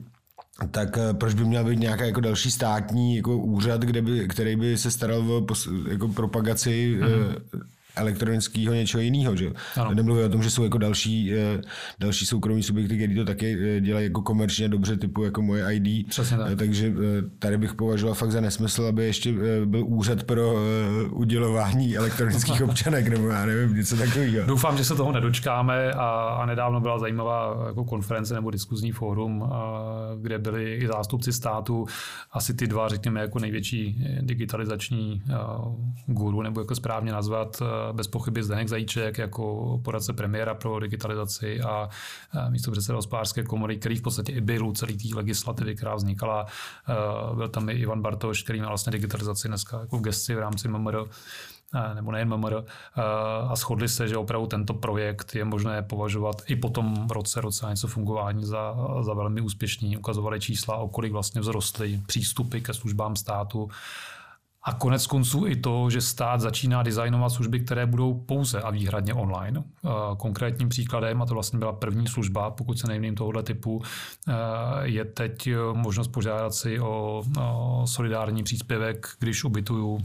tak 0.70 0.98
eh, 0.98 1.14
proč 1.14 1.34
by 1.34 1.44
měl 1.44 1.64
být 1.64 1.78
nějaký 1.78 2.02
jako 2.02 2.20
další 2.20 2.50
státní 2.50 3.16
jako 3.16 3.38
úřad, 3.38 3.80
kde 3.80 4.02
by, 4.02 4.28
který 4.28 4.56
by 4.56 4.78
se 4.78 4.90
staral 4.90 5.32
o 5.32 5.46
jako 5.88 6.08
propagaci 6.08 6.98
mm-hmm 7.00 7.73
elektronického 7.96 8.74
něčeho 8.74 9.00
jiného. 9.00 9.36
Že? 9.36 9.52
Nemluvím 9.94 10.26
o 10.26 10.28
tom, 10.28 10.42
že 10.42 10.50
jsou 10.50 10.64
jako 10.64 10.78
další, 10.78 11.34
eh, 11.34 11.60
další 11.98 12.26
soukromí 12.26 12.62
subjekty, 12.62 12.96
které 12.96 13.14
to 13.14 13.24
taky 13.24 13.76
eh, 13.76 13.80
dělají 13.80 14.06
jako 14.06 14.22
komerčně 14.22 14.68
dobře, 14.68 14.96
typu 14.96 15.24
jako 15.24 15.42
moje 15.42 15.76
ID. 15.76 16.08
Přesně 16.08 16.36
tak. 16.36 16.58
Takže 16.58 16.92
tady 17.38 17.58
bych 17.58 17.74
považoval 17.74 18.14
fakt 18.14 18.30
za 18.30 18.40
nesmysl, 18.40 18.84
aby 18.84 19.04
ještě 19.04 19.32
byl 19.64 19.84
úřad 19.86 20.24
pro 20.24 20.54
udělování 21.10 21.96
elektronických 21.96 22.62
občanek, 22.68 23.08
nebo 23.08 23.28
já 23.28 23.46
nevím, 23.46 23.76
něco 23.76 23.96
takového. 23.96 24.46
Doufám, 24.46 24.76
že 24.76 24.84
se 24.84 24.94
toho 24.94 25.12
nedočkáme 25.12 25.92
a, 25.92 26.08
a 26.10 26.46
nedávno 26.46 26.80
byla 26.80 26.98
zajímavá 26.98 27.64
jako 27.66 27.84
konference 27.84 28.34
nebo 28.34 28.50
diskuzní 28.50 28.92
fórum, 28.92 29.50
kde 30.20 30.38
byli 30.38 30.74
i 30.74 30.86
zástupci 30.86 31.32
státu, 31.32 31.86
asi 32.32 32.54
ty 32.54 32.66
dva, 32.66 32.88
řekněme, 32.88 33.20
jako 33.20 33.38
největší 33.38 34.06
digitalizační 34.20 35.22
guru, 36.06 36.42
nebo 36.42 36.60
jako 36.60 36.74
správně 36.74 37.12
nazvat, 37.12 37.62
bez 37.92 38.08
pochyby 38.08 38.42
Zdeněk 38.42 38.68
Zajíček 38.68 39.18
jako 39.18 39.80
poradce 39.84 40.12
premiéra 40.12 40.54
pro 40.54 40.80
digitalizaci 40.80 41.60
a 41.60 41.88
místo 42.48 42.70
předseda 42.70 42.96
hospodářské 42.96 43.42
komory, 43.42 43.76
který 43.76 43.96
v 43.96 44.02
podstatě 44.02 44.32
i 44.32 44.40
byl 44.40 44.72
celý 44.72 44.98
té 44.98 45.16
legislativy, 45.16 45.74
která 45.74 45.94
vznikala. 45.94 46.46
Byl 47.34 47.48
tam 47.48 47.68
i 47.68 47.72
Ivan 47.72 48.02
Bartoš, 48.02 48.42
který 48.42 48.60
má 48.60 48.68
vlastně 48.68 48.92
digitalizaci 48.92 49.48
dneska 49.48 49.80
jako 49.80 49.98
v 49.98 50.02
gesci 50.02 50.34
v 50.34 50.38
rámci 50.38 50.68
MMR 50.68 51.04
nebo 51.94 52.12
nejen 52.12 52.28
MMR, 52.28 52.54
a 53.48 53.56
shodli 53.56 53.88
se, 53.88 54.08
že 54.08 54.16
opravdu 54.16 54.46
tento 54.46 54.74
projekt 54.74 55.34
je 55.34 55.44
možné 55.44 55.82
považovat 55.82 56.42
i 56.46 56.56
po 56.56 56.68
tom 56.68 57.08
roce, 57.10 57.40
roce 57.40 57.66
a 57.66 57.70
něco 57.70 57.88
fungování 57.88 58.44
za, 58.44 58.74
za 59.00 59.14
velmi 59.14 59.40
úspěšný. 59.40 59.96
Ukazovali 59.96 60.40
čísla, 60.40 60.76
o 60.76 60.88
kolik 60.88 61.12
vlastně 61.12 61.40
vzrostly 61.40 62.00
přístupy 62.06 62.60
ke 62.60 62.74
službám 62.74 63.16
státu 63.16 63.68
a 64.66 64.72
konec 64.72 65.06
konců 65.06 65.46
i 65.46 65.56
to, 65.56 65.90
že 65.90 66.00
stát 66.00 66.40
začíná 66.40 66.82
designovat 66.82 67.28
služby, 67.28 67.60
které 67.60 67.86
budou 67.86 68.14
pouze 68.14 68.60
a 68.60 68.70
výhradně 68.70 69.14
online. 69.14 69.62
Konkrétním 70.16 70.68
příkladem, 70.68 71.22
a 71.22 71.26
to 71.26 71.34
vlastně 71.34 71.58
byla 71.58 71.72
první 71.72 72.06
služba, 72.06 72.50
pokud 72.50 72.78
se 72.78 72.86
nejmím 72.86 73.14
tohoto 73.14 73.42
typu, 73.42 73.82
je 74.82 75.04
teď 75.04 75.48
možnost 75.72 76.08
požádat 76.08 76.54
si 76.54 76.80
o 76.80 77.22
solidární 77.84 78.42
příspěvek, 78.42 79.06
když 79.18 79.44
ubytuju 79.44 79.98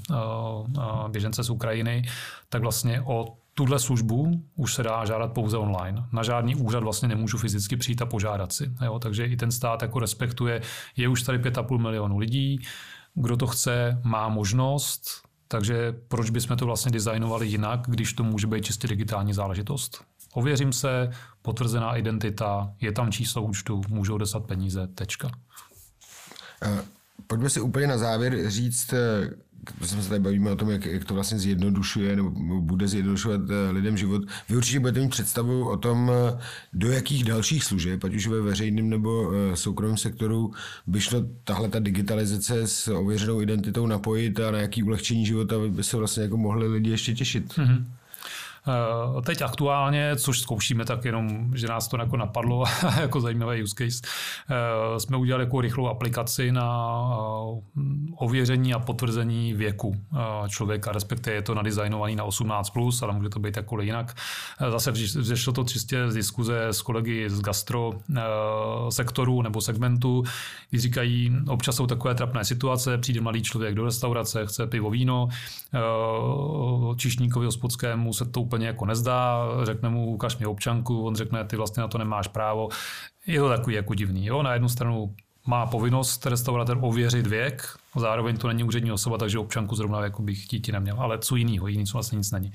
běžence 1.08 1.43
z 1.43 1.50
Ukrajiny, 1.50 2.02
tak 2.50 2.62
vlastně 2.62 3.02
o 3.02 3.36
tuhle 3.54 3.80
službu 3.80 4.43
už 4.56 4.74
se 4.74 4.84
dá 4.84 5.06
žádat 5.06 5.34
pouze 5.34 5.58
online. 5.58 6.04
Na 6.12 6.24
žádný 6.24 6.56
úřad 6.56 6.84
vlastně 6.84 7.08
nemůžu 7.08 7.38
fyzicky 7.38 7.78
přijít 7.78 8.02
a 8.02 8.06
požádat 8.06 8.54
si. 8.54 8.72
Jo? 8.86 9.00
Takže 9.00 9.26
i 9.26 9.36
ten 9.36 9.52
stát 9.52 9.82
jako 9.82 10.00
respektuje, 10.00 10.62
je 10.98 11.08
už 11.08 11.24
tady 11.24 11.38
5,5 11.38 11.78
milionu 11.78 12.17
lidí, 12.17 12.60
kdo 13.21 13.38
to 13.38 13.47
chce, 13.47 14.01
má 14.03 14.29
možnost, 14.29 15.21
takže 15.47 15.95
proč 16.08 16.29
bychom 16.29 16.58
to 16.58 16.65
vlastně 16.65 16.91
designovali 16.91 17.47
jinak, 17.47 17.79
když 17.88 18.13
to 18.13 18.23
může 18.23 18.47
být 18.47 18.65
čistě 18.65 18.88
digitální 18.88 19.34
záležitost? 19.34 20.03
Ověřím 20.34 20.73
se, 20.73 21.12
potvrzená 21.41 21.95
identita, 21.95 22.73
je 22.82 22.91
tam 22.91 23.12
číslo 23.12 23.41
účtu, 23.41 23.82
můžou 23.89 24.17
dostat 24.17 24.39
peníze, 24.39 24.88
tečka. 24.88 25.32
Eh, 26.63 26.82
pojďme 27.27 27.49
si 27.49 27.62
úplně 27.62 27.88
na 27.88 27.97
závěr 27.97 28.49
říct, 28.49 28.93
eh, 29.82 29.88
jsme 29.88 30.04
se 30.04 30.10
tady 30.10 30.22
bavíme 30.22 30.52
o 30.52 30.56
tom, 30.56 30.69
jak, 30.69 30.86
jak 30.86 31.06
to 31.06 31.13
vlastně 31.13 31.39
zjednodušuje 31.39 32.15
nebo 32.15 32.30
bude 32.62 32.88
zjednodušovat 32.88 33.41
eh, 33.50 33.72
lidem 33.72 33.98
život. 33.98 34.22
Vy 34.50 34.58
určitě 34.58 34.80
budete 34.80 35.00
mít 35.00 35.10
představu 35.10 35.69
o 35.69 35.78
tom, 35.78 36.12
eh, 36.13 36.39
do 36.74 36.91
jakých 36.91 37.24
dalších 37.24 37.63
služeb, 37.63 38.04
ať 38.04 38.15
už 38.15 38.28
ve 38.28 38.41
veřejném 38.41 38.89
nebo 38.89 39.32
eh, 39.34 39.56
soukromém 39.56 39.98
sektoru, 39.98 40.54
by 40.88 41.02
šlo 41.02 41.26
tahle 41.43 41.69
ta 41.69 41.80
digitalizace 41.80 42.67
s 42.67 42.88
ověřenou 42.88 43.41
identitou 43.41 43.88
napojit 43.88 44.39
a 44.39 44.52
na 44.52 44.60
jaký 44.60 44.84
ulehčení 44.84 45.26
života 45.26 45.56
by 45.69 45.84
se 45.84 45.98
vlastně 45.98 46.24
jako 46.24 46.38
mohli 46.38 46.67
lidi 46.67 46.89
ještě 46.89 47.13
těšit. 47.13 47.54
Mm-hmm. 47.54 47.86
Eh, 48.67 49.22
teď 49.22 49.41
aktuálně, 49.41 50.15
což 50.15 50.39
zkoušíme 50.39 50.86
tak 50.86 51.06
jenom, 51.06 51.52
že 51.56 51.67
nás 51.67 51.88
to 51.88 51.98
jako 51.98 52.17
napadlo 52.17 52.63
jako 53.02 53.22
zajímavý 53.22 53.63
use 53.63 53.76
case, 53.78 54.02
eh, 54.50 55.00
jsme 55.00 55.17
udělali 55.17 55.43
jako 55.43 55.62
rychlou 55.62 55.88
aplikaci 55.88 56.52
na 56.52 56.98
eh, 57.12 57.82
ověření 58.15 58.74
a 58.74 58.80
potvrzení 58.80 59.54
věku 59.54 59.95
člověka, 60.48 60.91
respektive 60.91 61.36
je 61.36 61.41
to 61.41 61.56
nadizajnovaný 61.56 62.15
na 62.15 62.26
18+, 62.26 62.63
plus, 62.74 63.02
ale 63.02 63.13
může 63.13 63.30
to 63.30 63.39
být 63.39 63.58
jako 63.58 63.82
jinak. 63.82 64.15
Zase 64.69 64.91
vzešlo 64.91 65.54
to 65.54 65.63
čistě 65.63 66.12
z 66.12 66.13
diskuze 66.13 66.67
s 66.67 66.82
kolegy 66.82 67.30
z 67.30 67.41
gastro 67.41 67.91
sektoru 68.89 69.41
nebo 69.41 69.62
segmentu, 69.62 70.24
kdy 70.69 70.80
říkají, 70.80 71.32
občas 71.48 71.76
jsou 71.76 71.88
takové 71.88 72.15
trapné 72.15 72.45
situace, 72.45 72.98
přijde 72.98 73.22
mladý 73.22 73.41
člověk 73.41 73.76
do 73.76 73.86
restaurace, 73.86 74.45
chce 74.45 74.67
pivo, 74.67 74.89
víno, 74.89 75.30
čišníkovi 76.98 77.45
hospodskému 77.45 78.13
se 78.13 78.26
to 78.26 78.41
úplně 78.41 78.59
jako 78.65 78.86
nezdá, 78.86 79.48
řekne 79.63 79.89
mu, 79.89 80.06
ukaž 80.06 80.38
mi 80.38 80.45
občanku, 80.45 81.06
on 81.06 81.15
řekne, 81.15 81.45
ty 81.45 81.56
vlastně 81.56 81.82
na 81.82 81.88
to 81.88 81.98
nemáš 81.98 82.28
právo. 82.28 82.69
Je 83.28 83.39
to 83.39 83.50
takový 83.50 83.76
jako 83.76 83.93
divný. 83.93 84.26
Jo? 84.26 84.43
Na 84.43 84.54
jednu 84.54 84.69
stranu 84.69 85.15
má 85.48 85.65
povinnost 85.65 86.26
restauratér 86.26 86.78
ověřit 86.82 87.28
věk, 87.28 87.78
zároveň 87.95 88.38
to 88.38 88.48
není 88.48 88.63
úřední 88.63 88.91
osoba, 88.91 89.17
takže 89.17 89.39
občanku 89.39 89.76
zrovna 89.76 90.04
jako 90.04 90.22
bych 90.22 90.43
chtít 90.43 90.67
neměl, 90.67 91.00
ale 91.00 91.19
co 91.19 91.36
jiného, 91.36 91.67
jiný 91.67 91.86
co 91.86 91.93
vlastně 91.93 92.17
nic 92.17 92.32
není. 92.32 92.52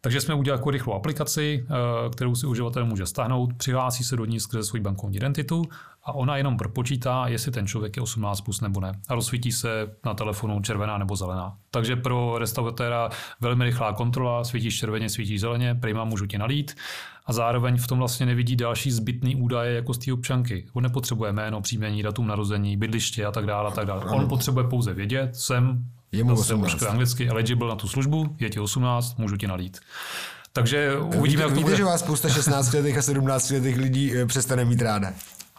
Takže 0.00 0.20
jsme 0.20 0.34
udělali 0.34 0.60
jako 0.60 0.70
rychlou 0.70 0.94
aplikaci, 0.94 1.66
eh, 1.70 2.10
kterou 2.10 2.34
si 2.34 2.46
uživatel 2.46 2.86
může 2.86 3.06
stáhnout, 3.06 3.50
přihlásí 3.56 4.04
se 4.04 4.16
do 4.16 4.24
ní 4.24 4.40
skrze 4.40 4.64
svou 4.64 4.80
bankovní 4.80 5.16
identitu 5.16 5.64
a 6.04 6.12
ona 6.12 6.36
jenom 6.36 6.56
propočítá, 6.56 7.28
jestli 7.28 7.52
ten 7.52 7.66
člověk 7.66 7.96
je 7.96 8.02
18 8.02 8.40
plus 8.40 8.60
nebo 8.60 8.80
ne. 8.80 8.92
A 9.08 9.14
rozsvítí 9.14 9.52
se 9.52 9.96
na 10.04 10.14
telefonu 10.14 10.60
červená 10.60 10.98
nebo 10.98 11.16
zelená. 11.16 11.56
Takže 11.70 11.96
pro 11.96 12.38
restauratéra 12.38 13.08
velmi 13.40 13.64
rychlá 13.64 13.92
kontrola, 13.92 14.44
svítíš 14.44 14.78
červeně, 14.78 15.08
svítíš 15.08 15.40
zeleně, 15.40 15.74
prima 15.74 16.04
můžu 16.04 16.26
ti 16.26 16.38
nalít 16.38 16.74
a 17.26 17.32
zároveň 17.32 17.76
v 17.76 17.86
tom 17.86 17.98
vlastně 17.98 18.26
nevidí 18.26 18.56
další 18.56 18.90
zbytný 18.90 19.36
údaje 19.36 19.74
jako 19.74 19.94
z 19.94 19.98
té 19.98 20.12
občanky. 20.12 20.66
On 20.72 20.82
nepotřebuje 20.82 21.32
jméno, 21.32 21.60
příjmení, 21.60 22.02
datum 22.02 22.26
narození, 22.26 22.76
bydliště 22.76 23.26
a 23.26 23.32
tak 23.32 23.46
dále. 23.46 23.68
A 23.68 23.70
tak 23.70 23.86
dále. 23.86 24.04
On 24.04 24.28
potřebuje 24.28 24.66
pouze 24.66 24.94
vědět, 24.94 25.36
jsem 25.36 25.84
Je 26.12 26.24
mu 26.24 26.36
zase 26.36 26.54
18. 26.54 26.74
už 26.82 26.88
anglicky 26.88 27.28
eligible 27.28 27.68
na 27.68 27.74
tu 27.74 27.88
službu, 27.88 28.36
je 28.40 28.50
ti 28.50 28.60
18, 28.60 29.18
můžu 29.18 29.36
ti 29.36 29.46
nalít. 29.46 29.78
Takže 30.52 30.96
uvidíme, 30.98 31.22
Víte, 31.28 31.42
jak 31.42 31.48
to 31.50 31.54
víte 31.54 31.64
bude. 31.64 31.76
že 31.76 31.84
vás 31.84 32.00
spousta 32.00 32.28
16 32.28 32.72
letých 32.72 32.98
a 32.98 33.02
17 33.02 33.50
letých 33.50 33.76
lidí 33.76 34.16
eh, 34.16 34.26
přestane 34.26 34.64
mít 34.64 34.82
ráda. 34.82 35.12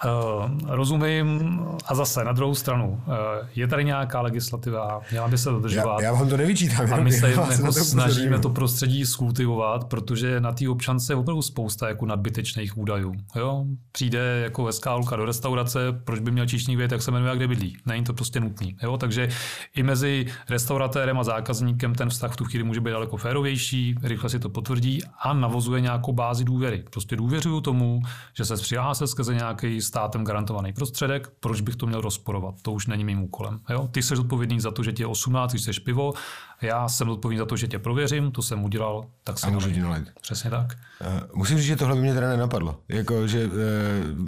Uh, 0.06 0.50
rozumím 0.68 1.60
a 1.86 1.96
zase 1.96 2.24
na 2.24 2.32
druhou 2.32 2.56
stranu, 2.56 2.90
uh, 2.90 3.14
je 3.56 3.68
tady 3.68 3.86
nějaká 3.86 4.22
legislativa, 4.22 5.02
měla 5.12 5.28
by 5.28 5.38
se 5.38 5.50
dodržovat. 5.50 6.00
Já, 6.00 6.06
já 6.06 6.14
vám 6.14 6.30
to 6.30 6.38
nevyčítám. 6.38 6.94
A 6.94 6.98
my 6.98 7.12
se 7.12 7.32
jako 7.32 7.74
snažíme 7.74 8.40
to 8.40 8.50
prostředí 8.50 9.06
skultivovat, 9.06 9.86
protože 9.86 10.40
na 10.40 10.52
té 10.52 10.70
občance 10.70 11.14
je 11.14 11.18
opravdu 11.18 11.42
spousta 11.42 11.88
jako 11.88 12.06
nadbytečných 12.06 12.78
údajů. 12.78 13.14
Jo? 13.36 13.66
Přijde 13.92 14.42
jako 14.44 14.66
hezká 14.66 14.94
holka 14.94 15.16
do 15.16 15.26
restaurace, 15.26 15.80
proč 16.04 16.20
by 16.20 16.32
měl 16.32 16.48
číšník 16.48 16.78
vědět, 16.78 16.92
jak 16.92 17.02
se 17.02 17.12
jmenuje 17.12 17.32
a 17.32 17.36
kde 17.36 17.48
bydlí. 17.48 17.78
Není 17.86 18.04
to 18.04 18.14
prostě 18.14 18.40
nutný. 18.40 18.76
Jo? 18.84 18.98
Takže 18.98 19.30
i 19.76 19.84
mezi 19.84 20.26
restauratérem 20.50 21.20
a 21.20 21.24
zákazníkem 21.24 21.96
ten 21.96 22.10
vztah 22.10 22.32
v 22.32 22.36
tu 22.36 22.46
chvíli 22.46 22.64
může 22.64 22.82
být 22.82 22.92
daleko 22.92 23.18
férovější, 23.18 23.96
rychle 24.04 24.30
si 24.30 24.40
to 24.40 24.50
potvrdí 24.50 25.00
a 25.20 25.34
navozuje 25.34 25.82
nějakou 25.82 26.14
bázi 26.14 26.44
důvěry. 26.44 26.84
Prostě 26.92 27.16
důvěřuju 27.16 27.62
tomu, 27.62 28.02
že 28.38 28.46
se 28.46 28.56
přihlásil 28.56 29.08
skrze 29.08 29.34
nějaký 29.34 29.82
státem 29.90 30.24
garantovaný 30.24 30.74
prostředek, 30.74 31.32
proč 31.40 31.62
bych 31.62 31.76
to 31.76 31.88
měl 31.88 32.02
rozporovat? 32.02 32.56
To 32.62 32.72
už 32.72 32.88
není 32.88 33.04
mým 33.04 33.24
úkolem. 33.24 33.60
Jo? 33.70 33.90
Ty 33.92 34.04
jsi 34.04 34.16
odpovědný 34.16 34.60
za 34.60 34.72
to, 34.72 34.84
že 34.84 34.92
ti 34.94 35.04
je 35.04 35.08
18, 35.08 35.52
když 35.52 35.64
jsi 35.64 35.82
pivo, 35.82 36.14
já 36.62 36.90
jsem 36.90 37.10
odpovědný 37.10 37.40
za 37.40 37.46
to, 37.46 37.58
že 37.58 37.68
tě 37.68 37.80
prověřím, 37.80 38.32
to 38.32 38.42
jsem 38.42 38.64
udělal, 38.64 39.06
tak 39.24 39.40
se 39.40 39.48
A 39.48 39.50
můžu 39.50 39.82
nalít. 39.82 40.10
Přesně 40.22 40.50
tak. 40.50 40.78
Eh, 41.02 41.22
Musím 41.34 41.58
říct, 41.58 41.68
že 41.68 41.76
tohle 41.76 41.96
by 41.96 42.02
mě 42.02 42.14
teda 42.14 42.30
nenapadlo. 42.30 42.80
Jako, 42.90 43.28
že, 43.28 43.48
uh, 43.48 43.54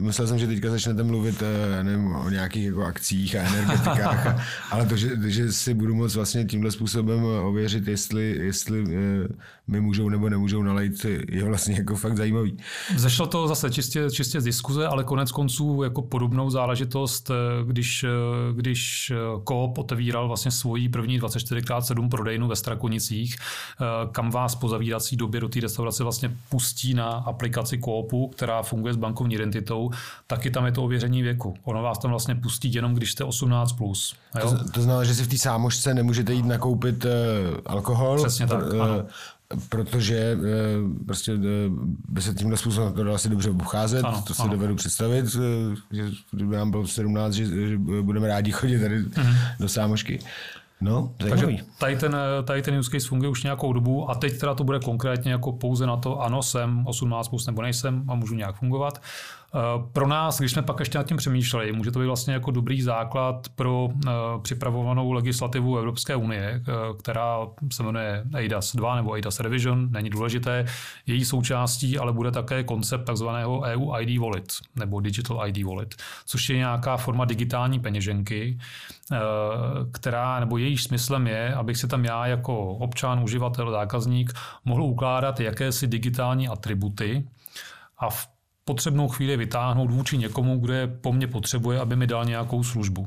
myslel 0.01 0.27
jsem, 0.27 0.39
že 0.39 0.47
teďka 0.47 0.69
začnete 0.69 1.03
mluvit 1.03 1.41
uh, 1.41 1.83
nevím, 1.83 2.15
o 2.15 2.29
nějakých 2.29 2.65
jako 2.65 2.83
akcích 2.83 3.35
a 3.35 3.39
energetikách, 3.53 4.27
a, 4.27 4.39
ale 4.71 4.85
to, 4.85 4.95
že, 4.95 5.09
že 5.25 5.51
si 5.51 5.73
budu 5.73 5.95
moct 5.95 6.15
vlastně 6.15 6.45
tímhle 6.45 6.71
způsobem 6.71 7.23
ověřit, 7.23 7.87
jestli, 7.87 8.37
jestli 8.39 8.81
uh, 8.81 8.91
mi 9.71 9.81
můžou 9.81 10.09
nebo 10.09 10.29
nemůžou 10.29 10.63
nalejt, 10.63 11.05
je 11.29 11.43
vlastně 11.43 11.75
jako 11.75 11.95
fakt 11.95 12.17
zajímavý. 12.17 12.57
Zešlo 12.95 13.27
to 13.27 13.47
zase 13.47 13.69
čistě, 13.69 14.09
čistě 14.11 14.41
z 14.41 14.43
diskuze, 14.43 14.87
ale 14.87 15.03
konec 15.03 15.31
konců 15.31 15.83
jako 15.83 16.01
podobnou 16.01 16.49
záležitost, 16.49 17.29
eh, 17.29 17.33
když, 17.65 18.03
eh, 18.03 18.07
když 18.53 19.11
eh, 19.11 19.15
Coop 19.47 19.77
otevíral 19.77 20.27
vlastně 20.27 20.51
svoji 20.51 20.89
první 20.89 21.19
24x7 21.19 22.09
prodejnu 22.09 22.47
ve 22.47 22.55
Strakonicích, 22.55 23.35
eh, 23.35 23.85
kam 24.11 24.31
vás 24.31 24.55
po 24.55 24.69
zavírací 24.69 25.17
době 25.17 25.41
do 25.41 25.49
té 25.49 25.59
restaurace 25.59 26.03
vlastně 26.03 26.37
pustí 26.49 26.93
na 26.93 27.07
aplikaci 27.09 27.79
Coopu, 27.79 28.27
která 28.27 28.63
funguje 28.63 28.93
s 28.93 28.97
bankovní 28.97 29.35
identitou, 29.35 29.91
taky 30.27 30.51
tam 30.51 30.65
je 30.65 30.71
to 30.71 30.83
ověření 30.83 31.21
věku. 31.21 31.53
Ono 31.63 31.81
vás 31.81 31.99
tam 31.99 32.11
vlastně 32.11 32.35
pustí 32.35 32.73
jenom, 32.73 32.93
když 32.93 33.11
jste 33.11 33.23
18+. 33.23 33.77
Plus, 33.77 34.15
jo? 34.39 34.57
To, 34.57 34.71
to 34.71 34.81
znamená, 34.81 35.03
že 35.03 35.15
si 35.15 35.23
v 35.23 35.27
té 35.27 35.37
sámošce 35.37 35.93
nemůžete 35.93 36.33
jít 36.33 36.45
nakoupit 36.45 37.05
uh, 37.05 37.11
alkohol, 37.65 38.17
Přesně 38.17 38.47
tak, 38.47 38.63
eh, 38.73 38.79
ano. 38.79 39.05
Protože 39.69 40.37
uh, 40.37 41.05
prostě 41.05 41.33
uh, 41.33 41.41
by 42.09 42.21
se 42.21 42.33
tímhle 42.33 42.57
způsobem 42.57 42.93
to 42.93 43.03
dalo 43.03 43.15
asi 43.15 43.29
dobře 43.29 43.49
obcházet, 43.49 44.05
Ano, 44.05 44.23
to 44.27 44.33
si 44.33 44.41
ano. 44.41 44.51
dovedu 44.51 44.75
představit, 44.75 45.25
uh, 45.35 45.41
že 45.91 46.03
kdyby 46.31 46.55
nám 46.55 46.71
bylo 46.71 46.87
17, 46.87 47.33
že, 47.33 47.45
že 47.45 47.77
budeme 48.01 48.27
rádi 48.27 48.51
chodit 48.51 48.79
tady 48.79 49.03
do 49.59 49.69
sámošky. 49.69 50.19
No, 50.83 51.13
Takže 51.17 51.47
tady 51.77 51.95
ten, 51.97 52.15
tady 52.43 52.61
ten 52.61 52.77
use 52.79 52.91
case 52.91 53.07
funguje 53.07 53.29
už 53.29 53.43
nějakou 53.43 53.73
dobu 53.73 54.09
a 54.09 54.15
teď 54.15 54.39
teda 54.39 54.53
to 54.53 54.63
bude 54.63 54.79
konkrétně 54.79 55.31
jako 55.31 55.51
pouze 55.51 55.85
na 55.85 55.97
to, 55.97 56.21
ano, 56.21 56.43
jsem 56.43 56.87
18 56.87 57.27
plus 57.27 57.47
nebo 57.47 57.61
nejsem 57.61 58.03
a 58.07 58.15
můžu 58.15 58.35
nějak 58.35 58.55
fungovat. 58.55 59.01
Eh, 59.01 59.40
Pro 59.93 60.07
nás, 60.07 60.39
když 60.39 60.51
jsme 60.51 60.61
pak 60.61 60.79
ještě 60.79 60.97
nad 60.97 61.07
tím 61.07 61.17
přemýšleli, 61.17 61.71
může 61.71 61.91
to 61.91 61.99
být 61.99 62.05
vlastně 62.05 62.33
jako 62.33 62.51
dobrý 62.51 62.81
základ 62.81 63.47
pro 63.55 63.89
eh, 64.07 64.11
připravovanou 64.41 65.11
legislativu 65.11 65.77
Evropské 65.77 66.15
unie, 66.15 66.61
eh, 66.67 66.71
která 66.99 67.37
se 67.71 67.83
jmenuje 67.83 68.23
EIDAS 68.35 68.75
2 68.75 68.95
nebo 68.95 69.13
EIDAS 69.13 69.39
Revision, 69.39 69.91
není 69.91 70.09
důležité. 70.09 70.65
Její 71.05 71.25
součástí 71.25 71.99
ale 71.99 72.13
bude 72.13 72.31
také 72.31 72.63
koncept 72.63 73.03
takzvaného 73.03 73.61
EU 73.61 73.97
ID 73.99 74.19
Wallet 74.19 74.53
nebo 74.75 74.99
Digital 74.99 75.47
ID 75.47 75.63
Wallet, 75.63 75.95
což 76.25 76.49
je 76.49 76.57
nějaká 76.57 76.97
forma 76.97 77.25
digitální 77.25 77.79
peněženky, 77.79 78.57
eh, 79.11 79.17
která, 79.91 80.39
nebo 80.39 80.57
jejíž 80.57 80.83
smyslem 80.83 81.27
je, 81.27 81.53
abych 81.53 81.77
si 81.77 81.87
tam 81.87 82.05
já 82.05 82.27
jako 82.27 82.75
občan, 82.75 83.23
uživatel, 83.23 83.71
zákazník 83.71 84.33
mohl 84.65 84.83
ukládat 84.83 85.39
jakési 85.39 85.87
digitální 85.87 86.47
atributy 86.47 87.27
a 87.97 88.09
v 88.09 88.30
potřebnou 88.65 89.07
chvíli 89.07 89.37
vytáhnout 89.37 89.91
vůči 89.91 90.17
někomu, 90.17 90.59
kdo 90.59 90.73
je 90.73 90.87
po 90.87 91.13
mně 91.13 91.27
potřebuje, 91.27 91.79
aby 91.79 91.95
mi 91.95 92.07
dal 92.07 92.25
nějakou 92.25 92.63
službu. 92.63 93.05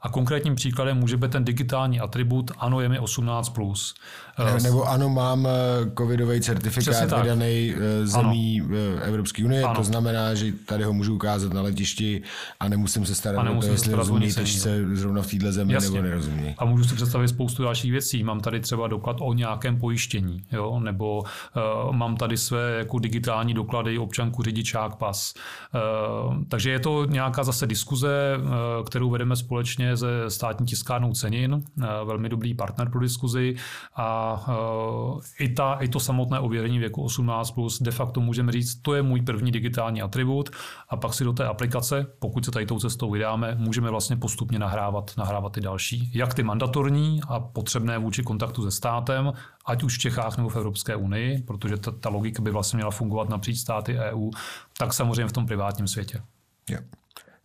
A 0.00 0.08
konkrétním 0.08 0.54
příkladem 0.54 0.96
může 0.96 1.16
být 1.16 1.30
ten 1.30 1.44
digitální 1.44 2.00
atribut, 2.00 2.50
ano, 2.58 2.80
je 2.80 2.88
mi 2.88 2.98
18+. 2.98 3.94
Ne, 4.38 4.60
nebo 4.62 4.88
ano, 4.88 5.08
mám 5.08 5.46
eh, 5.46 5.50
covidový 5.98 6.40
certifikát 6.40 7.22
vydaný 7.22 7.74
eh, 7.76 8.06
zemí 8.06 8.62
eh, 8.62 9.06
Evropské 9.06 9.44
unie, 9.44 9.62
Ano. 9.62 9.74
to 9.74 9.84
znamená, 9.84 10.34
že 10.34 10.52
tady 10.66 10.84
ho 10.84 10.92
můžu 10.92 11.14
ukázat 11.14 11.52
na 11.52 11.62
letišti 11.62 12.22
a 12.60 12.68
nemusím 12.68 13.06
se 13.06 13.14
starat 13.14 13.48
o 13.48 13.60
to, 13.60 13.66
jestli 13.66 13.94
rozumí 13.94 14.30
se 14.32 14.96
zrovna 14.96 15.22
v 15.22 15.26
téhle 15.26 15.52
zemi 15.52 15.72
Jasně. 15.72 15.90
nebo 15.90 16.08
nerozumí. 16.08 16.54
A 16.58 16.64
můžu 16.64 16.84
si 16.84 16.94
představit 16.94 17.28
spoustu 17.28 17.62
dalších 17.62 17.92
věcí. 17.92 18.24
Mám 18.24 18.40
tady 18.40 18.60
třeba 18.60 18.88
doklad 18.88 19.16
o 19.20 19.32
nějakém 19.32 19.80
pojištění, 19.80 20.44
jo? 20.52 20.80
nebo 20.80 21.18
uh, 21.18 21.92
mám 21.92 22.16
tady 22.16 22.36
své 22.36 22.78
jako 22.78 22.98
digitální 22.98 23.54
doklady, 23.54 23.98
občanku, 23.98 24.42
řidičák, 24.42 24.96
pas. 24.96 25.34
Uh, 25.74 26.34
takže 26.48 26.70
je 26.70 26.78
to 26.78 27.04
nějaká 27.04 27.44
zase 27.44 27.66
diskuze, 27.66 28.38
uh, 28.38 28.84
kterou 28.86 29.10
vedeme 29.10 29.36
společně 29.36 29.96
se 29.96 30.06
státní 30.28 30.66
tiskárnou 30.66 31.12
cenin, 31.12 31.54
uh, 31.54 31.62
velmi 32.04 32.28
dobrý 32.28 32.54
partner 32.54 32.90
pro 32.90 33.00
diskuzi 33.00 33.54
a 33.96 34.23
uh, 34.32 35.20
i, 35.38 35.48
ta, 35.48 35.74
i 35.74 35.88
to 35.88 36.00
samotné 36.00 36.40
ověření 36.40 36.78
věku 36.78 37.06
18+, 37.06 37.54
plus 37.54 37.82
de 37.82 37.90
facto 37.90 38.20
můžeme 38.20 38.52
říct, 38.52 38.74
to 38.74 38.94
je 38.94 39.02
můj 39.02 39.22
první 39.22 39.52
digitální 39.52 40.02
atribut 40.02 40.50
a 40.88 40.96
pak 40.96 41.14
si 41.14 41.24
do 41.24 41.32
té 41.32 41.46
aplikace, 41.46 42.06
pokud 42.18 42.44
se 42.44 42.50
tady 42.50 42.66
tou 42.66 42.78
cestou 42.78 43.10
vydáme, 43.10 43.54
můžeme 43.58 43.90
vlastně 43.90 44.16
postupně 44.16 44.58
nahrávat, 44.58 45.10
nahrávat 45.16 45.52
ty 45.52 45.60
další. 45.60 46.10
Jak 46.14 46.34
ty 46.34 46.42
mandatorní 46.42 47.20
a 47.28 47.40
potřebné 47.40 47.98
vůči 47.98 48.22
kontaktu 48.22 48.62
se 48.62 48.70
státem, 48.70 49.32
ať 49.66 49.82
už 49.82 49.96
v 49.96 50.00
Čechách 50.00 50.36
nebo 50.36 50.48
v 50.48 50.56
Evropské 50.56 50.96
unii, 50.96 51.42
protože 51.42 51.76
ta, 51.76 51.90
ta 51.90 52.08
logika 52.08 52.42
by 52.42 52.50
vlastně 52.50 52.76
měla 52.76 52.90
fungovat 52.90 53.28
napříč 53.28 53.58
státy 53.58 53.98
EU, 53.98 54.30
tak 54.78 54.94
samozřejmě 54.94 55.28
v 55.28 55.32
tom 55.32 55.46
privátním 55.46 55.88
světě. 55.88 56.22
Jo. 56.70 56.78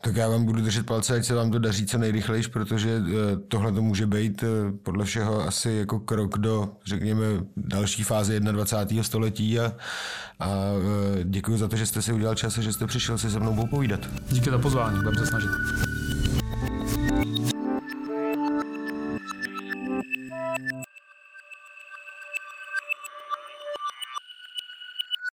Tak 0.01 0.15
já 0.15 0.29
vám 0.29 0.45
budu 0.45 0.61
držet 0.61 0.85
palce, 0.85 1.15
ať 1.15 1.25
se 1.25 1.35
vám 1.35 1.51
to 1.51 1.59
daří 1.59 1.85
co 1.85 1.97
nejrychlejš, 1.97 2.47
protože 2.47 2.89
eh, 2.89 3.37
tohle 3.47 3.71
to 3.71 3.81
může 3.81 4.07
být 4.07 4.43
eh, 4.43 4.47
podle 4.83 5.05
všeho 5.05 5.47
asi 5.47 5.71
jako 5.71 5.99
krok 5.99 6.37
do, 6.37 6.69
řekněme, 6.85 7.25
další 7.57 8.03
fáze 8.03 8.39
21. 8.39 9.03
století 9.03 9.59
a, 9.59 9.73
a 10.39 10.49
eh, 10.49 11.23
děkuji 11.23 11.57
za 11.57 11.67
to, 11.67 11.75
že 11.75 11.85
jste 11.85 12.01
si 12.01 12.13
udělal 12.13 12.35
čas 12.35 12.57
a 12.57 12.61
že 12.61 12.73
jste 12.73 12.87
přišel 12.87 13.17
si 13.17 13.29
se 13.31 13.39
mnou 13.39 13.55
popovídat. 13.55 13.99
Díky 14.29 14.49
za 14.49 14.57
pozvání, 14.57 14.97
budeme 14.97 15.17
se 15.17 15.25
snažit. 15.25 15.49